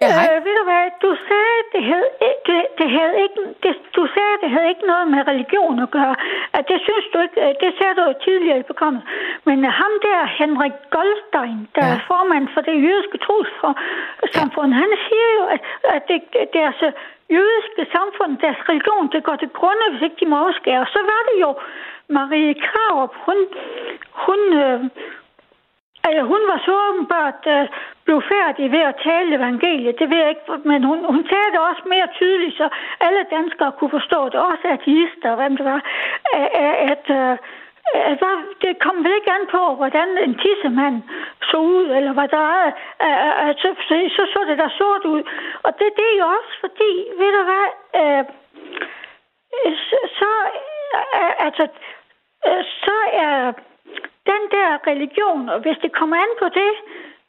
Ja, 0.01 0.07
hej. 0.17 0.25
Øh, 0.31 0.45
ved 0.45 0.53
du 0.59 0.63
hvad, 0.69 0.85
du 1.05 1.09
sagde, 1.29 1.57
det 1.73 1.81
havde, 1.89 2.09
det, 2.47 2.59
det 2.79 2.87
havde 2.97 3.15
ikke, 3.25 3.41
det, 3.63 3.73
du 3.97 4.03
sagde, 4.15 4.35
det 4.43 4.49
havde 4.55 4.69
ikke 4.73 4.85
noget 4.91 5.07
med 5.13 5.21
religion 5.31 5.75
at 5.85 5.89
gøre. 5.97 6.15
At 6.57 6.63
det 6.71 6.79
synes 6.87 7.05
du 7.13 7.17
ikke, 7.25 7.37
øh, 7.45 7.51
det 7.63 7.69
sagde 7.77 7.95
du 7.97 8.03
jo 8.09 8.13
tidligere 8.25 8.59
i 8.59 8.69
programmet. 8.69 9.03
Men 9.47 9.57
uh, 9.67 9.71
ham 9.81 9.93
der, 10.07 10.19
Henrik 10.39 10.77
Goldstein, 10.95 11.59
der 11.75 11.85
ja. 11.87 11.93
er 11.93 11.99
formand 12.11 12.45
for 12.53 12.61
det 12.67 12.75
jødiske 12.85 13.17
trossamfund, 13.25 14.71
ja. 14.73 14.79
han 14.81 14.91
siger 15.07 15.29
jo, 15.39 15.43
at, 15.55 15.61
at 15.95 16.03
det, 16.09 16.17
deres 16.59 16.79
jødiske 17.37 17.83
samfund, 17.95 18.31
deres 18.45 18.61
religion, 18.69 19.05
det 19.13 19.21
går 19.27 19.35
til 19.35 19.51
grunde, 19.59 19.85
hvis 19.91 20.03
ikke 20.05 20.19
de 20.21 20.29
må 20.31 20.35
afskære. 20.47 20.85
Så 20.95 20.99
var 21.11 21.21
det 21.29 21.35
jo 21.45 21.51
Marie 22.17 22.53
Krarup, 22.65 23.13
hun, 23.25 23.37
hun, 24.25 24.39
øh, 24.63 24.79
Altså, 26.03 26.21
hun 26.31 26.41
var 26.51 26.59
så 26.65 26.73
åbenbart 26.87 27.41
øh, 27.55 27.67
blev 28.05 28.21
færdig 28.33 28.71
ved 28.71 28.83
at 28.91 28.99
tale 29.03 29.35
evangeliet. 29.35 29.99
Det 29.99 30.09
ved 30.09 30.17
jeg 30.17 30.29
ikke, 30.29 30.45
men 30.71 30.83
hun, 30.83 30.99
hun 31.13 31.23
talte 31.33 31.67
også 31.69 31.83
mere 31.85 32.07
tydeligt, 32.19 32.57
så 32.57 32.69
alle 32.99 33.23
danskere 33.35 33.71
kunne 33.71 33.95
forstå 33.97 34.19
det. 34.31 34.39
Også 34.51 34.65
ateister, 34.75 35.35
hvem 35.35 35.57
det 35.57 35.65
var. 35.65 35.81
At, 36.93 37.05
uh, 37.19 37.35
at 38.11 38.17
der, 38.23 38.35
det 38.61 38.79
kom 38.79 38.97
vel 39.03 39.13
ikke 39.15 39.31
an 39.31 39.45
på, 39.55 39.63
hvordan 39.79 40.07
en 40.25 40.35
tissemand 40.43 40.97
så 41.49 41.57
ud, 41.57 41.85
eller 41.97 42.13
hvad 42.13 42.27
der 42.27 42.45
er. 42.61 42.69
Uh, 43.05 43.51
så, 43.61 43.69
så, 43.87 43.95
så 44.15 44.23
så 44.33 44.39
det 44.49 44.57
der 44.57 44.69
sort 44.79 45.05
ud. 45.13 45.21
Og 45.63 45.71
det, 45.79 45.87
det 45.97 46.07
er 46.11 46.17
jo 46.23 46.27
også 46.37 46.53
fordi, 46.63 46.91
ved 47.19 47.31
du 47.37 47.41
hvad, 47.49 47.67
øh, 48.01 48.23
så, 49.89 49.97
så 50.19 50.29
altså, 51.45 51.67
så 52.85 52.97
er... 53.13 53.53
Den 54.25 54.41
der 54.55 54.69
religion, 54.91 55.49
og 55.49 55.59
hvis 55.59 55.77
det 55.81 55.91
kommer 55.99 56.17
an 56.17 56.33
på 56.39 56.47
det, 56.59 56.71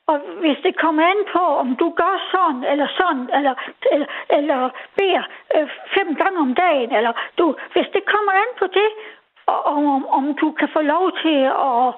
og 0.07 0.17
hvis 0.43 0.59
det 0.63 0.75
kommer 0.77 1.03
an 1.13 1.21
på, 1.35 1.45
om 1.63 1.77
du 1.77 1.89
gør 1.91 2.15
sådan 2.33 2.65
eller 2.73 2.89
sådan, 2.99 3.27
eller, 3.39 3.55
eller, 3.93 4.07
eller 4.31 4.71
beder 4.97 5.25
øh, 5.55 5.69
fem 5.97 6.09
gange 6.21 6.39
om 6.39 6.55
dagen, 6.55 6.91
eller 6.99 7.13
du, 7.39 7.45
hvis 7.73 7.89
det 7.95 8.05
kommer 8.15 8.33
an 8.33 8.53
på 8.59 8.67
det, 8.67 8.89
og 9.47 9.65
om, 9.65 10.07
om 10.07 10.35
du 10.41 10.53
kan 10.53 10.69
få 10.73 10.81
lov 10.81 11.13
til 11.23 11.39
at 11.45 11.95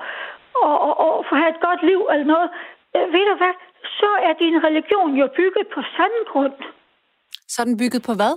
og, 0.62 0.74
og, 0.82 0.98
og 1.06 1.24
få 1.28 1.34
have 1.34 1.50
et 1.50 1.60
godt 1.60 1.82
liv 1.82 2.00
eller 2.12 2.26
noget, 2.34 2.50
øh, 2.96 3.12
ved 3.14 3.24
du 3.30 3.34
hvad, 3.36 3.54
så 4.00 4.10
er 4.28 4.32
din 4.32 4.64
religion 4.64 5.10
jo 5.20 5.26
bygget 5.36 5.66
på 5.74 5.80
sand 5.96 6.16
grund. 6.30 6.56
Så 7.48 7.62
er 7.62 7.66
den 7.66 7.78
bygget 7.82 8.02
på 8.06 8.12
hvad? 8.20 8.34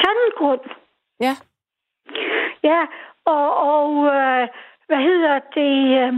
Sand 0.00 0.22
grund. 0.38 0.64
Ja. 1.20 1.34
Ja, 2.62 2.80
og, 3.24 3.46
og 3.56 3.90
øh, 4.16 4.48
hvad 4.90 5.02
hedder 5.10 5.38
det? 5.58 5.76
Øh, 6.02 6.14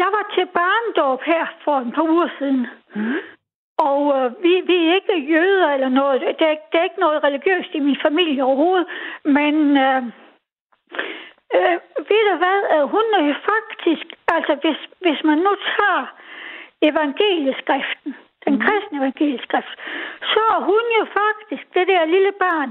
jeg 0.00 0.08
var 0.16 0.24
til 0.34 0.46
barndåb 0.58 1.20
her 1.22 1.44
for 1.64 1.76
en 1.78 1.92
par 1.92 2.02
uger 2.02 2.28
siden. 2.38 2.66
Mm. 2.94 3.20
Og 3.88 4.02
øh, 4.16 4.42
vi, 4.42 4.52
vi 4.70 4.76
er 4.88 4.94
ikke 4.94 5.32
jøder 5.32 5.68
eller 5.74 5.88
noget. 5.88 6.20
Det 6.20 6.46
er, 6.50 6.56
det 6.70 6.78
er 6.78 6.88
ikke 6.88 7.04
noget 7.06 7.24
religiøst 7.24 7.70
i 7.74 7.80
min 7.80 7.98
familie 8.06 8.44
overhovedet. 8.44 8.86
Men 9.24 9.54
øh, 9.86 10.02
øh, 11.56 11.76
ved 12.10 12.22
du 12.30 12.34
hvad? 12.42 12.58
Øh, 12.74 12.84
hun 12.94 13.04
er 13.18 13.34
faktisk... 13.52 14.06
Altså, 14.36 14.52
hvis, 14.62 14.80
hvis 15.04 15.20
man 15.24 15.38
nu 15.38 15.52
tager 15.76 16.04
evangelieskriften, 16.82 18.14
den 18.44 18.54
mm. 18.54 18.60
kristne 18.64 18.98
evangelieskrift, 18.98 19.74
så 20.32 20.42
er 20.56 20.60
hun 20.70 20.84
jo 20.98 21.04
faktisk, 21.20 21.64
det 21.74 21.88
der 21.88 22.12
lille 22.14 22.32
barn, 22.44 22.70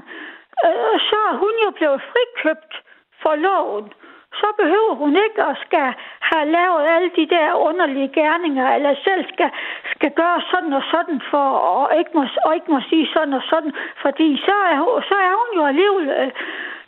øh, 0.65 0.95
så 1.09 1.17
er 1.29 1.35
hun 1.43 1.53
jo 1.65 1.69
blevet 1.77 2.01
frikøbt 2.09 2.73
for 3.21 3.35
loven. 3.35 3.85
Mm 3.85 4.06
så 4.34 4.47
behøver 4.57 4.93
hun 4.95 5.15
ikke 5.25 5.43
at 5.43 5.57
skal 5.65 5.93
have 6.19 6.45
lavet 6.51 6.84
alle 6.95 7.09
de 7.15 7.25
der 7.36 7.53
underlige 7.53 8.13
gerninger, 8.13 8.75
eller 8.75 8.95
selv 9.03 9.25
skal, 9.34 9.49
skal 9.95 10.11
gøre 10.11 10.41
sådan 10.51 10.73
og 10.73 10.84
sådan 10.91 11.21
for, 11.32 11.47
og 11.71 11.97
ikke 11.99 12.11
må, 12.13 12.23
og 12.45 12.55
ikke 12.55 12.71
må 12.71 12.80
sige 12.89 13.07
sådan 13.13 13.34
og 13.34 13.43
sådan, 13.49 13.73
fordi 14.01 14.28
så 14.47 14.55
er, 14.71 15.01
så 15.09 15.15
er 15.28 15.34
hun 15.41 15.49
jo 15.59 15.63
alligevel, 15.71 16.09
øh, 16.09 16.32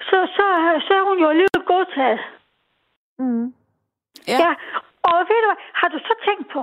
så, 0.10 0.18
så, 0.36 0.46
så 0.88 0.94
er 1.00 1.04
hun 1.10 1.20
jo 1.20 1.28
alligevel 1.28 1.64
godtaget. 1.66 2.20
Mm. 3.20 3.54
Ja. 4.28 4.38
ja. 4.44 4.52
Og 5.04 5.18
ved 5.30 5.40
du 5.44 5.48
hvad, 5.50 5.62
har 5.74 5.88
du 5.88 6.00
så 6.00 6.14
tænkt 6.28 6.48
på, 6.54 6.62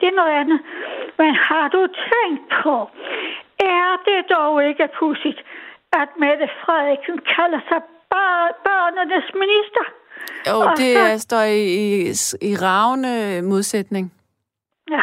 det 0.00 0.08
er 0.08 0.16
noget 0.20 0.34
andet, 0.42 0.60
men 1.18 1.34
har 1.34 1.68
du 1.68 1.80
tænkt 2.12 2.42
på, 2.62 2.90
er 3.58 3.90
det 4.06 4.30
dog 4.30 4.68
ikke 4.68 4.88
pudsigt, 4.98 5.40
at 5.92 6.08
Mette 6.16 6.48
Frederiksen 6.60 7.18
kalder 7.18 7.60
sig 7.68 7.80
børnenes 8.64 9.28
minister? 9.34 9.84
Jo, 10.48 10.54
og 10.60 10.66
det 10.76 10.96
så... 10.96 11.18
står 11.26 11.42
i, 11.42 11.62
i, 11.84 11.86
i 12.50 12.52
ravne 12.66 13.12
modsætning. 13.42 14.12
Ja, 14.90 15.02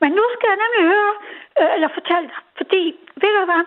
men 0.00 0.10
nu 0.18 0.24
skal 0.34 0.48
jeg 0.52 0.58
nemlig 0.64 0.84
høre, 0.94 1.14
øh, 1.60 1.70
eller 1.74 1.88
fortælle 1.98 2.26
dig, 2.32 2.40
fordi, 2.56 2.82
ved 3.22 3.32
du 3.38 3.42
hvad, 3.50 3.64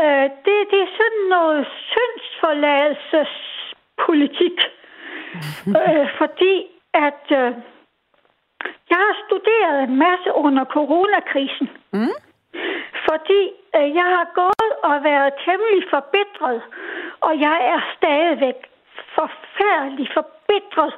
øh, 0.00 0.26
det, 0.44 0.56
det 0.70 0.78
er 0.86 0.90
sådan 1.00 1.24
noget 1.36 1.62
syndsforladelsespolitik, 1.92 4.58
øh, 5.80 6.06
fordi 6.18 6.54
at 6.94 7.24
øh, 7.40 7.50
jeg 8.90 8.98
har 9.06 9.16
studeret 9.26 9.78
en 9.88 9.96
masse 10.06 10.30
under 10.44 10.64
coronakrisen. 10.64 11.68
Mm. 11.92 12.14
Fordi 13.08 13.40
øh, 13.76 13.88
jeg 14.00 14.08
har 14.16 14.26
gået 14.34 14.70
og 14.88 15.04
været 15.04 15.32
temmelig 15.44 15.82
forbitret, 15.94 16.60
og 17.20 17.32
jeg 17.46 17.58
er 17.72 17.80
stadigvæk 17.96 18.58
forfærdeligt 19.18 20.12
forbitret 20.18 20.94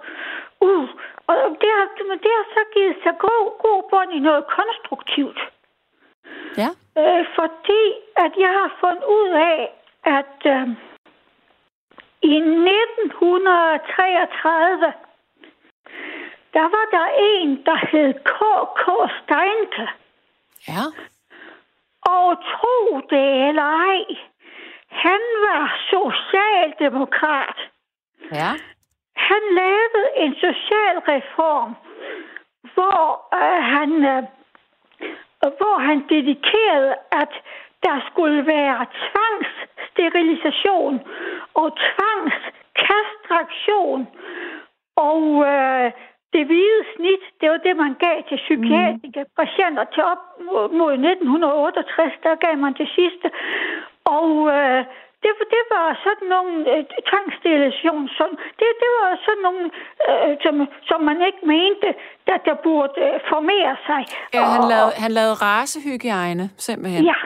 ud. 0.61 0.89
Og 1.27 1.35
det 1.63 1.71
har, 1.79 1.87
det 2.25 2.33
har 2.39 2.47
så 2.57 2.63
givet 2.75 2.97
sig 3.03 3.15
god, 3.19 3.45
god 3.67 3.81
bund 3.91 4.11
i 4.13 4.21
noget 4.29 4.45
konstruktivt. 4.59 5.41
Ja. 6.61 6.69
Øh, 7.01 7.25
fordi 7.39 7.83
at 8.25 8.33
jeg 8.45 8.53
har 8.61 8.71
fundet 8.81 9.05
ud 9.19 9.29
af, 9.29 9.61
at 10.19 10.39
øh, 10.55 10.67
i 12.23 12.37
1933, 12.37 14.93
der 16.55 16.67
var 16.77 16.87
der 16.97 17.07
en, 17.31 17.49
der 17.67 17.79
hed 17.91 18.11
K.K. 18.33 18.83
Steinke. 19.19 19.87
Ja. 20.69 20.85
Og 22.03 22.37
tro 22.53 23.01
det 23.11 23.49
eller 23.49 23.63
ej, 23.63 24.05
han 24.89 25.21
var 25.47 25.65
socialdemokrat. 25.91 27.59
Ja. 28.33 28.51
Han 29.17 29.43
lavede 29.63 30.07
en 30.17 30.35
social 30.35 30.99
reform, 31.15 31.75
hvor 32.75 33.29
øh, 33.35 33.63
han 33.75 33.91
øh, 34.05 34.23
hvor 35.41 35.79
han 35.79 36.05
dedikerede, 36.09 36.95
at 37.13 37.29
der 37.83 38.01
skulle 38.11 38.47
være 38.47 38.87
tvangssterilisation 39.07 41.01
og 41.55 41.79
tvangskastraktion. 41.89 44.09
Og 44.97 45.45
øh, 45.53 45.93
det 46.33 46.47
hvide 46.47 46.85
snit, 46.97 47.21
det 47.41 47.51
var 47.51 47.57
det, 47.57 47.77
man 47.77 47.95
gav 47.95 48.23
til 48.29 48.37
psykiatriske 48.37 49.21
mm. 49.21 49.27
patienter 49.41 49.85
til 49.95 50.03
op 50.13 50.23
mod 50.81 50.93
1968. 50.93 52.13
Der 52.23 52.35
gav 52.35 52.57
man 52.57 52.73
det 52.73 52.89
sidste. 52.99 53.31
Og 54.05 54.31
øh, 54.57 54.85
det, 55.23 55.33
det 55.55 55.65
var 55.75 55.89
sådan 56.07 56.29
nogle 56.35 56.55
øh. 56.75 56.85
Sådan, 58.19 58.37
det, 58.61 58.67
det 58.83 58.91
var 58.99 59.11
sådan 59.27 59.43
nogle, 59.49 59.65
øh, 60.09 60.33
som, 60.45 60.55
som 60.89 60.99
man 61.09 61.19
ikke 61.29 61.43
mente, 61.55 61.89
at 62.35 62.41
der 62.49 62.57
burde 62.67 62.95
øh, 63.07 63.21
formere 63.33 63.73
sig. 63.89 64.03
Ja, 64.35 64.43
han, 64.55 64.63
og, 64.65 64.69
lavede, 64.73 64.93
han 65.05 65.11
lavede 65.19 65.35
racehygiejne, 65.35 66.51
simpelthen. 66.57 67.05
Ja. 67.05 67.19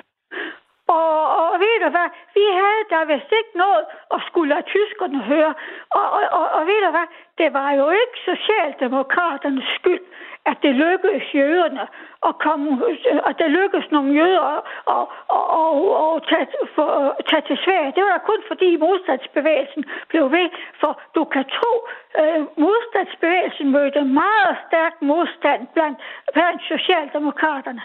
Og, 0.88 1.36
og 1.36 1.60
ved 1.60 1.76
du 1.84 1.88
hvad, 1.90 2.08
vi 2.34 2.44
havde 2.60 2.84
der 2.90 3.04
vist 3.04 3.32
ikke 3.40 3.54
noget 3.54 3.84
at 4.14 4.20
skulle 4.26 4.54
lade 4.54 4.66
tyskerne 4.74 5.20
høre. 5.22 5.54
Og, 5.90 6.06
og, 6.16 6.22
og, 6.38 6.46
og 6.56 6.66
ved 6.66 6.80
du 6.84 6.90
hvad, 6.90 7.08
det 7.38 7.52
var 7.52 7.70
jo 7.72 7.90
ikke 7.90 8.16
Socialdemokraternes 8.30 9.68
skyld, 9.78 10.04
at 10.46 10.56
det 10.62 10.74
lykkedes 10.74 11.34
jøderne 11.34 11.86
at 12.28 12.38
komme, 12.38 12.68
at 13.28 13.38
det 13.38 13.50
lykkedes 13.50 13.90
nogle 13.90 14.12
jøder 14.20 14.40
at, 14.40 14.62
at, 14.94 15.04
at, 15.36 15.44
at, 15.58 15.74
at 16.04 16.22
tage, 16.30 16.46
for, 16.74 17.16
tage 17.30 17.42
til 17.46 17.58
Sverige. 17.64 17.92
Det 17.96 18.04
var 18.04 18.18
kun 18.30 18.40
fordi 18.48 18.76
modstandsbevægelsen 18.76 19.84
blev 20.08 20.30
ved, 20.30 20.48
for 20.80 21.00
du 21.14 21.24
kan 21.24 21.44
tro, 21.44 21.72
øh, 22.20 22.40
modstandsbevægelsen 22.56 23.70
mødte 23.70 24.04
meget 24.04 24.56
stærk 24.66 24.94
modstand 25.02 25.66
blandt, 25.74 25.98
blandt 26.32 26.62
socialdemokraterne. 26.62 27.82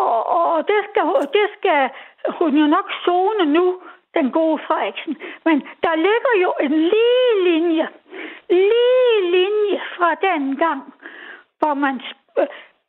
Og, 0.00 0.20
og 0.36 0.68
det, 0.68 0.80
skal, 0.88 1.04
det 1.38 1.46
skal 1.56 1.90
hun 2.38 2.56
jo 2.56 2.66
nok 2.66 2.86
zone 3.04 3.44
nu, 3.56 3.66
den 4.14 4.30
gode 4.30 4.58
Frederiksen. 4.66 5.16
Men 5.44 5.56
der 5.84 5.94
ligger 5.94 6.32
jo 6.42 6.54
en 6.60 6.72
lige 6.92 7.32
linje, 7.48 7.88
lige 8.50 9.30
linje 9.36 9.80
fra 9.96 10.14
den 10.14 10.56
gang, 10.56 10.94
hvor 11.58 11.74
man... 11.74 11.94
Øh, 12.38 12.46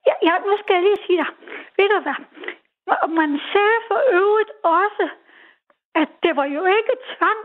ja, 0.07 0.13
ja, 0.27 0.33
nu 0.47 0.57
skal 0.57 0.73
jeg 0.73 0.83
lige 0.83 1.05
sige 1.05 1.17
dig. 1.17 1.31
Ved 1.77 1.89
du 1.89 1.99
hvad? 1.99 2.19
Man 3.07 3.39
sagde 3.51 3.79
for 3.87 3.99
øvrigt 4.19 4.51
også, 4.63 5.09
at 5.95 6.09
det 6.23 6.35
var 6.35 6.45
jo 6.45 6.65
ikke 6.65 6.95
tvang 7.17 7.39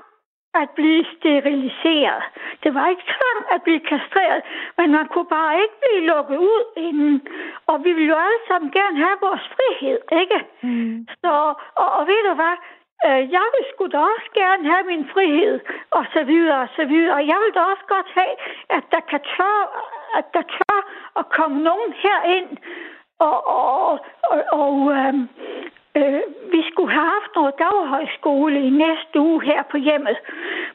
at 0.62 0.70
blive 0.70 1.04
steriliseret. 1.16 2.22
Det 2.62 2.74
var 2.74 2.86
ikke 2.88 3.06
tvang 3.14 3.40
at 3.54 3.62
blive 3.62 3.80
kastreret, 3.80 4.42
men 4.78 4.92
man 4.92 5.06
kunne 5.08 5.30
bare 5.38 5.54
ikke 5.62 5.76
blive 5.82 6.06
lukket 6.12 6.38
ud 6.38 6.64
inden. 6.76 7.28
og 7.66 7.84
vi 7.84 7.92
vil 7.92 8.06
jo 8.06 8.16
alle 8.26 8.42
sammen 8.48 8.70
gerne 8.70 8.96
have 9.04 9.18
vores 9.26 9.44
frihed, 9.56 10.00
ikke? 10.22 10.38
Mm. 10.62 11.06
Så, 11.22 11.32
og, 11.82 11.88
og 11.98 12.06
ved 12.06 12.20
du 12.28 12.34
hvad, 12.40 12.56
øh, 13.06 13.22
jeg 13.36 13.46
vil 13.54 13.64
sgu 13.70 13.82
da 13.86 13.98
også 13.98 14.28
gerne 14.42 14.64
have 14.72 14.84
min 14.92 15.04
frihed, 15.14 15.60
og 15.90 16.04
så 16.14 16.24
videre, 16.24 16.60
og 16.66 16.68
så 16.76 16.84
videre. 16.84 17.14
Og 17.18 17.26
jeg 17.32 17.38
vil 17.42 17.52
da 17.54 17.60
også 17.72 17.86
godt 17.94 18.10
have, 18.18 18.34
at 18.76 18.84
der 18.94 19.02
kan 19.10 19.20
tør, 19.36 19.60
at 20.18 20.26
der 20.34 20.42
tør 20.56 20.78
at 21.20 21.24
komme 21.36 21.56
nogen 21.62 21.90
herind, 22.04 22.56
og, 23.18 23.46
og, 23.46 23.98
og, 24.30 24.38
og 24.52 24.92
øhm, 24.92 25.28
øh, 25.96 26.20
vi 26.54 26.60
skulle 26.70 26.92
have 26.92 27.10
haft 27.16 27.32
noget 27.34 27.54
daghøjskole 27.58 28.58
i 28.68 28.70
næste 28.70 29.16
uge 29.20 29.44
her 29.44 29.62
på 29.62 29.76
hjemmet. 29.76 30.16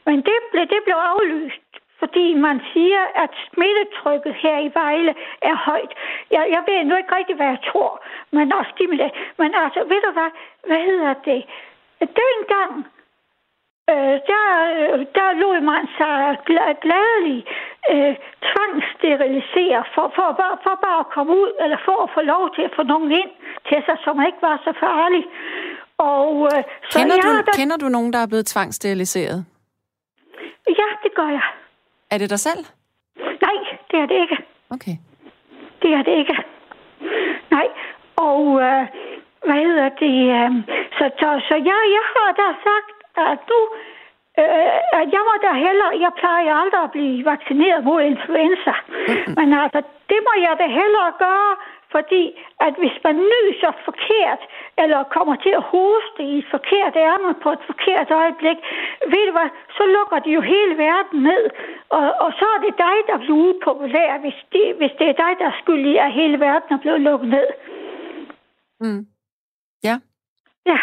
Men 0.05 0.15
det 0.15 0.38
blev, 0.51 0.63
det 0.74 0.82
blev 0.86 0.95
aflyst 1.13 1.72
fordi 2.03 2.34
man 2.47 2.61
siger, 2.74 3.03
at 3.24 3.32
smittetrykket 3.47 4.34
her 4.43 4.57
i 4.67 4.69
Vejle 4.74 5.13
er 5.41 5.55
højt. 5.55 5.93
Jeg, 6.32 6.43
jeg 6.55 6.61
ved 6.67 6.84
nu 6.84 6.95
ikke 6.95 7.15
rigtig, 7.15 7.36
hvad 7.36 7.45
jeg 7.45 7.61
tror, 7.72 7.91
men 8.32 8.53
også 8.53 8.72
de. 8.80 8.88
Men 9.41 9.49
altså, 9.63 9.80
ved 9.91 10.01
du 10.05 10.11
hvad, 10.17 10.32
hvad 10.67 10.82
hedder 10.89 11.13
det? 11.30 11.41
Dengang, 12.22 12.72
øh, 13.93 14.15
der, 14.31 14.45
der 15.17 15.27
lå 15.41 15.49
man 15.71 15.83
sig 15.97 16.15
gladeligt 16.85 17.47
øh, 17.93 18.13
tvangsterilisere 18.49 19.83
for, 19.95 20.05
for, 20.15 20.27
for, 20.37 20.49
for 20.63 20.75
bare 20.85 20.99
at 21.05 21.09
komme 21.15 21.31
ud, 21.41 21.51
eller 21.63 21.77
for 21.87 21.97
at 22.05 22.09
få 22.15 22.21
lov 22.33 22.43
til 22.55 22.61
at 22.61 22.73
få 22.75 22.83
nogen 22.83 23.11
ind 23.11 23.31
til 23.69 23.79
sig, 23.85 23.97
som 24.05 24.15
ikke 24.27 24.41
var 24.41 24.57
så 24.65 24.73
farlig. 24.79 25.23
Og, 25.97 26.31
øh, 26.53 26.63
så 26.89 26.99
kender, 26.99 27.15
jeg, 27.15 27.23
du, 27.23 27.31
der... 27.47 27.53
kender 27.59 27.77
du 27.77 27.87
nogen, 27.89 28.13
der 28.13 28.19
er 28.19 28.27
blevet 28.27 28.45
tvangsteriliseret? 28.45 29.45
Ja, 30.79 30.87
det 31.03 31.11
gør 31.15 31.29
jeg. 31.37 31.45
Er 32.11 32.17
det 32.17 32.29
dig 32.29 32.39
selv? 32.39 32.63
Nej, 33.45 33.57
det 33.91 33.99
er 33.99 34.05
det 34.05 34.17
ikke. 34.23 34.37
Okay. 34.75 34.95
Det 35.81 35.93
er 35.93 36.03
det 36.03 36.15
ikke. 36.21 36.35
Nej, 37.51 37.67
og 38.15 38.41
øh, 38.65 38.87
hvad 39.45 39.59
hedder 39.65 39.89
det? 40.03 40.17
Øh, 40.39 40.51
så, 40.97 41.05
så, 41.19 41.29
så 41.47 41.55
jeg, 41.69 41.79
jeg 41.97 42.05
har 42.15 42.31
da 42.41 42.47
sagt, 42.67 43.01
at 43.18 43.39
du, 43.49 43.59
øh, 44.41 44.78
at 44.99 45.07
jeg 45.16 45.24
må 45.28 45.34
da 45.45 45.51
hellere, 45.66 45.99
jeg 46.05 46.12
plejer 46.22 46.53
aldrig 46.62 46.84
at 46.84 46.91
blive 46.91 47.26
vaccineret 47.26 47.84
mod 47.84 48.01
influenza. 48.01 48.74
Men 49.38 49.47
altså, 49.64 49.80
det 50.09 50.20
må 50.28 50.34
jeg 50.45 50.53
da 50.62 50.68
hellere 50.80 51.12
gøre, 51.26 51.53
fordi 51.95 52.24
at 52.66 52.74
hvis 52.82 52.97
man 53.03 53.16
nyser 53.34 53.72
forkert, 53.88 54.41
eller 54.82 54.99
kommer 55.03 55.36
til 55.36 55.53
at 55.59 55.68
hoste 55.74 56.22
i 56.32 56.38
et 56.38 56.47
forkert 56.51 56.95
ærme 56.95 57.34
på 57.43 57.49
et 57.51 57.64
forkert 57.70 58.12
øjeblik, 58.12 58.57
ved 59.14 59.24
du 59.28 59.32
hvad, 59.38 59.49
så 59.78 59.84
lukker 59.95 60.20
de 60.20 60.30
jo 60.38 60.41
hele 60.41 60.78
verden 60.78 61.20
ned. 61.30 61.43
Og, 61.89 62.05
og 62.24 62.32
så 62.39 62.45
er 62.55 62.59
det 62.66 62.74
dig, 62.86 62.97
der 63.09 63.18
bliver 63.18 63.39
upopulær, 63.49 64.18
hvis 64.24 64.39
det, 64.53 64.76
hvis 64.80 64.93
det 64.99 65.07
er 65.09 65.18
dig, 65.24 65.32
der 65.39 65.47
er 65.51 65.59
skyld 65.62 65.86
i, 65.93 65.97
at 65.97 66.12
hele 66.14 66.39
verden 66.39 66.70
er 66.76 66.82
blevet 66.82 67.01
lukket 67.01 67.30
ned. 67.30 67.47
Mm. 68.80 69.07
Ja. 69.84 69.95
Ja. 70.66 70.80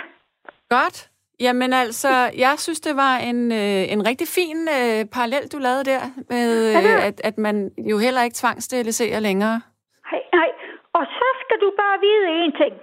Godt. 0.69 0.99
Jamen 1.41 1.73
altså, 1.73 2.09
jeg 2.45 2.55
synes, 2.59 2.81
det 2.81 2.97
var 2.97 3.15
en, 3.31 3.53
øh, 3.53 3.93
en 3.95 4.07
rigtig 4.11 4.29
fin 4.39 4.61
øh, 4.79 5.01
parallel, 5.15 5.45
du 5.53 5.59
lavede 5.59 5.85
der, 5.93 6.03
med 6.31 6.49
øh, 6.77 7.07
at, 7.09 7.21
at 7.25 7.39
man 7.39 7.71
jo 7.91 7.99
heller 7.99 8.23
ikke 8.23 8.41
tvangssteriliserer 8.43 9.21
længere. 9.21 9.57
Nej, 10.11 10.23
nej. 10.39 10.51
Og 10.99 11.05
så 11.19 11.29
skal 11.43 11.57
du 11.65 11.69
bare 11.83 11.97
vide 12.07 12.27
en 12.45 12.53
ting. 12.63 12.75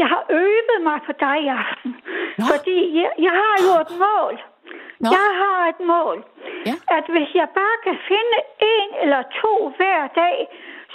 Jeg 0.00 0.08
har 0.14 0.22
øvet 0.30 0.78
mig 0.88 0.98
på 1.06 1.12
dig 1.24 1.36
i 1.46 1.48
aften. 1.62 1.90
Nå. 2.38 2.44
Fordi 2.50 2.76
jeg, 3.00 3.10
jeg 3.26 3.34
har 3.42 3.54
jo 3.66 3.72
et 3.84 3.92
mål. 4.06 4.34
Nå. 5.02 5.08
Jeg 5.16 5.28
har 5.42 5.60
et 5.72 5.80
mål. 5.94 6.16
Ja. 6.68 6.74
At 6.96 7.06
hvis 7.14 7.30
jeg 7.40 7.48
bare 7.60 7.76
kan 7.86 7.96
finde 8.10 8.38
en 8.76 8.88
eller 9.02 9.22
to 9.42 9.52
hver 9.78 10.00
dag, 10.22 10.36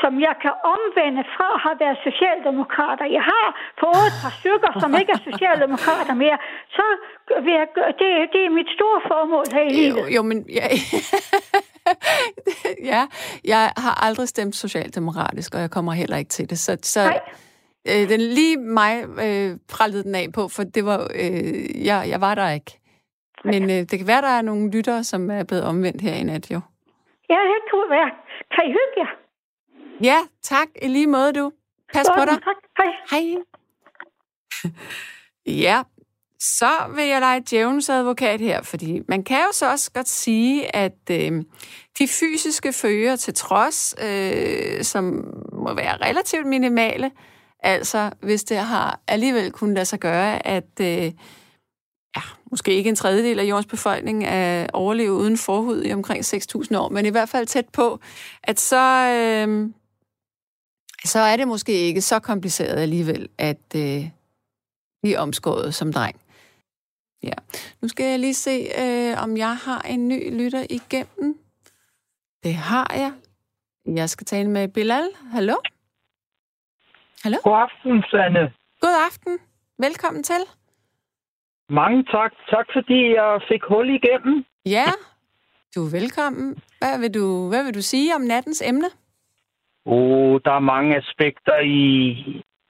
som 0.02 0.12
jeg 0.28 0.36
kan 0.44 0.54
omvende 0.74 1.24
fra 1.36 1.48
at 1.56 1.60
have 1.66 1.78
været 1.84 1.98
socialdemokrater. 2.10 3.06
Jeg 3.18 3.24
har 3.34 3.48
fået 3.84 4.04
et 4.12 4.16
par 4.24 4.34
stykker, 4.40 4.72
som 4.82 4.90
ikke 5.00 5.12
er 5.18 5.22
socialdemokrater 5.32 6.14
mere. 6.24 6.38
Så 6.78 6.86
vil 7.46 7.54
jeg 7.62 7.68
gøre, 7.76 7.92
det, 8.02 8.10
det 8.34 8.42
er 8.48 8.52
mit 8.60 8.70
store 8.78 9.00
formål 9.10 9.46
her 9.56 9.64
i 9.70 9.74
livet. 9.80 9.98
Jo, 9.98 10.16
jo 10.16 10.22
men... 10.30 10.38
Ja. 10.60 10.68
ja, 12.92 13.02
jeg 13.54 13.72
har 13.78 14.06
aldrig 14.08 14.28
stemt 14.28 14.56
socialdemokratisk, 14.56 15.56
og 15.56 15.62
jeg 15.62 15.72
kommer 15.72 15.92
heller 15.92 16.18
ikke 16.18 16.30
til 16.30 16.50
det. 16.50 16.60
Så, 16.60 16.78
så 16.82 17.04
Nej. 17.04 17.20
øh, 17.90 18.10
den 18.10 18.22
lige 18.22 18.58
mig 18.58 18.94
øh, 19.26 19.58
prallede 19.74 20.04
den 20.04 20.16
af 20.16 20.28
på, 20.34 20.48
for 20.48 20.64
det 20.64 20.86
var, 20.86 21.00
øh, 21.24 21.86
jeg, 21.86 22.06
jeg 22.10 22.22
var 22.22 22.36
der 22.36 22.50
ikke. 22.50 22.80
Men 23.44 23.64
øh, 23.64 23.82
det 23.90 23.96
kan 24.00 24.08
være, 24.08 24.22
der 24.22 24.34
er 24.40 24.42
nogle 24.42 24.72
lyttere, 24.72 25.04
som 25.04 25.32
er 25.32 25.44
blevet 25.44 25.64
omvendt 25.64 26.02
her 26.02 26.14
i 26.14 26.24
nat, 26.24 26.52
jo. 26.52 26.60
Ja, 27.30 27.40
det 27.52 27.60
kunne 27.72 27.90
være. 27.90 28.12
Kan 28.56 28.64
I 28.66 28.68
hygge 28.68 28.96
jer? 28.98 29.23
Ja, 30.02 30.18
tak. 30.42 30.68
I 30.82 30.88
lige 30.88 31.08
måde, 31.08 31.34
du. 31.34 31.52
Pas 31.94 32.06
Godt, 32.08 32.20
på 32.20 32.26
dig. 32.26 32.40
Tak. 32.44 32.88
Hej. 33.12 33.20
Hej. 33.20 33.36
ja, 35.66 35.84
så 36.40 36.72
vil 36.96 37.06
jeg 37.06 37.20
lege 37.20 37.44
djævelens 37.50 37.90
advokat 37.90 38.42
her, 38.42 38.62
fordi 38.62 39.02
man 39.08 39.24
kan 39.24 39.38
jo 39.38 39.52
så 39.54 39.72
også 39.72 39.92
godt 39.92 40.10
sige, 40.10 40.76
at 40.76 40.98
øh, 41.12 41.44
de 42.00 42.08
fysiske 42.08 42.74
følger 42.74 43.16
til 43.16 43.34
trods, 43.34 43.96
øh, 44.04 44.84
som 44.84 45.04
må 45.54 45.74
være 45.74 45.98
relativt 45.98 46.46
minimale, 46.46 47.12
altså 47.60 48.12
hvis 48.22 48.44
det 48.44 48.58
har 48.58 49.00
alligevel 49.08 49.52
kunnet 49.52 49.76
lade 49.76 49.86
sig 49.86 50.00
gøre, 50.00 50.48
at 50.48 50.80
øh, 50.82 51.12
ja, 52.16 52.22
måske 52.52 52.74
ikke 52.74 52.90
en 52.90 52.96
tredjedel 52.96 53.40
af 53.40 53.44
jordens 53.44 53.66
befolkning 53.66 54.26
er 54.26 54.68
overlevet 54.74 55.16
uden 55.18 55.38
forhud 55.38 55.84
i 55.86 55.94
omkring 55.94 56.24
6.000 56.24 56.78
år, 56.78 56.90
men 56.90 57.06
i 57.06 57.10
hvert 57.10 57.30
fald 57.30 57.48
tæt 57.48 57.70
på, 57.74 58.00
at 58.44 58.60
så, 58.60 59.10
øh, 59.10 59.70
så 61.06 61.20
er 61.20 61.38
det 61.38 61.48
måske 61.48 61.72
ikke 61.72 62.02
så 62.02 62.20
kompliceret 62.20 62.78
alligevel, 62.80 63.30
at 63.38 63.76
øh, 63.76 64.04
blive 65.02 65.20
omskåret 65.20 65.74
som 65.74 65.94
dreng. 65.94 66.22
Ja. 67.24 67.34
Nu 67.82 67.88
skal 67.88 68.06
jeg 68.06 68.20
lige 68.20 68.34
se, 68.34 68.68
øh, 68.82 69.24
om 69.24 69.38
jeg 69.38 69.56
har 69.58 69.82
en 69.82 70.08
ny 70.08 70.38
lytter 70.44 70.66
igennem. 70.70 71.38
Det 72.44 72.54
har 72.56 72.92
jeg. 72.96 73.14
Jeg 73.86 74.10
skal 74.10 74.26
tale 74.26 74.50
med 74.50 74.68
Bilal. 74.68 75.08
Hallo? 75.32 75.56
Hallo? 77.24 77.38
God 77.44 77.58
aften, 77.62 78.04
Sanne. 78.12 78.54
God 78.82 78.96
aften. 79.08 79.40
Velkommen 79.80 80.24
til. 80.24 80.44
Mange 81.70 82.04
tak. 82.04 82.32
Tak, 82.50 82.66
fordi 82.76 83.14
jeg 83.14 83.42
fik 83.52 83.62
hul 83.68 83.90
igennem. 83.90 84.46
Ja, 84.66 84.86
du 85.76 85.86
er 85.86 85.92
velkommen. 85.92 86.58
Hvad 86.80 87.00
vil 87.00 87.14
du, 87.14 87.50
hvad 87.50 87.64
vil 87.64 87.74
du 87.74 87.82
sige 87.82 88.16
om 88.16 88.22
nattens 88.22 88.62
emne? 88.66 88.90
Oh, 89.86 90.40
der 90.46 90.52
er 90.52 90.60
mange 90.60 90.98
aspekter 90.98 91.60
i, 91.60 92.10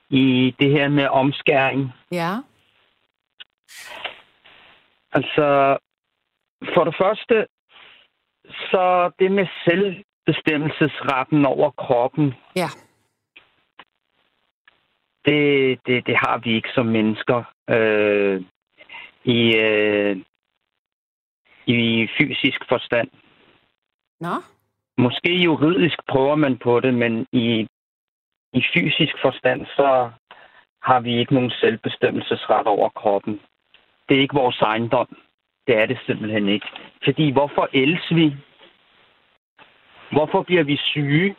i 0.10 0.56
det 0.60 0.72
her 0.72 0.90
med 0.90 1.08
omskæring. 1.08 1.92
Ja. 2.12 2.38
Altså, 5.12 5.78
for 6.76 6.84
det 6.84 6.96
første, 7.02 7.48
så 8.50 9.12
det 9.20 9.32
med 9.32 9.48
selvbestemmelsesretten 9.66 11.46
over 11.46 11.70
kroppen. 11.70 12.34
Ja. 12.56 12.70
Det, 15.26 15.80
det, 15.86 16.08
det 16.08 16.16
har 16.18 16.38
vi 16.38 16.56
ikke 16.56 16.70
som 16.76 16.86
mennesker. 16.86 17.44
Øh, 17.70 18.42
i, 19.24 19.56
øh, 19.58 20.18
i 21.66 22.08
fysisk 22.18 22.60
forstand. 22.70 23.10
Nå. 24.20 24.36
Måske 24.98 25.34
juridisk 25.44 25.98
prøver 26.08 26.36
man 26.36 26.58
på 26.58 26.80
det, 26.80 26.94
men 26.94 27.28
i, 27.32 27.68
i 28.54 28.62
fysisk 28.74 29.16
forstand, 29.22 29.66
så 29.66 30.12
har 30.84 31.00
vi 31.00 31.20
ikke 31.20 31.34
nogen 31.34 31.52
selvbestemmelsesret 31.52 32.68
over 32.68 32.90
kroppen. 32.90 33.42
Det 34.10 34.18
er 34.18 34.22
ikke 34.22 34.36
vores 34.36 34.62
ejendom. 34.62 35.08
Det 35.68 35.76
er 35.76 35.86
det 35.86 36.00
simpelthen 36.06 36.50
ikke. 36.50 36.68
Fordi 37.04 37.32
hvorfor 37.32 37.70
elsker 37.74 38.16
vi? 38.16 38.36
Hvorfor 40.12 40.44
bliver 40.44 40.64
vi 40.64 40.78
syge? 40.78 41.36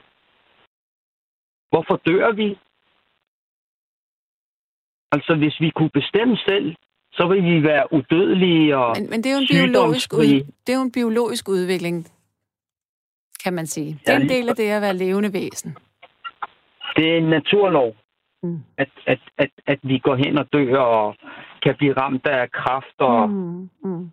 Hvorfor 1.70 1.96
dør 2.07 2.32
vi? 2.32 2.59
Altså, 5.12 5.34
hvis 5.34 5.61
vi 5.61 5.70
kunne 5.70 5.90
bestemme 5.90 6.36
selv, 6.36 6.74
så 7.12 7.26
vil 7.28 7.44
vi 7.44 7.62
være 7.62 7.92
udødelige 7.92 8.76
og 8.76 8.96
Men, 8.98 9.11
men 9.11 9.22
det, 9.22 9.30
er 9.30 9.34
jo 9.34 9.40
en 9.40 9.46
biologisk 9.50 10.12
ud, 10.12 10.44
det 10.66 10.72
er 10.72 10.76
jo 10.76 10.82
en 10.82 10.92
biologisk 10.92 11.48
udvikling, 11.48 12.07
kan 13.45 13.53
man 13.53 13.66
sige. 13.66 14.01
Det 14.07 14.14
er 14.14 14.18
en 14.18 14.28
del 14.28 14.49
af 14.49 14.57
det 14.57 14.70
at 14.70 14.82
være 14.82 14.97
levende 14.97 15.32
væsen. 15.32 15.76
Det 16.97 17.12
er 17.12 17.16
en 17.16 17.30
naturlov, 17.30 17.97
mm. 18.42 18.62
at, 18.78 18.88
at, 19.07 19.20
at, 19.38 19.51
at 19.66 19.78
vi 19.82 19.99
går 19.99 20.16
hen 20.16 20.38
og 20.38 20.47
dør 20.53 20.78
og 20.78 21.16
kan 21.62 21.74
blive 21.78 21.92
ramt 21.92 22.26
af 22.26 22.51
kraft 22.51 22.99
og... 22.99 23.30
Mm. 23.30 23.70
Mm. 23.84 24.11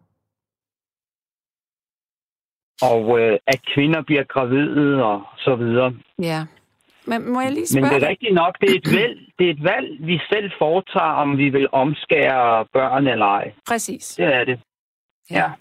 Og 2.84 3.20
øh, 3.20 3.40
at 3.48 3.60
kvinder 3.74 4.02
bliver 4.02 4.24
gravide 4.24 5.04
og 5.04 5.22
så 5.38 5.56
videre. 5.56 5.94
Ja. 6.20 6.46
Men 7.06 7.34
må 7.34 7.42
jeg 7.42 7.52
lige 7.52 7.68
spørge 7.68 7.82
Men 7.82 7.94
det 7.94 8.04
er 8.04 8.10
rigtigt 8.10 8.34
nok, 8.34 8.62
det 8.62 8.70
er, 8.70 8.76
et 8.76 8.94
valg, 8.94 9.20
det 9.40 9.46
er 9.48 9.52
et 9.52 9.64
valg, 9.64 10.08
vi 10.08 10.20
selv 10.30 10.52
foretager, 10.58 11.14
om 11.24 11.38
vi 11.38 11.50
vil 11.50 11.68
omskære 11.72 12.66
børn 12.74 13.08
eller 13.08 13.26
ej. 13.26 13.54
Præcis. 13.68 14.16
Det 14.16 14.26
er 14.26 14.44
det. 14.44 14.60
Ja. 15.32 15.38
ja. 15.38 15.52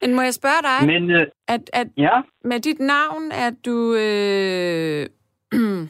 Men 0.00 0.14
må 0.14 0.22
jeg 0.22 0.34
spørge 0.34 0.62
dig, 0.62 0.86
Men, 0.86 1.10
øh, 1.10 1.26
at, 1.48 1.70
at 1.72 1.86
ja? 1.96 2.20
med 2.44 2.60
dit 2.60 2.78
navn, 2.78 3.32
at 3.32 3.54
du... 3.66 3.94
Øh, 3.94 5.06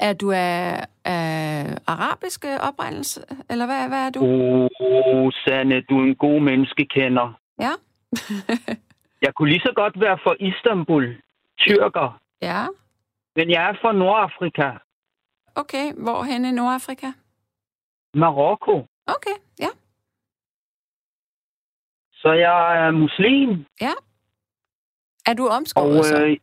Er 0.00 0.12
du 0.12 0.30
af, 0.30 0.86
af 1.04 1.66
arabisk 1.86 2.44
oprindelse, 2.60 3.20
eller 3.50 3.66
hvad, 3.66 3.88
hvad 3.88 4.06
er 4.06 4.10
du? 4.10 4.20
Åh, 4.20 4.68
oh, 4.80 5.32
Sanne, 5.32 5.80
du 5.80 5.98
er 6.00 6.04
en 6.04 6.14
god 6.14 6.40
menneskekender. 6.40 7.38
Ja. 7.60 7.70
Jeg 9.24 9.34
kunne 9.34 9.48
lige 9.48 9.60
så 9.60 9.72
godt 9.74 10.00
være 10.00 10.18
fra 10.22 10.34
Istanbul, 10.40 11.16
tyrker, 11.58 12.20
ja. 12.42 12.66
men 13.36 13.50
jeg 13.50 13.68
er 13.68 13.74
fra 13.82 13.92
Nordafrika, 13.92 14.70
Okay, 15.56 15.92
hvor 15.92 16.22
hen 16.22 16.44
i 16.44 16.50
Nordafrika? 16.50 17.06
Marokko. 18.14 18.86
Okay, 19.06 19.36
ja. 19.60 19.68
Så 22.26 22.32
jeg 22.32 22.86
er 22.86 22.90
muslim, 22.90 23.50
Er 25.26 25.34
du 25.34 25.44
og 25.48 25.54
omskåret 25.56 26.04
så? 26.04 26.24
øh, 26.24 26.36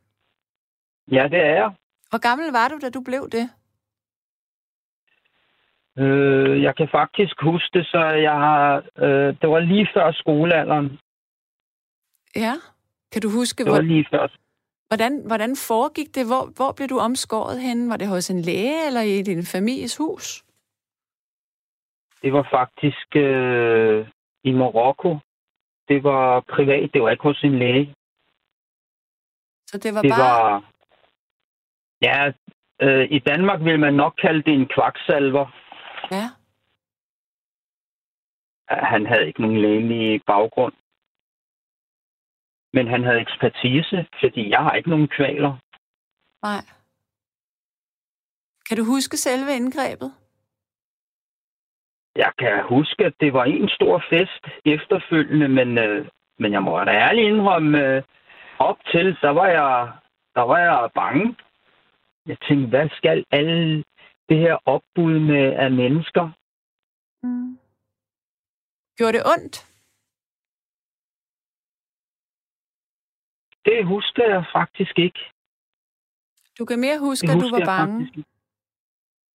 ja, 1.12 1.24
det 1.34 1.40
er 1.40 1.54
jeg. 1.62 1.72
Hvor 2.10 2.20
gammel 2.28 2.52
var 2.52 2.68
du, 2.68 2.80
da 2.82 2.90
du 2.90 3.02
blev 3.02 3.30
det? 3.30 3.46
Øh, 6.04 6.64
jeg 6.64 6.76
kan 6.76 6.88
faktisk 6.92 7.36
huske 7.42 7.70
det, 7.80 7.86
så 7.88 8.00
jeg 8.28 8.32
har, 8.32 8.84
øh, 8.98 9.30
det 9.42 9.50
var 9.50 9.60
lige 9.60 9.88
før 9.94 10.12
skolealderen. 10.12 11.00
Ja. 12.36 12.54
Kan 13.12 13.22
du 13.22 13.30
huske, 13.30 13.64
Det 13.64 13.72
var 13.72 13.78
hvor, 13.78 13.82
lige 13.82 14.06
før. 14.12 14.28
hvordan, 14.88 15.28
hvordan 15.28 15.56
foregik 15.68 16.16
det? 16.16 16.26
Hvor, 16.28 16.44
hvor 16.56 16.72
blev 16.72 16.88
du 16.88 17.00
omskåret 17.00 17.62
hen? 17.62 17.90
Var 17.90 17.98
det 17.98 18.08
hos 18.08 18.30
en 18.30 18.42
læge 18.42 18.88
eller 18.88 19.02
i 19.02 19.22
din 19.22 19.44
families 19.56 19.98
hus? 19.98 20.44
Det 22.22 22.34
var 22.34 22.48
faktisk 22.52 23.08
øh, 23.16 24.08
i 24.44 24.52
Marokko. 24.52 25.18
Det 25.88 26.04
var 26.04 26.40
privat, 26.40 26.90
det 26.94 27.02
var 27.02 27.10
ikke 27.10 27.24
hos 27.24 27.44
en 27.44 27.60
læge. 27.60 27.96
Så 29.70 29.78
det 29.84 29.94
var 29.96 30.02
Det 30.02 30.12
bare... 30.12 30.44
var... 30.44 30.72
Ja, 32.02 32.32
øh, 32.82 33.06
i 33.12 33.20
Danmark 33.20 33.60
vil 33.64 33.80
man 33.80 33.94
nok 33.94 34.14
kalde 34.22 34.44
det 34.44 34.54
en 34.54 34.68
kvaksalver. 34.76 35.46
Ja. 36.12 36.26
Han 38.70 39.06
havde 39.06 39.28
ikke 39.28 39.42
nogen 39.42 39.62
lægelig 39.62 40.22
baggrund. 40.26 40.74
Men 42.74 42.88
han 42.88 43.04
havde 43.04 43.22
ekspertise, 43.22 44.08
fordi 44.22 44.50
jeg 44.50 44.60
har 44.60 44.74
ikke 44.76 44.90
nogen 44.90 45.08
kvaler. 45.08 45.54
Nej. 46.44 46.64
Kan 48.68 48.78
du 48.78 48.84
huske 48.84 49.18
selve 49.18 49.56
indgrebet? 49.56 50.12
Jeg 52.16 52.32
kan 52.38 52.64
huske, 52.70 53.06
at 53.06 53.14
det 53.20 53.34
var 53.34 53.44
en 53.44 53.70
stor 53.70 54.04
fest 54.10 54.44
efterfølgende, 54.66 55.48
men, 55.48 55.78
øh, 55.78 56.08
men 56.40 56.54
jeg 56.54 56.64
må 56.64 56.80
da 56.80 56.92
ærligt 56.92 57.28
indrømme, 57.28 57.88
øh, 57.88 58.04
op 58.60 58.78
til, 58.92 59.18
der 59.22 59.30
var 59.30 59.48
jeg, 59.48 59.92
der 60.36 60.42
var 60.42 60.58
jeg 60.58 60.92
bange. 60.96 61.36
Jeg 62.26 62.38
tænkte, 62.48 62.70
hvad 62.70 62.90
skal 62.90 63.26
alle 63.32 63.84
det 64.30 64.38
her 64.40 64.58
opbud 64.66 65.20
med 65.20 65.54
af 65.54 65.72
mennesker? 65.72 66.32
Mm. 67.24 67.60
Gjorde 68.98 69.18
det 69.18 69.24
ondt? 69.26 69.56
Det 73.66 73.86
husker 73.86 74.26
jeg 74.34 74.46
faktisk 74.54 75.00
ikke. 75.00 75.20
Du 76.60 76.66
kan 76.66 76.80
mere 76.80 77.00
huske, 77.00 77.28
at 77.32 77.42
du 77.42 77.50
var 77.50 77.66
bange. 77.66 78.24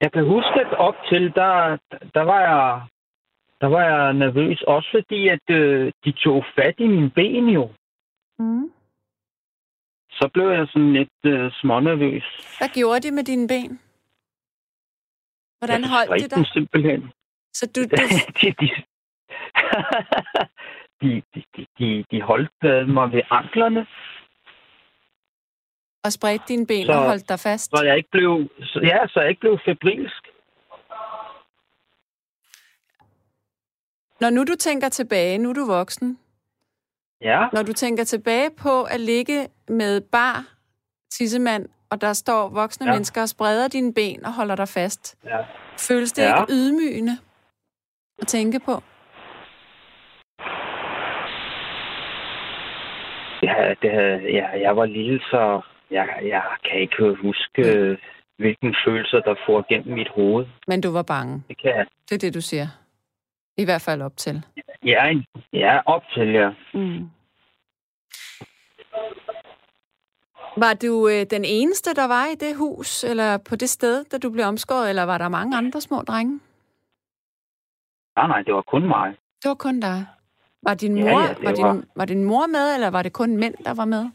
Jeg 0.01 0.13
kan 0.13 0.25
huske, 0.25 0.61
at 0.61 0.73
op 0.79 0.95
til, 1.09 1.35
der, 1.35 1.79
der 2.15 2.23
var 2.23 2.41
jeg 2.41 2.89
der 3.61 3.67
var 3.67 3.83
jeg 3.85 4.13
nervøs, 4.13 4.63
også 4.63 4.89
fordi, 4.91 5.29
at 5.29 5.51
øh, 5.51 5.93
de 6.05 6.13
tog 6.13 6.45
fat 6.57 6.75
i 6.79 6.87
mine 6.87 7.11
ben 7.11 7.49
jo. 7.49 7.73
Mm. 8.39 8.73
Så 10.11 10.31
blev 10.33 10.49
jeg 10.49 10.69
sådan 10.69 10.93
lidt 10.93 11.19
øh, 11.25 11.53
smånervøs. 11.53 12.25
Hvad 12.59 12.69
gjorde 12.75 13.01
de 13.01 13.11
med 13.15 13.25
dine 13.25 13.49
ben? 13.49 13.81
Hvordan 15.59 15.81
Jeg 15.81 15.91
holdt 15.91 16.23
de 16.23 16.29
dig? 16.29 16.37
dem 16.37 16.45
simpelthen. 16.45 17.13
Så 17.53 17.67
du, 17.75 17.81
du, 17.83 17.97
de, 18.41 18.47
de, 18.61 18.69
de, 21.01 21.23
de, 21.35 21.43
de, 21.57 21.67
de, 21.79 22.05
de 22.11 22.23
holdt 22.23 22.65
øh, 22.65 22.89
mig 22.89 23.13
ved 23.13 23.23
anklerne, 23.31 23.87
og 26.09 26.13
spredte 26.13 26.45
dine 26.49 26.67
ben 26.67 26.87
Så- 26.87 26.93
og 26.93 27.05
holdt 27.11 27.29
dig 27.29 27.41
fast? 27.41 27.71
så 27.77 27.83
jeg 27.85 27.97
ikke 27.97 28.11
blev, 28.11 28.49
så, 28.63 28.79
ja, 28.93 28.99
så 29.13 29.21
jeg 29.21 29.29
ikke 29.29 29.41
blev 29.41 29.59
febrilsk. 29.65 30.23
Når 34.21 34.31
nu 34.31 34.45
du 34.45 34.55
tænker 34.61 34.89
tilbage, 34.89 35.39
nu 35.39 35.49
er 35.51 35.55
du 35.55 35.67
voksen, 35.67 36.19
Ja, 37.21 37.47
når 37.53 37.63
du 37.63 37.73
tænker 37.73 38.05
tilbage 38.05 38.51
på 38.63 38.83
at 38.83 39.01
ligge 39.01 39.49
med 39.69 40.01
bar 40.01 40.45
tissemand, 41.11 41.67
og 41.91 42.01
der 42.01 42.13
står 42.13 42.49
voksne 42.49 42.87
ja. 42.87 42.93
Mennesker 42.93 43.23
og 43.23 43.29
spreder 43.29 43.69
dine 43.69 43.95
ben 43.95 44.25
og 44.27 44.33
holder 44.33 44.57
dig 44.57 44.69
fast, 44.69 45.17
ja. 45.25 45.39
føles 45.79 46.13
det 46.13 46.23
Ja. 46.23 46.41
ikke 46.43 46.53
ydmygende 46.53 47.19
at 48.23 48.27
tænke 48.27 48.61
på? 48.61 48.83
Ja, 53.43 53.75
det, 53.83 53.93
ja, 54.35 54.47
jeg 54.61 54.77
var 54.77 54.87
lille, 54.87 55.21
så 55.21 55.61
jeg, 55.91 56.09
jeg 56.23 56.43
kan 56.65 56.81
ikke 56.81 57.15
huske, 57.23 57.63
øh, 57.79 57.99
hvilken 58.39 58.77
følelser, 58.87 59.21
der 59.21 59.35
får 59.47 59.67
gennem 59.69 59.95
mit 59.95 60.09
hoved. 60.09 60.47
Men 60.67 60.81
du 60.81 60.91
var 60.93 61.03
bange. 61.03 61.43
Det 61.49 61.59
kan 61.63 61.71
jeg. 61.77 61.87
Det 62.09 62.15
er 62.15 62.19
det, 62.19 62.35
du 62.35 62.41
siger. 62.41 62.67
I 63.57 63.65
hvert 63.65 63.83
fald 63.83 64.03
op 64.03 64.17
til. 64.17 64.43
Ja, 64.85 65.13
ja 65.53 65.81
op 65.87 66.03
til, 66.15 66.29
ja. 66.33 66.51
Mm. 66.75 67.11
Var 70.57 70.75
du 70.83 71.09
øh, 71.09 71.27
den 71.31 71.45
eneste, 71.45 71.95
der 71.95 72.07
var 72.07 72.27
i 72.27 72.35
det 72.35 72.57
hus, 72.57 73.05
eller 73.05 73.39
på 73.39 73.57
det 73.57 73.69
sted, 73.71 74.05
da 74.05 74.19
du 74.19 74.31
blev 74.31 74.45
omskåret, 74.45 74.89
eller 74.89 75.03
var 75.03 75.19
der 75.19 75.29
mange 75.29 75.57
andre 75.57 75.81
små 75.81 75.97
drenge? 76.03 76.41
Nej, 78.17 78.27
nej, 78.29 78.43
det 78.43 78.55
var 78.55 78.63
kun 78.63 78.89
mig. 78.89 79.17
Det 79.43 79.49
var 79.49 79.55
kun 79.55 79.81
dig. 79.81 80.07
Var 80.63 80.75
din 80.75 80.99
Ja, 80.99 81.11
mor, 81.11 81.21
ja, 81.21 81.29
det 81.29 81.45
var, 81.45 81.53
din, 81.53 81.65
var- 81.65 81.83
var 81.97 82.05
din 82.05 82.25
mor 82.25 82.47
med, 82.47 82.75
eller 82.75 82.91
var 82.91 83.03
det 83.03 83.13
kun 83.13 83.37
mænd, 83.37 83.55
der 83.65 83.75
var 83.75 83.85
med? 83.85 84.11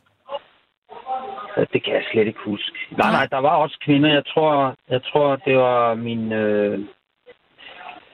Det 1.56 1.84
kan 1.84 1.94
jeg 1.94 2.04
slet 2.12 2.28
ikke 2.28 2.40
huske. 2.46 2.78
Nej, 2.92 3.12
nej, 3.12 3.26
der 3.26 3.38
var 3.38 3.56
også 3.56 3.78
kvinder. 3.86 4.10
Jeg 4.14 4.26
tror, 4.26 4.76
jeg 4.90 5.02
tror 5.04 5.36
det 5.36 5.58
var 5.58 5.94
min, 5.96 6.32
øh, 6.32 6.80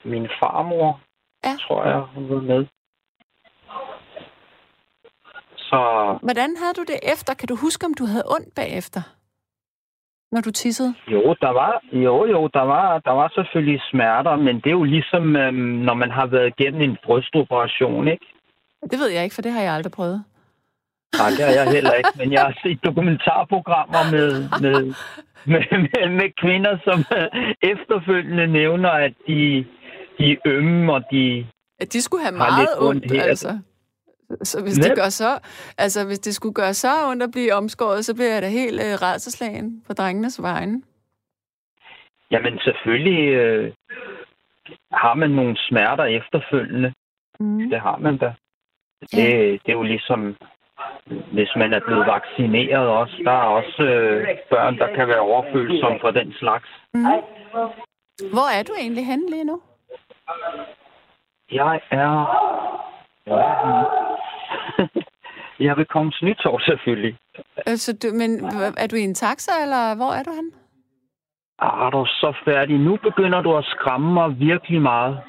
min 0.04 0.28
farmor, 0.40 1.00
Ja. 1.44 1.50
tror 1.68 1.86
jeg, 1.86 2.00
hun 2.00 2.30
var 2.30 2.42
med. 2.42 2.66
Så 5.58 5.80
Hvordan 6.22 6.56
havde 6.62 6.74
du 6.74 6.82
det 6.82 7.00
efter? 7.14 7.34
Kan 7.34 7.48
du 7.48 7.56
huske, 7.56 7.86
om 7.86 7.94
du 7.94 8.06
havde 8.06 8.24
ondt 8.36 8.56
bagefter? 8.56 9.02
Når 10.32 10.42
du 10.42 10.52
tissede? 10.52 10.94
jo, 11.08 11.36
der 11.42 11.50
var, 11.50 11.82
jo, 11.92 12.26
jo, 12.26 12.48
der 12.54 12.62
var, 12.62 13.00
der 13.00 13.12
var 13.12 13.32
selvfølgelig 13.36 13.82
smerter, 13.92 14.36
men 14.36 14.56
det 14.56 14.66
er 14.68 14.72
jo 14.82 14.84
ligesom, 14.84 15.36
øh, 15.36 15.54
når 15.88 15.94
man 15.94 16.12
har 16.12 16.26
været 16.26 16.54
igennem 16.60 16.82
en 16.82 16.98
brystoperation, 17.04 18.08
ikke? 18.08 18.26
Det 18.92 19.00
ved 19.00 19.08
jeg 19.10 19.24
ikke, 19.24 19.36
for 19.36 19.42
det 19.42 19.52
har 19.52 19.62
jeg 19.62 19.74
aldrig 19.74 19.92
prøvet. 19.92 20.24
Nej, 21.18 21.30
det 21.30 21.46
har 21.46 21.54
jeg 21.60 21.72
heller 21.72 21.94
ikke, 21.94 22.10
men 22.18 22.32
jeg 22.32 22.42
har 22.42 22.60
set 22.64 22.80
dokumentarprogrammer 22.84 24.12
med, 24.12 24.32
med, 24.62 24.94
med, 25.46 25.64
med, 25.86 26.10
med 26.20 26.30
kvinder, 26.42 26.78
som 26.84 27.00
efterfølgende 27.74 28.48
nævner, 28.48 28.90
at 28.90 29.14
de, 29.28 29.66
de 30.18 30.32
er 30.32 30.38
ømme, 30.46 30.94
og 30.94 31.04
de... 31.12 31.48
At 31.80 31.94
de 31.94 32.02
skulle 32.02 32.24
have 32.24 32.38
Har 32.38 32.46
meget 32.48 32.60
lidt 32.60 32.70
ondt 32.80 33.04
ondt, 33.04 33.12
her. 33.12 33.24
altså. 33.24 33.60
Så 34.44 34.62
hvis 34.62 34.74
det 34.78 34.96
gør 34.96 35.10
så, 35.10 35.40
altså 35.78 36.06
hvis 36.06 36.20
det 36.20 36.36
skulle 36.36 36.54
gøre 36.54 36.74
så 36.74 36.88
ondt 37.10 37.24
at 37.24 37.32
blive 37.32 37.54
omskåret, 37.54 38.06
så 38.06 38.16
bliver 38.16 38.34
jeg 38.34 38.42
da 38.42 38.48
helt 38.48 38.82
øh, 38.82 38.94
redselslagen 39.02 39.84
på 39.88 39.94
drengenes 39.94 40.42
vegne. 40.42 40.82
Jamen 42.32 42.60
selvfølgelig 42.60 43.30
øh, 43.34 43.74
har 44.92 45.14
man 45.14 45.30
nogle 45.30 45.58
smerter 45.58 46.04
efterfølgende. 46.04 46.94
Mm. 47.40 47.70
Det 47.70 47.82
har 47.82 47.98
man 47.98 48.18
da. 48.18 48.34
Ja. 49.14 49.18
Det, 49.18 49.62
det 49.66 49.70
er 49.72 49.78
jo 49.78 49.84
ligesom, 49.84 50.36
hvis 51.08 51.50
man 51.56 51.74
er 51.74 51.80
blevet 51.88 52.08
vaccineret 52.08 52.88
også. 52.88 53.22
Der 53.26 53.32
er 53.32 53.50
også 53.60 53.84
øh, 53.84 54.28
børn, 54.50 54.78
der 54.78 54.96
kan 54.96 55.08
være 55.08 55.20
overfølsomme 55.20 56.00
for 56.02 56.12
den 56.12 56.34
slags. 56.34 56.70
Mm. 56.94 57.06
Hvor 58.34 58.58
er 58.58 58.64
du 58.64 58.74
egentlig 58.80 59.06
henne 59.06 59.30
lige 59.30 59.44
nu? 59.44 59.62
Jeg 61.52 61.80
er... 61.92 62.12
Jeg 65.68 65.78
vil 65.78 65.86
komme 65.86 66.12
Nytorv 66.22 66.60
selvfølgelig. 66.62 67.18
Altså, 67.66 67.94
du, 67.94 68.08
men 68.14 68.46
er 68.78 68.88
du 68.92 68.96
i 68.96 69.02
en 69.02 69.16
taxa, 69.16 69.52
eller 69.62 69.96
hvor 69.96 70.12
er 70.14 70.24
du 70.24 70.32
henne? 70.32 70.52
Ah, 71.60 71.86
er 71.86 71.90
du 71.90 72.06
så 72.06 72.34
færdig? 72.46 72.80
Nu 72.80 72.96
begynder 72.96 73.42
du 73.42 73.58
at 73.58 73.66
skræmme 73.66 74.14
mig 74.14 74.40
virkelig 74.40 74.82
meget. 74.82 75.20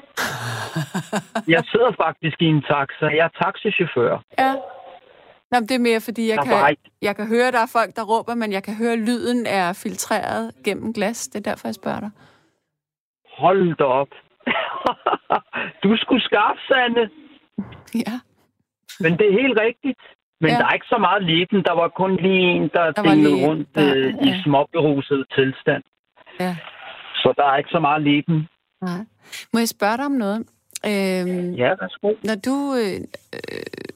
Jeg 1.55 1.63
sidder 1.71 1.91
faktisk 2.03 2.41
i 2.41 2.45
en 2.45 2.61
taxa. 2.61 3.05
Jeg 3.05 3.29
er 3.29 3.43
taxichauffør. 3.43 4.17
Ja. 4.39 4.53
Nå, 5.51 5.59
det 5.59 5.71
er 5.71 5.79
mere, 5.79 6.01
fordi 6.01 6.29
jeg 6.29 6.37
kan, 6.45 6.75
jeg 7.01 7.15
kan 7.15 7.27
høre, 7.27 7.51
der 7.51 7.59
er 7.59 7.71
folk, 7.77 7.95
der 7.95 8.03
råber, 8.03 8.35
men 8.35 8.51
jeg 8.51 8.63
kan 8.63 8.75
høre, 8.75 8.93
at 8.93 8.99
lyden 8.99 9.45
er 9.45 9.73
filtreret 9.73 10.51
gennem 10.65 10.93
glas. 10.93 11.27
Det 11.27 11.39
er 11.39 11.49
derfor, 11.51 11.67
jeg 11.67 11.75
spørger 11.75 11.99
dig. 11.99 12.11
Hold 13.37 13.75
da 13.77 13.83
op. 13.83 14.07
du 15.83 15.97
skulle 15.97 16.23
skarp, 16.23 16.57
Sande. 16.67 17.09
Ja. 17.95 18.15
Men 18.99 19.11
det 19.17 19.25
er 19.27 19.41
helt 19.41 19.59
rigtigt. 19.59 19.99
Men 20.41 20.49
Ja. 20.51 20.57
der 20.57 20.65
er 20.65 20.73
ikke 20.73 20.85
så 20.89 20.97
meget 20.97 21.23
leben. 21.23 21.63
Der 21.63 21.71
var 21.81 21.87
kun 21.87 22.15
lige 22.15 22.43
en, 22.55 22.69
der, 22.73 22.91
Der 22.91 23.03
dinglede 23.03 23.47
rundt 23.47 23.75
der- 23.75 23.95
øh, 23.95 24.03
ja. 24.05 24.37
i 24.39 24.41
småberuset 24.43 25.25
tilstand. 25.35 25.83
Ja. 26.39 26.55
Så 27.15 27.33
der 27.37 27.43
er 27.45 27.57
ikke 27.57 27.69
så 27.69 27.79
meget 27.79 28.01
leben. 28.01 28.47
Nej. 28.81 29.01
Må 29.53 29.59
jeg 29.59 29.67
spørge 29.69 29.97
dig 29.97 30.05
om 30.05 30.11
noget? 30.11 30.39
Øhm, 30.85 31.53
Ja, 31.63 31.69
værsgo. 31.81 32.07
når 32.23 32.35
du 32.47 32.55
øh, 32.81 32.97
øh, 33.37 33.90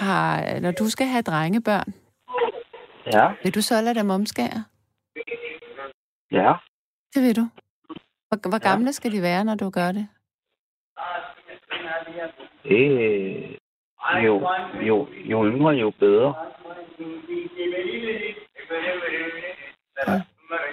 har, 0.00 0.60
når 0.60 0.70
du 0.70 0.90
skal 0.90 1.06
have 1.06 1.22
drengebørn, 1.22 1.94
Ja, 3.12 3.32
vil 3.42 3.54
du 3.54 3.62
så 3.62 3.80
lade 3.80 3.98
dem 3.98 4.10
omskære? 4.10 4.64
ja. 6.32 6.52
Det 7.14 7.22
vil 7.22 7.36
du. 7.36 7.48
Hvor, 8.28 8.48
hvor 8.48 8.58
gamle 8.58 8.92
skal 8.92 9.12
de 9.12 9.22
være, 9.22 9.44
når 9.44 9.54
du 9.54 9.70
gør 9.70 9.92
det? 9.92 10.08
Det, 12.64 13.58
jo, 14.24 14.48
jo, 14.82 15.08
jo 15.14 15.46
yngre, 15.46 15.72
jo 15.72 15.90
bedre. 15.90 16.34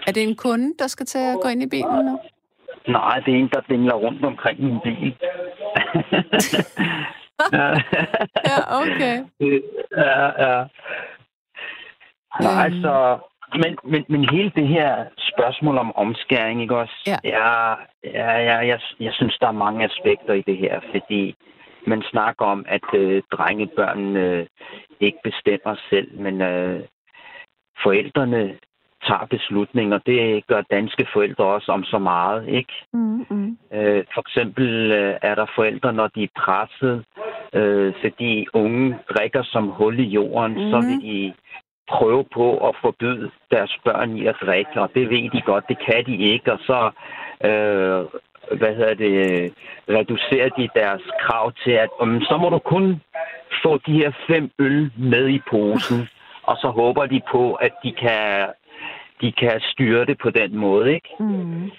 Er 0.07 0.11
det 0.11 0.23
en 0.23 0.35
kunde, 0.35 0.73
der 0.79 0.87
skal 0.87 1.05
til 1.05 1.17
at 1.19 1.39
gå 1.41 1.47
ind 1.49 1.63
i 1.63 1.67
bilen 1.69 2.05
nu? 2.05 2.19
Nej, 2.87 3.19
det 3.19 3.33
er 3.33 3.37
en, 3.39 3.49
der 3.53 3.61
dingler 3.61 3.93
rundt 3.93 4.25
omkring 4.25 4.63
min 4.63 4.79
bil. 4.83 5.17
ja, 7.59 7.67
Ja, 8.51 8.57
okay. 8.81 9.15
ja, 9.97 10.25
ja. 10.45 10.65
Nej, 12.41 12.67
Øhm. 12.67 12.81
så... 12.81 13.19
Men, 13.55 13.77
men, 13.83 14.05
men 14.09 14.29
hele 14.29 14.51
det 14.55 14.67
her 14.67 15.05
spørgsmål 15.33 15.77
om 15.77 15.95
omskæring, 15.95 16.61
ikke 16.61 16.77
også? 16.77 16.93
Ja. 17.07 17.17
Ja, 17.23 17.69
ja, 18.03 18.37
ja 18.37 18.57
jeg, 18.57 18.79
jeg 18.99 19.13
synes, 19.13 19.37
der 19.41 19.47
er 19.47 19.51
mange 19.65 19.85
aspekter 19.85 20.33
i 20.33 20.41
det 20.41 20.57
her, 20.57 20.79
fordi 20.91 21.35
man 21.87 22.01
snakker 22.11 22.45
om, 22.45 22.65
at 22.67 22.93
øh, 22.93 23.21
drengebørn 23.31 24.15
øh, 24.17 24.47
ikke 24.99 25.17
bestemmer 25.23 25.75
selv, 25.89 26.19
men 26.19 26.41
øh, 26.41 26.81
forældrene 27.83 28.57
tager 29.07 29.25
beslutninger. 29.29 29.97
Det 29.97 30.47
gør 30.47 30.61
danske 30.61 31.07
forældre 31.13 31.45
også 31.45 31.71
om 31.71 31.83
så 31.83 31.99
meget, 31.99 32.47
ikke? 32.47 32.73
Mm, 32.93 33.25
mm. 33.29 33.57
Øh, 33.73 34.03
for 34.13 34.21
eksempel 34.21 34.91
øh, 34.91 35.15
er 35.21 35.35
der 35.35 35.45
forældre, 35.55 35.93
når 35.93 36.07
de 36.07 36.23
er 36.23 36.35
presset, 36.37 37.05
øh, 37.53 37.93
fordi 38.01 38.47
unge 38.53 38.97
drikker 39.09 39.43
som 39.43 39.67
hul 39.67 39.99
i 39.99 40.03
jorden, 40.03 40.51
mm-hmm. 40.51 40.71
så 40.71 40.77
vil 40.87 41.01
de 41.01 41.33
prøve 41.89 42.23
på 42.33 42.67
at 42.67 42.75
forbyde 42.81 43.31
deres 43.51 43.77
børn 43.85 44.17
i 44.17 44.25
at 44.25 44.35
drikke, 44.45 44.81
og 44.81 44.89
det 44.95 45.09
ved 45.09 45.29
de 45.29 45.41
godt, 45.41 45.65
det 45.69 45.77
kan 45.85 46.05
de 46.05 46.15
ikke, 46.17 46.53
og 46.53 46.59
så 46.59 46.91
øh, 47.47 48.05
hvad 48.57 48.75
hedder 48.75 48.93
det, 48.93 49.17
reducerer 49.89 50.49
de 50.49 50.69
deres 50.75 51.01
krav 51.21 51.51
til, 51.63 51.71
at 51.71 51.89
um, 52.01 52.21
så 52.21 52.37
må 52.37 52.49
du 52.49 52.59
kun 52.59 53.01
få 53.63 53.77
de 53.87 53.93
her 53.93 54.11
fem 54.27 54.51
øl 54.59 54.91
med 54.97 55.29
i 55.29 55.41
posen, 55.49 56.09
og 56.49 56.57
så 56.57 56.67
håber 56.67 57.05
de 57.05 57.21
på, 57.31 57.53
at 57.53 57.71
de 57.83 57.91
kan, 57.91 58.47
de 59.21 59.31
kan 59.31 59.61
styre 59.61 60.05
det 60.05 60.17
på 60.17 60.29
den 60.29 60.57
måde, 60.57 60.93
ikke? 60.93 61.09
Mm. 61.19 61.71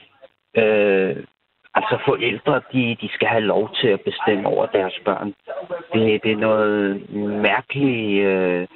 Øh, 0.56 1.16
altså 1.74 1.98
forældre, 2.04 2.62
de, 2.72 2.96
de 3.00 3.08
skal 3.12 3.28
have 3.28 3.40
lov 3.40 3.74
til 3.74 3.88
at 3.88 4.00
bestemme 4.00 4.48
over 4.48 4.66
deres 4.66 5.00
børn. 5.04 5.34
Det, 5.92 6.22
det 6.22 6.32
er 6.32 6.36
noget 6.36 7.10
mærkeligt, 7.42 8.26
øh, 8.26 8.66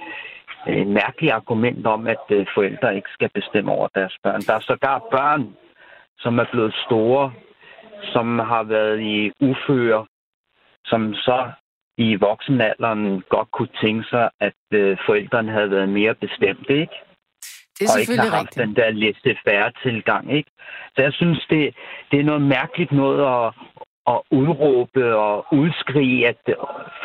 en 0.67 0.93
mærkelig 0.93 1.33
argument 1.33 1.87
om, 1.87 2.07
at 2.07 2.25
øh, 2.31 2.47
forældre 2.55 2.97
ikke 2.97 3.11
skal 3.11 3.31
bestemme 3.35 3.73
over 3.73 3.89
deres 3.95 4.17
børn. 4.23 4.41
Der 4.41 4.55
er 4.55 4.61
sågar 4.61 4.99
børn, 5.11 5.57
som 6.19 6.39
er 6.39 6.47
blevet 6.53 6.75
store, 6.87 7.33
som 8.03 8.39
har 8.39 8.63
været 8.63 9.01
i 9.01 9.33
uføre, 9.41 10.07
som 10.85 11.15
så 11.15 11.51
i 11.99 12.15
voksenalderen 12.15 13.23
godt 13.29 13.51
kunne 13.51 13.69
tænke 13.83 14.05
sig, 14.05 14.31
at 14.41 14.61
øh, 14.73 14.97
forældrene 15.07 15.53
havde 15.53 15.71
været 15.71 15.89
mere 15.89 16.15
bestemte, 16.15 16.81
ikke? 16.81 16.95
Det 17.79 17.85
er 17.85 17.93
og 17.93 18.01
ikke 18.01 18.13
har 18.13 18.23
selvfølgelig 18.23 18.31
haft 18.39 18.47
rigtigt. 18.47 18.63
den 18.67 18.77
der 18.77 18.89
laissez-faire 19.03 19.69
tilgang. 19.87 20.25
Ikke? 20.39 20.51
Så 20.95 20.99
jeg 21.07 21.13
synes, 21.13 21.47
det, 21.51 21.75
det 22.11 22.21
er 22.21 22.25
noget 22.25 22.43
mærkeligt 22.43 22.93
noget 22.93 23.21
at, 23.35 23.47
at 24.13 24.19
udråbe 24.39 25.17
og 25.17 25.47
udskrige, 25.53 26.29
at 26.29 26.41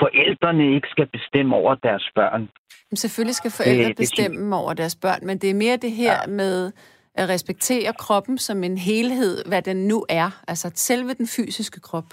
forældrene 0.02 0.76
ikke 0.76 0.88
skal 0.92 1.08
bestemme 1.08 1.56
over 1.56 1.76
deres 1.76 2.06
børn. 2.16 2.42
Men 2.90 2.98
selvfølgelig 2.98 3.36
skal 3.36 3.52
forældre 3.52 3.78
Det- 3.88 3.98
det 3.98 3.98
bestemme 3.98 4.56
over 4.56 4.74
deres 4.74 4.96
børn, 4.96 5.20
men 5.28 5.38
det 5.38 5.50
er 5.50 5.54
mere 5.54 5.78
det 5.78 5.92
her 5.92 6.14
ja. 6.14 6.28
med 6.28 6.72
at 7.16 7.30
respektere 7.30 7.94
kroppen 7.94 8.38
som 8.38 8.64
en 8.64 8.78
helhed, 8.78 9.46
hvad 9.48 9.62
den 9.62 9.88
nu 9.88 10.06
er. 10.10 10.42
Altså 10.48 10.72
selve 10.76 11.14
den 11.14 11.28
fysiske 11.28 11.80
krop. 11.80 12.06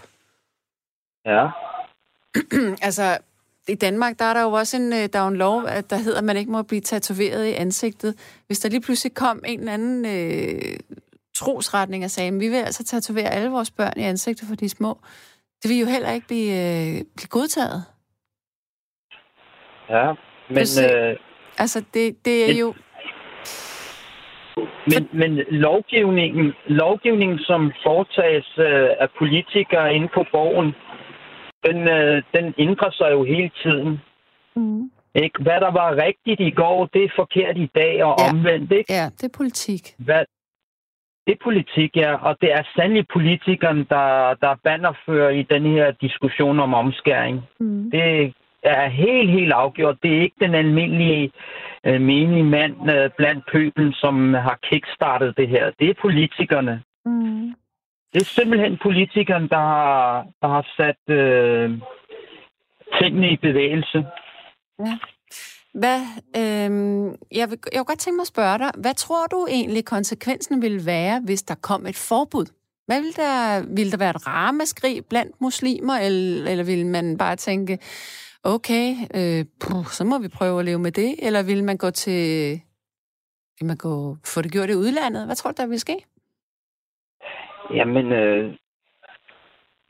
Ja, 1.26 1.46
altså, 2.88 3.18
i 3.68 3.74
Danmark, 3.74 4.18
der 4.18 4.24
er 4.24 4.34
der 4.34 4.42
jo 4.42 4.52
også 4.52 4.76
en, 4.76 4.92
øh, 4.92 5.08
der 5.12 5.18
er 5.18 5.28
en 5.28 5.36
lov, 5.36 5.64
at 5.68 5.90
der 5.90 5.96
hedder, 5.96 6.18
at 6.18 6.24
man 6.24 6.36
ikke 6.36 6.50
må 6.50 6.62
blive 6.62 6.80
tatoveret 6.80 7.46
i 7.46 7.52
ansigtet. 7.52 8.40
Hvis 8.46 8.58
der 8.58 8.68
lige 8.68 8.80
pludselig 8.80 9.14
kom 9.14 9.42
en 9.46 9.58
eller 9.58 9.72
anden 9.72 10.04
øh, 10.06 10.78
trosretning 11.36 12.04
og 12.04 12.10
sagde, 12.10 12.28
at 12.28 12.40
vi 12.40 12.48
vil 12.48 12.56
altså 12.56 12.84
tatovere 12.84 13.28
alle 13.28 13.50
vores 13.50 13.70
børn 13.70 13.92
i 13.96 14.02
ansigtet 14.02 14.48
for 14.48 14.56
de 14.56 14.68
små, 14.68 14.98
det 15.62 15.68
vil 15.70 15.78
jo 15.78 15.86
heller 15.86 16.12
ikke 16.12 16.26
blive, 16.26 16.52
øh, 16.52 17.04
blive 17.16 17.28
godtaget. 17.28 17.84
ja. 19.90 20.12
Men, 20.50 20.66
øh, 20.90 21.16
Altså, 21.58 21.84
det, 21.94 22.24
det 22.24 22.50
er 22.50 22.58
jo... 22.60 22.74
men, 24.92 25.08
men 25.12 25.32
lovgivningen, 25.50 26.52
lovgivningen, 26.66 27.38
som 27.38 27.72
foretages 27.86 28.58
øh, 28.58 28.88
af 29.00 29.08
politikere 29.18 29.94
inde 29.94 30.08
på 30.14 30.24
borgen, 30.32 30.74
den, 31.68 31.88
øh, 31.88 32.22
den 32.34 32.54
ændrer 32.58 32.90
sig 32.90 33.08
jo 33.12 33.24
hele 33.24 33.50
tiden. 33.62 34.00
Mm. 34.56 34.90
Ikke? 35.14 35.42
Hvad 35.42 35.60
der 35.60 35.70
var 35.80 35.96
rigtigt 36.06 36.40
i 36.40 36.50
går, 36.50 36.86
det 36.94 37.04
er 37.04 37.08
forkert 37.16 37.56
i 37.56 37.70
dag 37.74 38.04
og 38.04 38.14
Ja. 38.18 38.30
omvendt. 38.30 38.72
Ikke? 38.72 38.92
Ja, 38.92 39.04
det 39.18 39.24
er 39.24 39.36
politik. 39.36 39.82
Hvad, 39.98 40.24
det 41.26 41.32
er 41.32 41.44
politik, 41.44 41.96
ja. 41.96 42.14
Og 42.28 42.36
det 42.40 42.52
er 42.52 42.62
sandelig 42.76 43.06
politikeren, 43.12 43.78
der, 43.78 44.34
der 44.42 44.48
er 44.48 44.56
bannerfører 44.64 45.30
i 45.30 45.42
den 45.42 45.62
her 45.62 45.90
diskussion 45.90 46.60
om 46.60 46.74
omskæring. 46.74 47.42
Mm. 47.60 47.90
Det 47.90 48.32
er 48.62 48.88
helt, 48.88 49.30
helt 49.30 49.52
afgjort. 49.52 49.96
Det 50.02 50.16
er 50.16 50.20
ikke 50.20 50.36
den 50.40 50.54
almindelige 50.54 51.32
øh, 51.86 52.00
menige 52.00 52.44
mand 52.44 52.90
øh, 52.92 53.10
blandt 53.18 53.44
pøbelen, 53.52 53.92
som 53.92 54.34
har 54.34 54.58
kickstartet 54.62 55.36
det 55.36 55.48
her. 55.48 55.70
Det 55.80 55.90
er 55.90 55.94
politikerne. 56.02 56.82
Mm. 57.04 57.54
Det 58.12 58.20
er 58.20 58.24
simpelthen 58.24 58.78
politikeren, 58.82 59.48
der 59.48 59.56
har, 59.56 60.26
der 60.42 60.48
har 60.48 60.64
sat 60.76 61.14
øh, 61.16 61.70
tingene 63.00 63.30
i 63.30 63.36
bevægelse. 63.36 63.98
Hvad, 65.74 66.00
øh, 66.36 66.70
jeg, 67.38 67.50
vil, 67.50 67.58
jeg 67.72 67.78
vil 67.80 67.84
godt 67.84 67.98
tænke 67.98 68.16
mig 68.16 68.22
at 68.22 68.26
spørge 68.26 68.58
dig, 68.58 68.70
hvad 68.78 68.94
tror 68.94 69.26
du 69.26 69.46
egentlig 69.50 69.84
konsekvensen 69.84 70.62
ville 70.62 70.86
være, 70.86 71.22
hvis 71.24 71.42
der 71.42 71.54
kom 71.54 71.86
et 71.86 71.96
forbud? 71.96 72.46
Hvad 72.86 73.00
ville 73.00 73.12
der, 73.12 73.64
ville 73.76 73.92
der 73.92 73.96
være 73.96 74.10
et 74.10 74.26
ramaskrig 74.26 75.04
blandt 75.10 75.40
muslimer, 75.40 75.94
eller, 75.94 76.50
eller 76.50 76.64
ville 76.64 76.86
man 76.86 77.18
bare 77.18 77.36
tænke, 77.36 77.78
okay, 78.44 78.94
øh, 79.14 79.44
puh, 79.60 79.86
så 79.86 80.04
må 80.04 80.18
vi 80.18 80.28
prøve 80.28 80.58
at 80.58 80.64
leve 80.64 80.78
med 80.78 80.92
det, 80.92 81.14
eller 81.18 81.42
ville 81.42 81.64
man 81.64 81.76
gå 81.76 81.90
til, 81.90 82.50
ville 83.58 83.66
man 83.66 83.76
gå, 83.76 84.16
få 84.26 84.42
det 84.42 84.52
gjort 84.52 84.70
i 84.70 84.74
udlandet? 84.74 85.26
Hvad 85.26 85.36
tror 85.36 85.50
du, 85.50 85.62
der 85.62 85.66
ville 85.66 85.80
ske? 85.80 85.96
Jamen, 87.74 88.12
øh, 88.12 88.54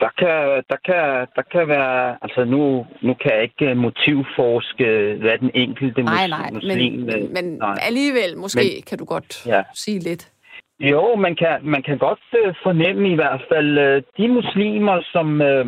der, 0.00 0.08
kan, 0.18 0.62
der, 0.70 0.76
kan, 0.84 1.26
der 1.36 1.42
kan 1.52 1.68
være... 1.68 2.18
Altså, 2.22 2.44
nu, 2.44 2.86
nu 3.02 3.14
kan 3.14 3.30
jeg 3.34 3.42
ikke 3.42 3.70
øh, 3.70 3.76
motivforske, 3.76 5.16
hvad 5.20 5.38
den 5.38 5.50
enkelte 5.54 6.02
Nej, 6.02 6.26
nej, 6.28 6.50
muslim... 6.52 6.92
men, 6.92 7.22
øh, 7.22 7.30
men 7.30 7.44
nej. 7.44 7.74
alligevel 7.82 8.36
måske 8.36 8.70
men, 8.76 8.82
kan 8.88 8.98
du 8.98 9.04
godt 9.04 9.46
Ja. 9.46 9.62
sige 9.74 9.98
lidt. 9.98 10.32
Jo, 10.80 11.14
man 11.14 11.36
kan, 11.36 11.58
man 11.62 11.82
kan 11.82 11.98
godt 11.98 12.20
øh, 12.44 12.54
fornemme 12.62 13.10
i 13.10 13.14
hvert 13.14 13.42
fald 13.52 13.78
øh, 13.78 14.02
de 14.16 14.28
muslimer, 14.28 15.02
som, 15.12 15.42
øh, 15.42 15.66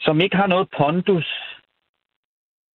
som 0.00 0.20
ikke 0.20 0.36
har 0.36 0.46
noget 0.46 0.68
pondus, 0.78 1.28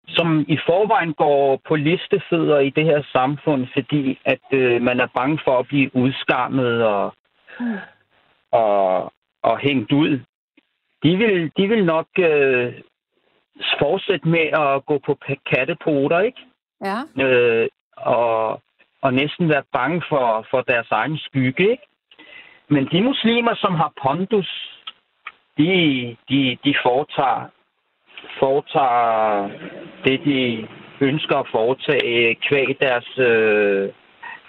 som 0.08 0.46
i 0.48 0.58
forvejen 0.66 1.14
går 1.14 1.62
på 1.68 1.76
listefødder 1.76 2.60
i 2.60 2.70
det 2.70 2.86
her 2.86 3.04
samfund, 3.12 3.68
fordi 3.74 4.20
at 4.26 4.46
øh, 4.52 4.82
man 4.82 5.00
er 5.00 5.08
bange 5.16 5.40
for 5.44 5.60
at 5.60 5.68
blive 5.68 5.96
udskammet 5.96 6.84
og. 6.84 7.14
Og, 8.52 9.14
og 9.44 9.60
hængt 9.60 9.92
ud. 9.92 10.20
De 11.04 11.18
vil, 11.18 11.52
de 11.58 11.68
vil 11.68 11.86
nok 11.86 12.08
øh, 12.20 12.74
fortsætte 13.80 14.28
med 14.28 14.48
at 14.54 14.86
gå 14.86 15.00
på 15.06 15.18
kattepoter, 15.54 16.20
ikke? 16.20 16.42
Ja. 16.86 17.24
øh, 17.24 17.68
og, 17.98 18.62
og 19.02 19.14
næsten 19.14 19.50
være 19.50 19.64
bange 19.74 20.02
for, 20.10 20.46
for 20.50 20.62
deres 20.62 20.92
egen 20.92 21.18
skygge. 21.18 21.72
Ikke? 21.72 21.84
Men 22.70 22.88
de 22.92 23.02
muslimer, 23.02 23.56
som 23.56 23.76
har 23.76 23.94
pondus, 24.02 24.80
de, 25.58 25.72
de, 26.30 26.58
de 26.64 26.76
foretager, 26.84 27.50
foretager 28.40 29.50
det, 30.04 30.26
de 30.26 30.68
ønsker 31.02 31.38
at 31.38 31.48
foretage 31.52 32.36
kvæg 32.36 32.78
deres, 32.82 33.18
øh, 33.18 33.90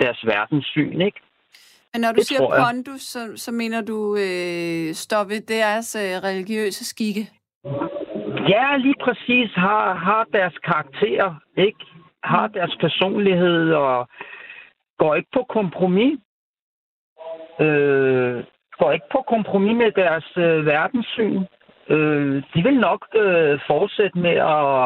deres 0.01 0.27
verdenssyn. 0.27 1.01
Ikke? 1.01 1.21
Men 1.93 2.01
når 2.01 2.13
du 2.13 2.17
Det 2.17 2.27
siger 2.27 2.65
pondus, 2.65 3.01
så, 3.01 3.33
så 3.37 3.53
mener 3.53 3.81
du 3.81 4.17
øh, 4.17 4.95
stoppe 4.95 5.41
deres 5.41 5.97
øh, 5.97 6.23
religiøse 6.29 6.85
skikke? 6.85 7.31
Ja, 8.49 8.77
lige 8.77 8.95
præcis 9.05 9.51
har, 9.55 9.95
har 9.95 10.27
deres 10.33 10.59
karakter, 10.65 11.35
ikke? 11.57 11.79
Har 12.25 12.47
deres 12.47 12.77
personlighed 12.81 13.73
og 13.73 14.09
går 14.99 15.15
ikke 15.15 15.29
på 15.33 15.47
kompromis. 15.49 16.19
øh, 17.61 18.45
går 18.79 18.93
ikke 18.93 19.07
på 19.13 19.25
kompromis 19.29 19.77
med 19.77 19.93
deres 19.93 20.29
øh, 20.37 20.67
verdenssyn. 20.67 21.43
Øh, 21.89 22.43
de 22.55 22.63
vil 22.63 22.79
nok 22.81 23.07
øh, 23.15 23.61
fortsætte 23.67 24.19
med 24.19 24.37
at, 24.57 24.77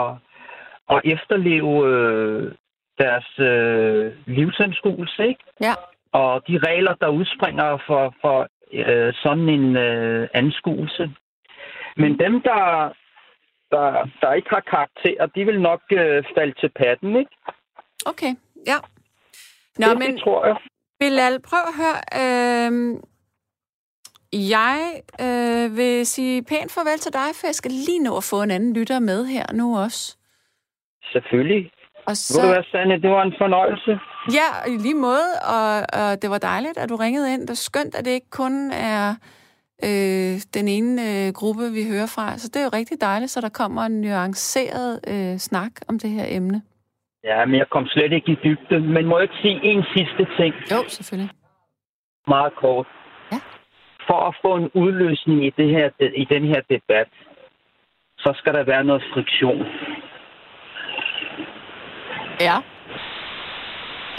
at 0.95 1.01
efterleve 1.15 1.75
øh, 1.89 2.53
deres 2.99 3.39
øh, 3.39 4.13
livsanskuelse, 4.27 5.27
ikke? 5.29 5.45
Ja. 5.61 5.75
Og 6.21 6.43
de 6.49 6.59
regler, 6.69 6.95
der 6.95 7.09
udspringer 7.09 7.79
for, 7.87 8.15
for 8.21 8.49
øh, 8.73 9.13
sådan 9.23 9.49
en 9.49 9.77
øh, 9.77 10.29
anskuelse. 10.35 11.05
Men 11.97 12.19
dem, 12.19 12.41
der, 12.43 12.93
der, 13.71 14.09
der 14.21 14.33
ikke 14.33 14.51
har 14.51 14.61
karakter, 14.61 15.27
de 15.27 15.45
vil 15.45 15.61
nok 15.61 15.83
øh, 15.93 16.25
falde 16.37 16.55
til 16.61 16.71
patten, 16.77 17.17
ikke? 17.17 17.31
Okay, 18.07 18.33
ja. 18.67 18.79
Nå, 19.79 19.87
det, 19.91 19.99
men 19.99 20.13
det 20.13 20.21
tror 20.21 20.47
jeg. 20.47 20.57
Bilal, 21.01 21.41
prøv 21.49 21.63
at 21.71 21.75
høre. 21.83 21.99
Øh, 22.23 22.73
jeg 24.57 24.79
øh, 25.21 25.77
vil 25.77 26.07
sige 26.07 26.43
pænt 26.43 26.73
farvel 26.75 26.99
til 26.99 27.13
dig, 27.13 27.29
for 27.39 27.47
jeg 27.47 27.55
skal 27.55 27.71
lige 27.71 28.03
nå 28.03 28.17
at 28.17 28.29
få 28.31 28.43
en 28.43 28.51
anden 28.51 28.73
lytter 28.79 28.99
med 29.01 29.27
her 29.27 29.47
nu 29.53 29.79
også. 29.79 30.17
Selvfølgelig. 31.13 31.71
Og 32.07 32.17
Så... 32.17 32.41
Ved 32.41 32.49
du 32.49 32.55
hvad, 32.55 32.65
Sanne, 32.71 33.03
det 33.03 33.11
var 33.11 33.23
en 33.23 33.35
fornøjelse. 33.39 33.99
Ja, 34.33 34.73
i 34.73 34.77
lige 34.77 34.95
måde, 34.95 35.31
og, 35.57 35.71
og 36.01 36.23
det 36.23 36.31
var 36.31 36.39
dejligt, 36.39 36.79
at 36.79 36.89
du 36.89 36.97
ringede 36.97 37.33
ind. 37.35 37.41
Det 37.41 37.51
er 37.51 37.55
skønt, 37.55 37.95
at 37.95 38.05
det 38.05 38.11
ikke 38.11 38.31
kun 38.31 38.71
er 38.73 39.15
øh, 39.85 40.35
den 40.55 40.69
ene 40.69 40.93
øh, 41.11 41.33
gruppe, 41.33 41.65
vi 41.73 41.83
hører 41.93 42.07
fra. 42.15 42.39
Så 42.39 42.49
det 42.49 42.57
er 42.61 42.65
jo 42.65 42.71
rigtig 42.73 43.01
dejligt, 43.01 43.31
så 43.31 43.41
der 43.41 43.49
kommer 43.49 43.83
en 43.83 44.01
nuanceret 44.01 45.01
øh, 45.09 45.39
snak 45.39 45.73
om 45.89 45.99
det 45.99 46.11
her 46.11 46.25
emne. 46.29 46.63
Ja, 47.25 47.45
men 47.45 47.55
jeg 47.59 47.69
kom 47.71 47.87
slet 47.87 48.13
ikke 48.13 48.33
i 48.33 48.39
dybden. 48.45 48.93
Men 48.93 49.07
må 49.07 49.19
jeg 49.19 49.23
ikke 49.23 49.43
sige 49.43 49.61
en 49.63 49.85
sidste 49.97 50.27
ting? 50.39 50.55
Jo, 50.71 50.89
selvfølgelig. 50.89 51.31
Meget 52.27 52.53
kort. 52.57 52.87
Ja. 53.33 53.41
For 54.07 54.21
at 54.29 54.35
få 54.43 54.57
en 54.57 54.71
udløsning 54.75 55.47
i, 55.47 55.51
det 55.51 55.69
her, 55.71 55.91
i 56.17 56.25
den 56.25 56.45
her 56.45 56.61
debat, 56.71 57.09
så 58.19 58.33
skal 58.37 58.55
der 58.55 58.65
være 58.65 58.85
noget 58.85 59.03
friktion. 59.15 59.67
Ja. 62.41 62.57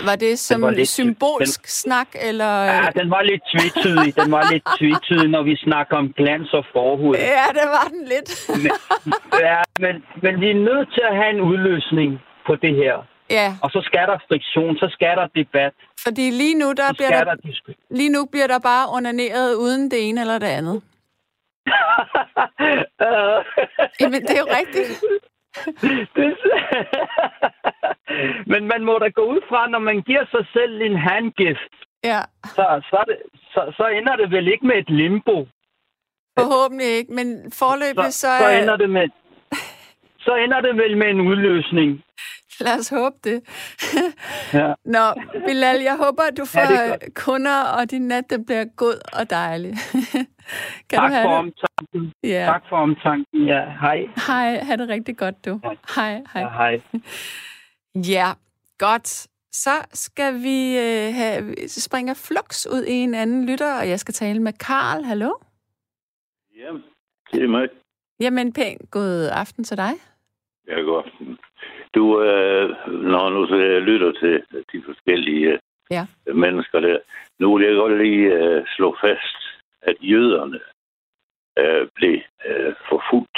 Var 0.04 0.16
det 0.16 0.40
som 0.40 0.62
var 0.62 0.70
lidt- 0.72 0.90
symbolsk 0.90 1.62
den- 1.62 1.70
snak, 1.70 2.08
eller... 2.22 2.64
Ja, 2.64 2.90
den 3.00 3.10
var 3.10 3.22
lidt 3.22 3.44
tvetydig. 3.54 4.16
Den 4.16 4.32
var 4.32 4.44
lidt 4.54 4.64
tvetydig, 4.80 5.30
når 5.30 5.44
vi 5.44 5.56
snakker 5.56 5.98
om 5.98 6.14
glans 6.14 6.54
og 6.54 6.66
forhud. 6.74 7.16
Ja, 7.16 7.46
det 7.60 7.68
var 7.78 7.88
den 7.94 8.04
lidt. 8.14 8.30
Ja, 9.48 9.62
men, 9.80 9.96
men 10.24 10.42
vi 10.42 10.50
er 10.50 10.60
nødt 10.70 10.94
til 10.94 11.04
at 11.10 11.16
have 11.16 11.30
en 11.30 11.42
udløsning 11.42 12.22
på 12.48 12.56
det 12.56 12.76
her. 12.76 12.96
ja, 13.30 13.54
Og 13.64 13.70
så 13.72 13.82
skal 13.86 14.08
der 14.08 14.18
friktion, 14.28 14.78
så 14.78 14.88
skal 14.92 15.18
der 15.18 15.28
debat, 15.36 15.74
fordi 16.04 16.30
lige 16.30 16.56
nu, 16.60 16.74
der 16.80 16.88
så 16.88 16.94
bliver 16.98 17.24
der, 17.24 17.24
der 17.24 17.36
lige 17.90 18.10
nu 18.10 18.26
bliver 18.32 18.48
der 18.48 18.60
bare 18.60 18.86
onaneret 18.90 19.56
uden 19.56 19.92
det 19.92 20.10
ene 20.10 20.22
eller 20.22 20.38
det 20.40 20.48
andet. 20.48 20.82
Jamen, 24.02 24.22
det 24.22 24.32
er 24.38 24.40
jo 24.40 24.48
rigtigt. 24.60 25.04
Men 28.48 28.68
man 28.68 28.84
må 28.84 29.00
da 29.00 29.08
gå 29.10 29.22
ud 29.34 29.42
fra, 29.50 29.68
når 29.70 29.80
man 29.80 30.02
giver 30.02 30.26
sig 30.32 30.46
selv 30.54 30.82
en 30.82 30.96
handgift, 30.96 31.74
Ja, 32.04 32.22
så, 32.46 32.82
så, 32.90 33.04
det, 33.08 33.18
så, 33.54 33.74
så 33.78 33.88
ender 33.88 34.16
det 34.16 34.32
vel 34.32 34.48
ikke 34.48 34.68
med 34.68 34.76
et 34.78 34.90
limbo. 34.90 35.48
forhåbentlig 36.40 36.88
ikke, 36.88 37.14
men 37.14 37.52
forløbig 37.52 38.14
Så, 38.14 38.20
så, 38.20 38.38
så 38.40 38.46
er... 38.46 38.62
ender 38.62 38.76
det 38.76 38.90
med 38.90 39.10
så 40.26 40.32
ender 40.44 40.62
det 40.62 40.74
vel 40.82 40.98
med 40.98 41.08
en 41.08 41.22
udløsning. 41.22 41.90
Lad 42.60 42.80
os 42.80 42.90
håbe 42.90 43.16
det. 43.24 43.38
Ja. 44.54 44.74
Nå, 44.96 45.06
Bilal, 45.48 45.82
jeg 45.82 45.98
håber, 45.98 46.24
at 46.24 46.38
du 46.38 46.46
Ja, 46.54 46.60
får 46.60 46.90
godt. 46.90 47.16
kunder, 47.16 47.60
og 47.78 47.92
din 47.92 48.08
nat 48.08 48.24
den 48.30 48.46
bliver 48.46 48.66
god 48.78 49.00
og 49.20 49.30
dejlig. 49.30 49.74
kan 50.90 51.00
Tak 51.00 51.10
du 51.10 51.14
have 51.14 51.24
for 51.26 51.32
det? 51.32 51.40
omtanken. 51.40 52.14
Ja. 52.24 52.46
Tak 52.54 52.64
for 52.70 52.76
omtanken. 52.78 53.46
Ja, 53.46 53.62
hej. 53.82 54.00
Hej, 54.28 54.60
ha' 54.64 54.76
det 54.76 54.90
rigtig 54.90 55.18
godt, 55.18 55.46
du. 55.46 55.60
Hej. 55.64 55.76
Hej, 55.96 56.22
hej. 56.34 56.42
Ja, 56.42 56.50
hej. 56.50 56.82
Ja, 58.16 58.28
godt. 58.78 59.28
Så 59.52 59.70
skal 59.94 60.34
vi 60.44 60.78
øh, 60.78 61.14
have, 61.14 61.56
springer 61.68 62.14
flux 62.14 62.66
ud 62.74 62.84
i 62.84 62.92
en 62.94 63.14
anden 63.16 63.50
lytter, 63.50 63.80
og 63.80 63.90
jeg 63.90 64.00
skal 64.00 64.14
tale 64.14 64.40
med 64.42 64.54
Karl. 64.54 65.04
Hallo? 65.04 65.32
Ja, 66.58 66.70
det 67.34 67.44
er 67.44 67.48
mig. 67.48 67.68
Jamen, 68.20 68.54
pænt 68.54 68.92
god 68.92 69.30
aften 69.34 69.64
til 69.64 69.78
dig. 69.78 69.92
Ja, 70.68 70.80
godt. 70.80 71.06
Du, 71.96 72.22
øh, 72.22 72.70
når 72.88 73.30
nu 73.30 73.48
så 73.48 73.56
jeg 73.56 73.82
lytter 73.82 74.12
til 74.12 74.44
de 74.74 74.84
forskellige 74.86 75.48
øh, 75.52 75.60
Ja. 75.92 76.06
mennesker 76.34 76.80
der, 76.80 76.98
nu 77.40 77.58
vil 77.58 77.68
jeg 77.68 77.76
godt 77.76 77.98
lige 77.98 78.34
øh, 78.34 78.64
slå 78.76 78.96
fast, 79.02 79.38
at 79.82 79.96
jøderne 80.02 80.60
øh, 81.60 81.88
blev 81.96 82.20
øh, 82.46 82.74
forfulgt 82.90 83.38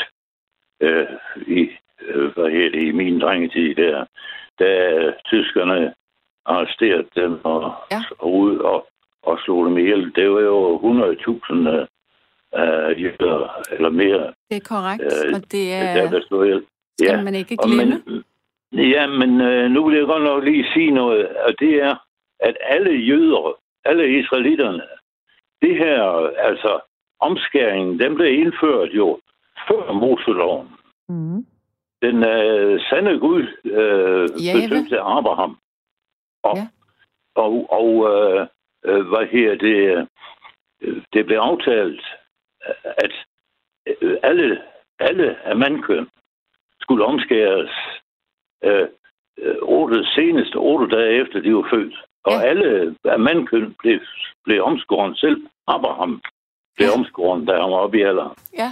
øh, 0.82 1.08
i, 1.48 1.70
øh, 2.02 2.32
hvad 2.34 2.52
hedder 2.52 2.70
det, 2.70 2.82
i 2.88 2.92
min 2.92 3.20
drengetid 3.22 3.76
der, 3.76 4.06
da 4.60 4.90
øh, 4.94 5.14
tyskerne 5.26 5.94
arresterede 6.46 7.08
dem 7.16 7.46
og, 7.46 7.74
Ja. 7.92 8.02
og 8.20 8.34
ud 8.34 8.58
og, 8.58 8.88
og 9.24 9.40
slog 9.44 9.66
dem 9.66 9.78
ihjel. 9.78 10.16
Det 10.16 10.32
var 10.32 10.40
jo 10.42 10.78
100.000 10.78 11.54
øh, 11.56 11.88
øh, 12.62 13.04
jøder 13.04 13.62
eller 13.72 13.90
mere, 13.90 14.34
Det 14.50 14.58
er 14.58 14.68
korrekt, 14.70 15.04
Øh, 15.04 15.34
og 15.36 15.42
det 15.42 15.52
der 15.52 16.04
er, 16.04 16.10
blev 16.10 16.22
slået 16.28 16.46
ihjel. 16.48 16.66
Skal 17.00 17.24
man 17.24 17.36
ikke 17.36 17.58
glemme. 17.58 18.02
Men, 18.06 18.24
ja, 18.92 19.08
men 19.08 19.42
øh, 19.42 19.72
nu 19.72 19.86
vil 19.90 19.98
jeg 19.98 20.06
godt 20.06 20.24
nok 20.24 20.44
lige 20.44 20.66
sige 20.74 20.92
noget, 20.92 21.28
og 21.28 21.60
det 21.60 21.74
er, 21.84 21.96
at 22.40 22.58
alle 22.62 22.92
jøder, 22.92 23.60
alle 23.86 24.20
israelitterne, 24.20 24.84
det 25.62 25.78
her, 25.78 26.02
altså 26.38 26.80
omskæringen, 27.20 28.00
den 28.00 28.16
blev 28.16 28.40
indført 28.40 28.90
jo 28.90 29.20
før 29.68 29.92
Moseloven. 29.92 30.68
Mm. 31.10 31.46
Den 32.02 32.24
øh, 32.24 32.82
sande 32.90 33.20
Gud 33.20 33.42
øh, 33.64 34.46
Jahve. 34.46 34.62
besøgte 34.70 35.00
Abraham. 35.00 35.58
Og, 36.44 36.58
Ja. 36.58 36.68
og, 37.36 37.68
og 37.72 37.90
øh, 38.12 38.48
øh, 38.86 39.08
hvad 39.08 39.28
her 39.28 39.56
det, 39.56 40.08
øh, 40.82 41.02
det 41.14 41.26
blev 41.26 41.38
aftalt, 41.38 42.02
at 42.84 43.12
øh, 44.02 44.18
alle, 44.24 44.62
alle 45.00 45.38
af 45.44 45.56
mandkøn 45.56 46.08
skulle 46.88 47.06
omskæres 47.06 47.70
øh, 48.64 48.88
øh, 49.38 49.56
otte, 49.62 50.06
senest 50.16 50.56
otte 50.56 50.96
dage 50.98 51.22
efter 51.22 51.40
de 51.40 51.56
var 51.56 51.68
født. 51.74 51.96
Og 52.26 52.34
Ja. 52.34 52.42
alle 52.50 52.96
af 53.06 53.20
mandkøn 53.20 53.76
blev, 53.80 54.00
blev 54.46 54.64
omskåret 54.64 55.20
selv. 55.20 55.48
Abraham 55.68 56.22
blev 56.76 56.88
Ja. 56.88 56.94
omskåret, 57.00 57.48
da 57.48 57.52
han 57.52 57.72
var 57.72 57.78
oppe 57.86 57.98
i 58.00 58.02
alderen. 58.02 58.36
Ja, 58.58 58.70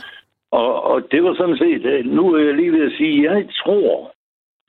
Og, 0.52 0.84
og 0.84 1.12
det 1.12 1.24
var 1.24 1.34
sådan 1.36 1.58
set, 1.58 1.86
øh, 1.86 2.06
nu 2.06 2.34
er 2.34 2.44
jeg 2.44 2.54
lige 2.56 2.72
ved 2.72 2.86
at 2.92 2.98
sige, 2.98 3.32
jeg 3.32 3.50
tror, 3.64 4.14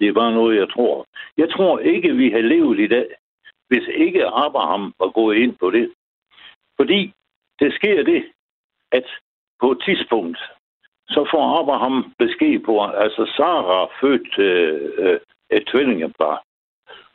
det 0.01 0.09
er 0.09 0.13
bare 0.13 0.33
noget, 0.35 0.57
jeg 0.57 0.69
tror. 0.71 1.07
Jeg 1.37 1.51
tror 1.51 1.79
ikke, 1.79 2.17
vi 2.17 2.31
har 2.31 2.41
levet 2.41 2.81
i 2.81 2.87
dag, 2.87 3.07
hvis 3.69 3.89
ikke 3.95 4.27
Abraham 4.27 4.95
var 4.99 5.09
gået 5.11 5.37
ind 5.37 5.55
på 5.61 5.71
det. 5.71 5.93
Fordi 6.77 7.13
det 7.61 7.75
sker 7.75 8.03
det, 8.03 8.25
at 8.93 9.05
på 9.61 9.71
et 9.73 9.83
tidspunkt, 9.85 10.39
så 11.09 11.29
får 11.31 11.61
Abraham 11.61 12.15
besked 12.19 12.65
på, 12.65 12.85
altså 12.85 13.33
Sarah 13.37 13.89
født 14.01 14.39
øh, 14.39 14.91
øh 14.99 15.19
et 15.51 15.67
tvillingepar. 15.67 16.43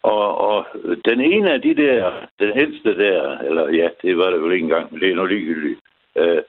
Og, 0.04 0.38
og 0.38 0.66
den 1.06 1.22
ene 1.22 1.52
af 1.52 1.62
de 1.62 1.76
der, 1.76 2.12
den 2.40 2.60
ældste 2.60 2.98
der, 2.98 3.38
eller 3.38 3.70
ja, 3.70 3.90
det 4.02 4.18
var 4.18 4.30
det 4.30 4.42
vel 4.42 4.52
ikke 4.52 4.64
engang, 4.64 4.92
men 4.92 5.02
det 5.02 5.12
er 5.12 5.16
nu 5.16 5.26
ligegyldigt. 5.26 5.80
Øh, 6.16 6.42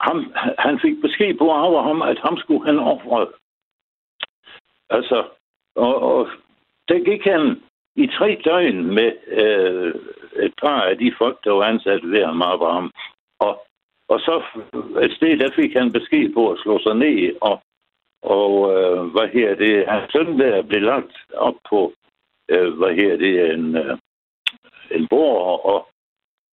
ham, 0.00 0.34
han 0.58 0.80
fik 0.80 1.00
besked 1.02 1.34
på 1.38 1.52
Abraham, 1.52 2.02
at 2.02 2.18
ham 2.18 2.36
skulle 2.36 2.66
han 2.66 2.78
ofre. 2.78 3.26
Altså, 4.90 5.24
og, 5.76 6.02
og 6.02 6.28
der 6.88 6.98
gik 7.04 7.24
han 7.24 7.62
i 7.96 8.06
tre 8.06 8.40
døgn 8.44 8.94
med 8.94 9.12
øh, 9.26 9.94
et 10.44 10.54
par 10.62 10.80
af 10.80 10.98
de 10.98 11.14
folk, 11.18 11.44
der 11.44 11.52
var 11.52 11.64
ansat 11.64 12.10
ved 12.10 12.24
ham, 12.24 12.42
Abraham. 12.42 12.90
Og, 13.38 13.66
og 14.08 14.20
så 14.20 14.34
et 15.02 15.12
sted, 15.16 15.38
der 15.38 15.50
fik 15.56 15.72
han 15.72 15.92
besked 15.92 16.34
på 16.34 16.50
at 16.52 16.58
slå 16.58 16.78
sig 16.78 16.94
ned, 16.94 17.36
og, 17.40 17.62
og 18.22 18.52
øh, 18.74 19.04
hvad 19.12 19.28
her 19.28 19.54
det, 19.54 19.88
hans 19.88 20.12
søn 20.12 20.38
der 20.38 20.62
blev 20.62 20.82
lagt 20.82 21.16
op 21.34 21.58
på, 21.70 21.92
øh, 22.48 22.72
hvad 22.78 22.94
her 22.94 23.16
det, 23.16 23.54
en, 23.54 23.76
øh, 23.76 23.98
en 24.90 25.08
bord, 25.08 25.64
og, 25.64 25.88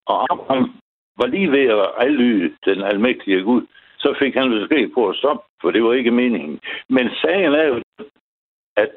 og 0.05 0.15
Abraham 0.31 0.79
var 1.17 1.27
lige 1.27 1.51
ved 1.51 1.67
at 1.67 1.91
aflyde 2.03 2.55
den 2.65 2.83
almægtige 2.83 3.43
Gud, 3.43 3.67
så 3.99 4.15
fik 4.19 4.33
han 4.35 4.49
besked 4.49 4.93
på 4.93 5.09
at 5.09 5.15
stoppe, 5.15 5.43
for 5.61 5.71
det 5.71 5.83
var 5.83 5.93
ikke 5.93 6.11
meningen. 6.11 6.59
Men 6.89 7.09
sagen 7.21 7.53
er 7.53 7.63
jo, 7.63 7.81
at 8.75 8.95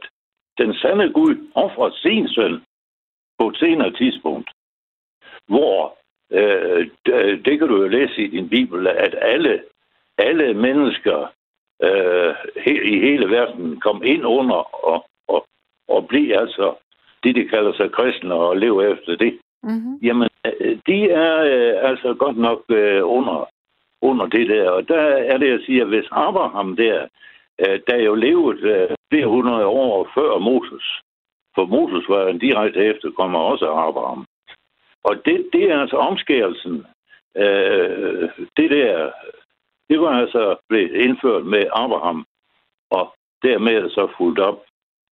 den 0.59 0.75
sande 0.75 1.13
Gud 1.13 1.51
offrer 1.55 1.91
sin 1.91 2.29
søn 2.29 2.63
på 3.39 3.49
et 3.49 3.57
senere 3.57 3.93
tidspunkt, 3.93 4.51
hvor 5.49 5.99
øh, 6.33 6.89
det, 7.45 7.59
kan 7.59 7.69
du 7.69 7.77
jo 7.83 7.89
læse 7.89 8.23
i 8.23 8.27
din 8.27 8.49
bibel, 8.49 8.87
at 8.87 9.15
alle, 9.21 9.63
alle 10.19 10.55
mennesker 10.55 11.33
øh, 11.83 12.35
he, 12.57 12.85
i 12.85 13.01
hele 13.01 13.31
verden 13.31 13.81
kom 13.81 14.03
ind 14.05 14.27
under 14.27 14.85
og, 14.87 15.07
og, 15.29 15.47
og 15.89 16.09
blev 16.09 16.39
altså 16.39 16.75
det, 17.23 17.35
de 17.35 17.49
kalder 17.49 17.73
sig 17.73 17.93
kristne 17.93 18.35
og 18.35 18.57
lever 18.57 18.83
efter 18.83 19.17
det. 19.17 19.39
mm-hmm. 19.63 19.99
Jamen, 20.03 20.29
øh, 20.47 20.79
de 20.87 21.11
er 21.11 21.37
øh, 21.37 21.91
altså 21.91 22.15
godt 22.15 22.39
nok 22.39 22.63
øh, 22.69 23.01
under, 23.05 23.49
under 24.03 24.27
det 24.27 24.49
der. 24.49 24.71
Og 24.71 24.89
der 24.89 25.01
er 25.01 25.39
det, 25.39 25.49
jeg 25.51 25.61
siger, 25.67 25.83
at 25.83 25.89
hvis 25.89 26.09
Abraham 26.11 26.77
der, 26.77 27.07
øh, 27.59 27.81
der 27.87 27.97
jo 27.97 28.15
levet 28.15 28.61
øh, 28.61 28.89
flere 29.11 29.27
hundrede 29.27 29.67
år 29.67 30.11
før 30.15 30.39
Moses, 30.39 30.87
for 31.55 31.67
Moses 31.67 32.09
var 32.09 32.29
en 32.29 32.39
direkte 32.39 32.85
efterkommer 32.85 33.39
også 33.39 33.67
af 33.71 33.89
Abraham. 33.89 34.27
Og 35.09 35.15
det, 35.25 35.49
det 35.53 35.63
er 35.71 35.81
altså 35.81 35.97
omskærelsen. 35.97 36.87
Øh, 37.37 38.29
det 38.57 38.71
der, 38.71 39.11
det 39.91 40.01
var 40.01 40.13
altså 40.23 40.57
blevet 40.69 40.93
indført 40.93 41.45
med 41.45 41.65
Abraham, 41.73 42.27
og 42.91 43.15
dermed 43.43 43.91
så 43.91 44.09
fuldt 44.19 44.39
op 44.39 44.61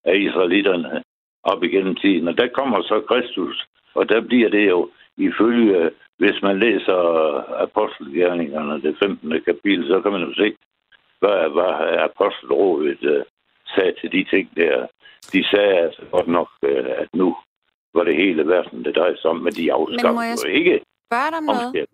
af 0.04 0.16
israelitterne 0.16 1.02
op 1.42 1.62
igennem 1.62 1.94
tiden. 1.96 2.28
Og 2.28 2.38
der 2.38 2.48
kommer 2.48 2.82
så 2.82 3.02
Kristus, 3.08 3.66
og 3.94 4.08
der 4.08 4.20
bliver 4.20 4.48
det 4.48 4.68
jo 4.68 4.90
ifølge, 5.16 5.90
hvis 6.18 6.42
man 6.42 6.58
læser 6.58 6.98
apostelgerningerne, 7.62 8.82
det 8.82 8.96
15. 9.02 9.42
kapitel, 9.44 9.86
så 9.88 10.00
kan 10.00 10.12
man 10.12 10.22
jo 10.22 10.34
se, 10.34 10.56
hvad, 11.20 11.50
hvad 11.54 11.72
Apostelrådet 12.08 13.02
uh, 13.02 13.12
øh, 13.12 13.24
sagde 13.74 13.94
til 14.00 14.12
de 14.12 14.24
ting 14.24 14.56
der. 14.56 14.86
De 15.32 15.44
sagde 15.50 15.74
altså 15.86 16.02
godt 16.10 16.28
nok, 16.28 16.48
uh, 16.62 16.90
at 17.02 17.08
nu 17.14 17.36
var 17.94 18.04
det 18.04 18.16
hele 18.16 18.42
verden, 18.46 18.84
det 18.84 18.96
drejer 18.96 19.16
sig 19.16 19.30
om, 19.30 19.36
men 19.36 19.52
de 19.52 19.72
afskaffede 19.72 20.30
jo 20.30 20.48
ikke 20.58 20.80
spørge 21.08 21.30
dig 21.30 21.38
om 21.38 21.44
noget? 21.44 21.86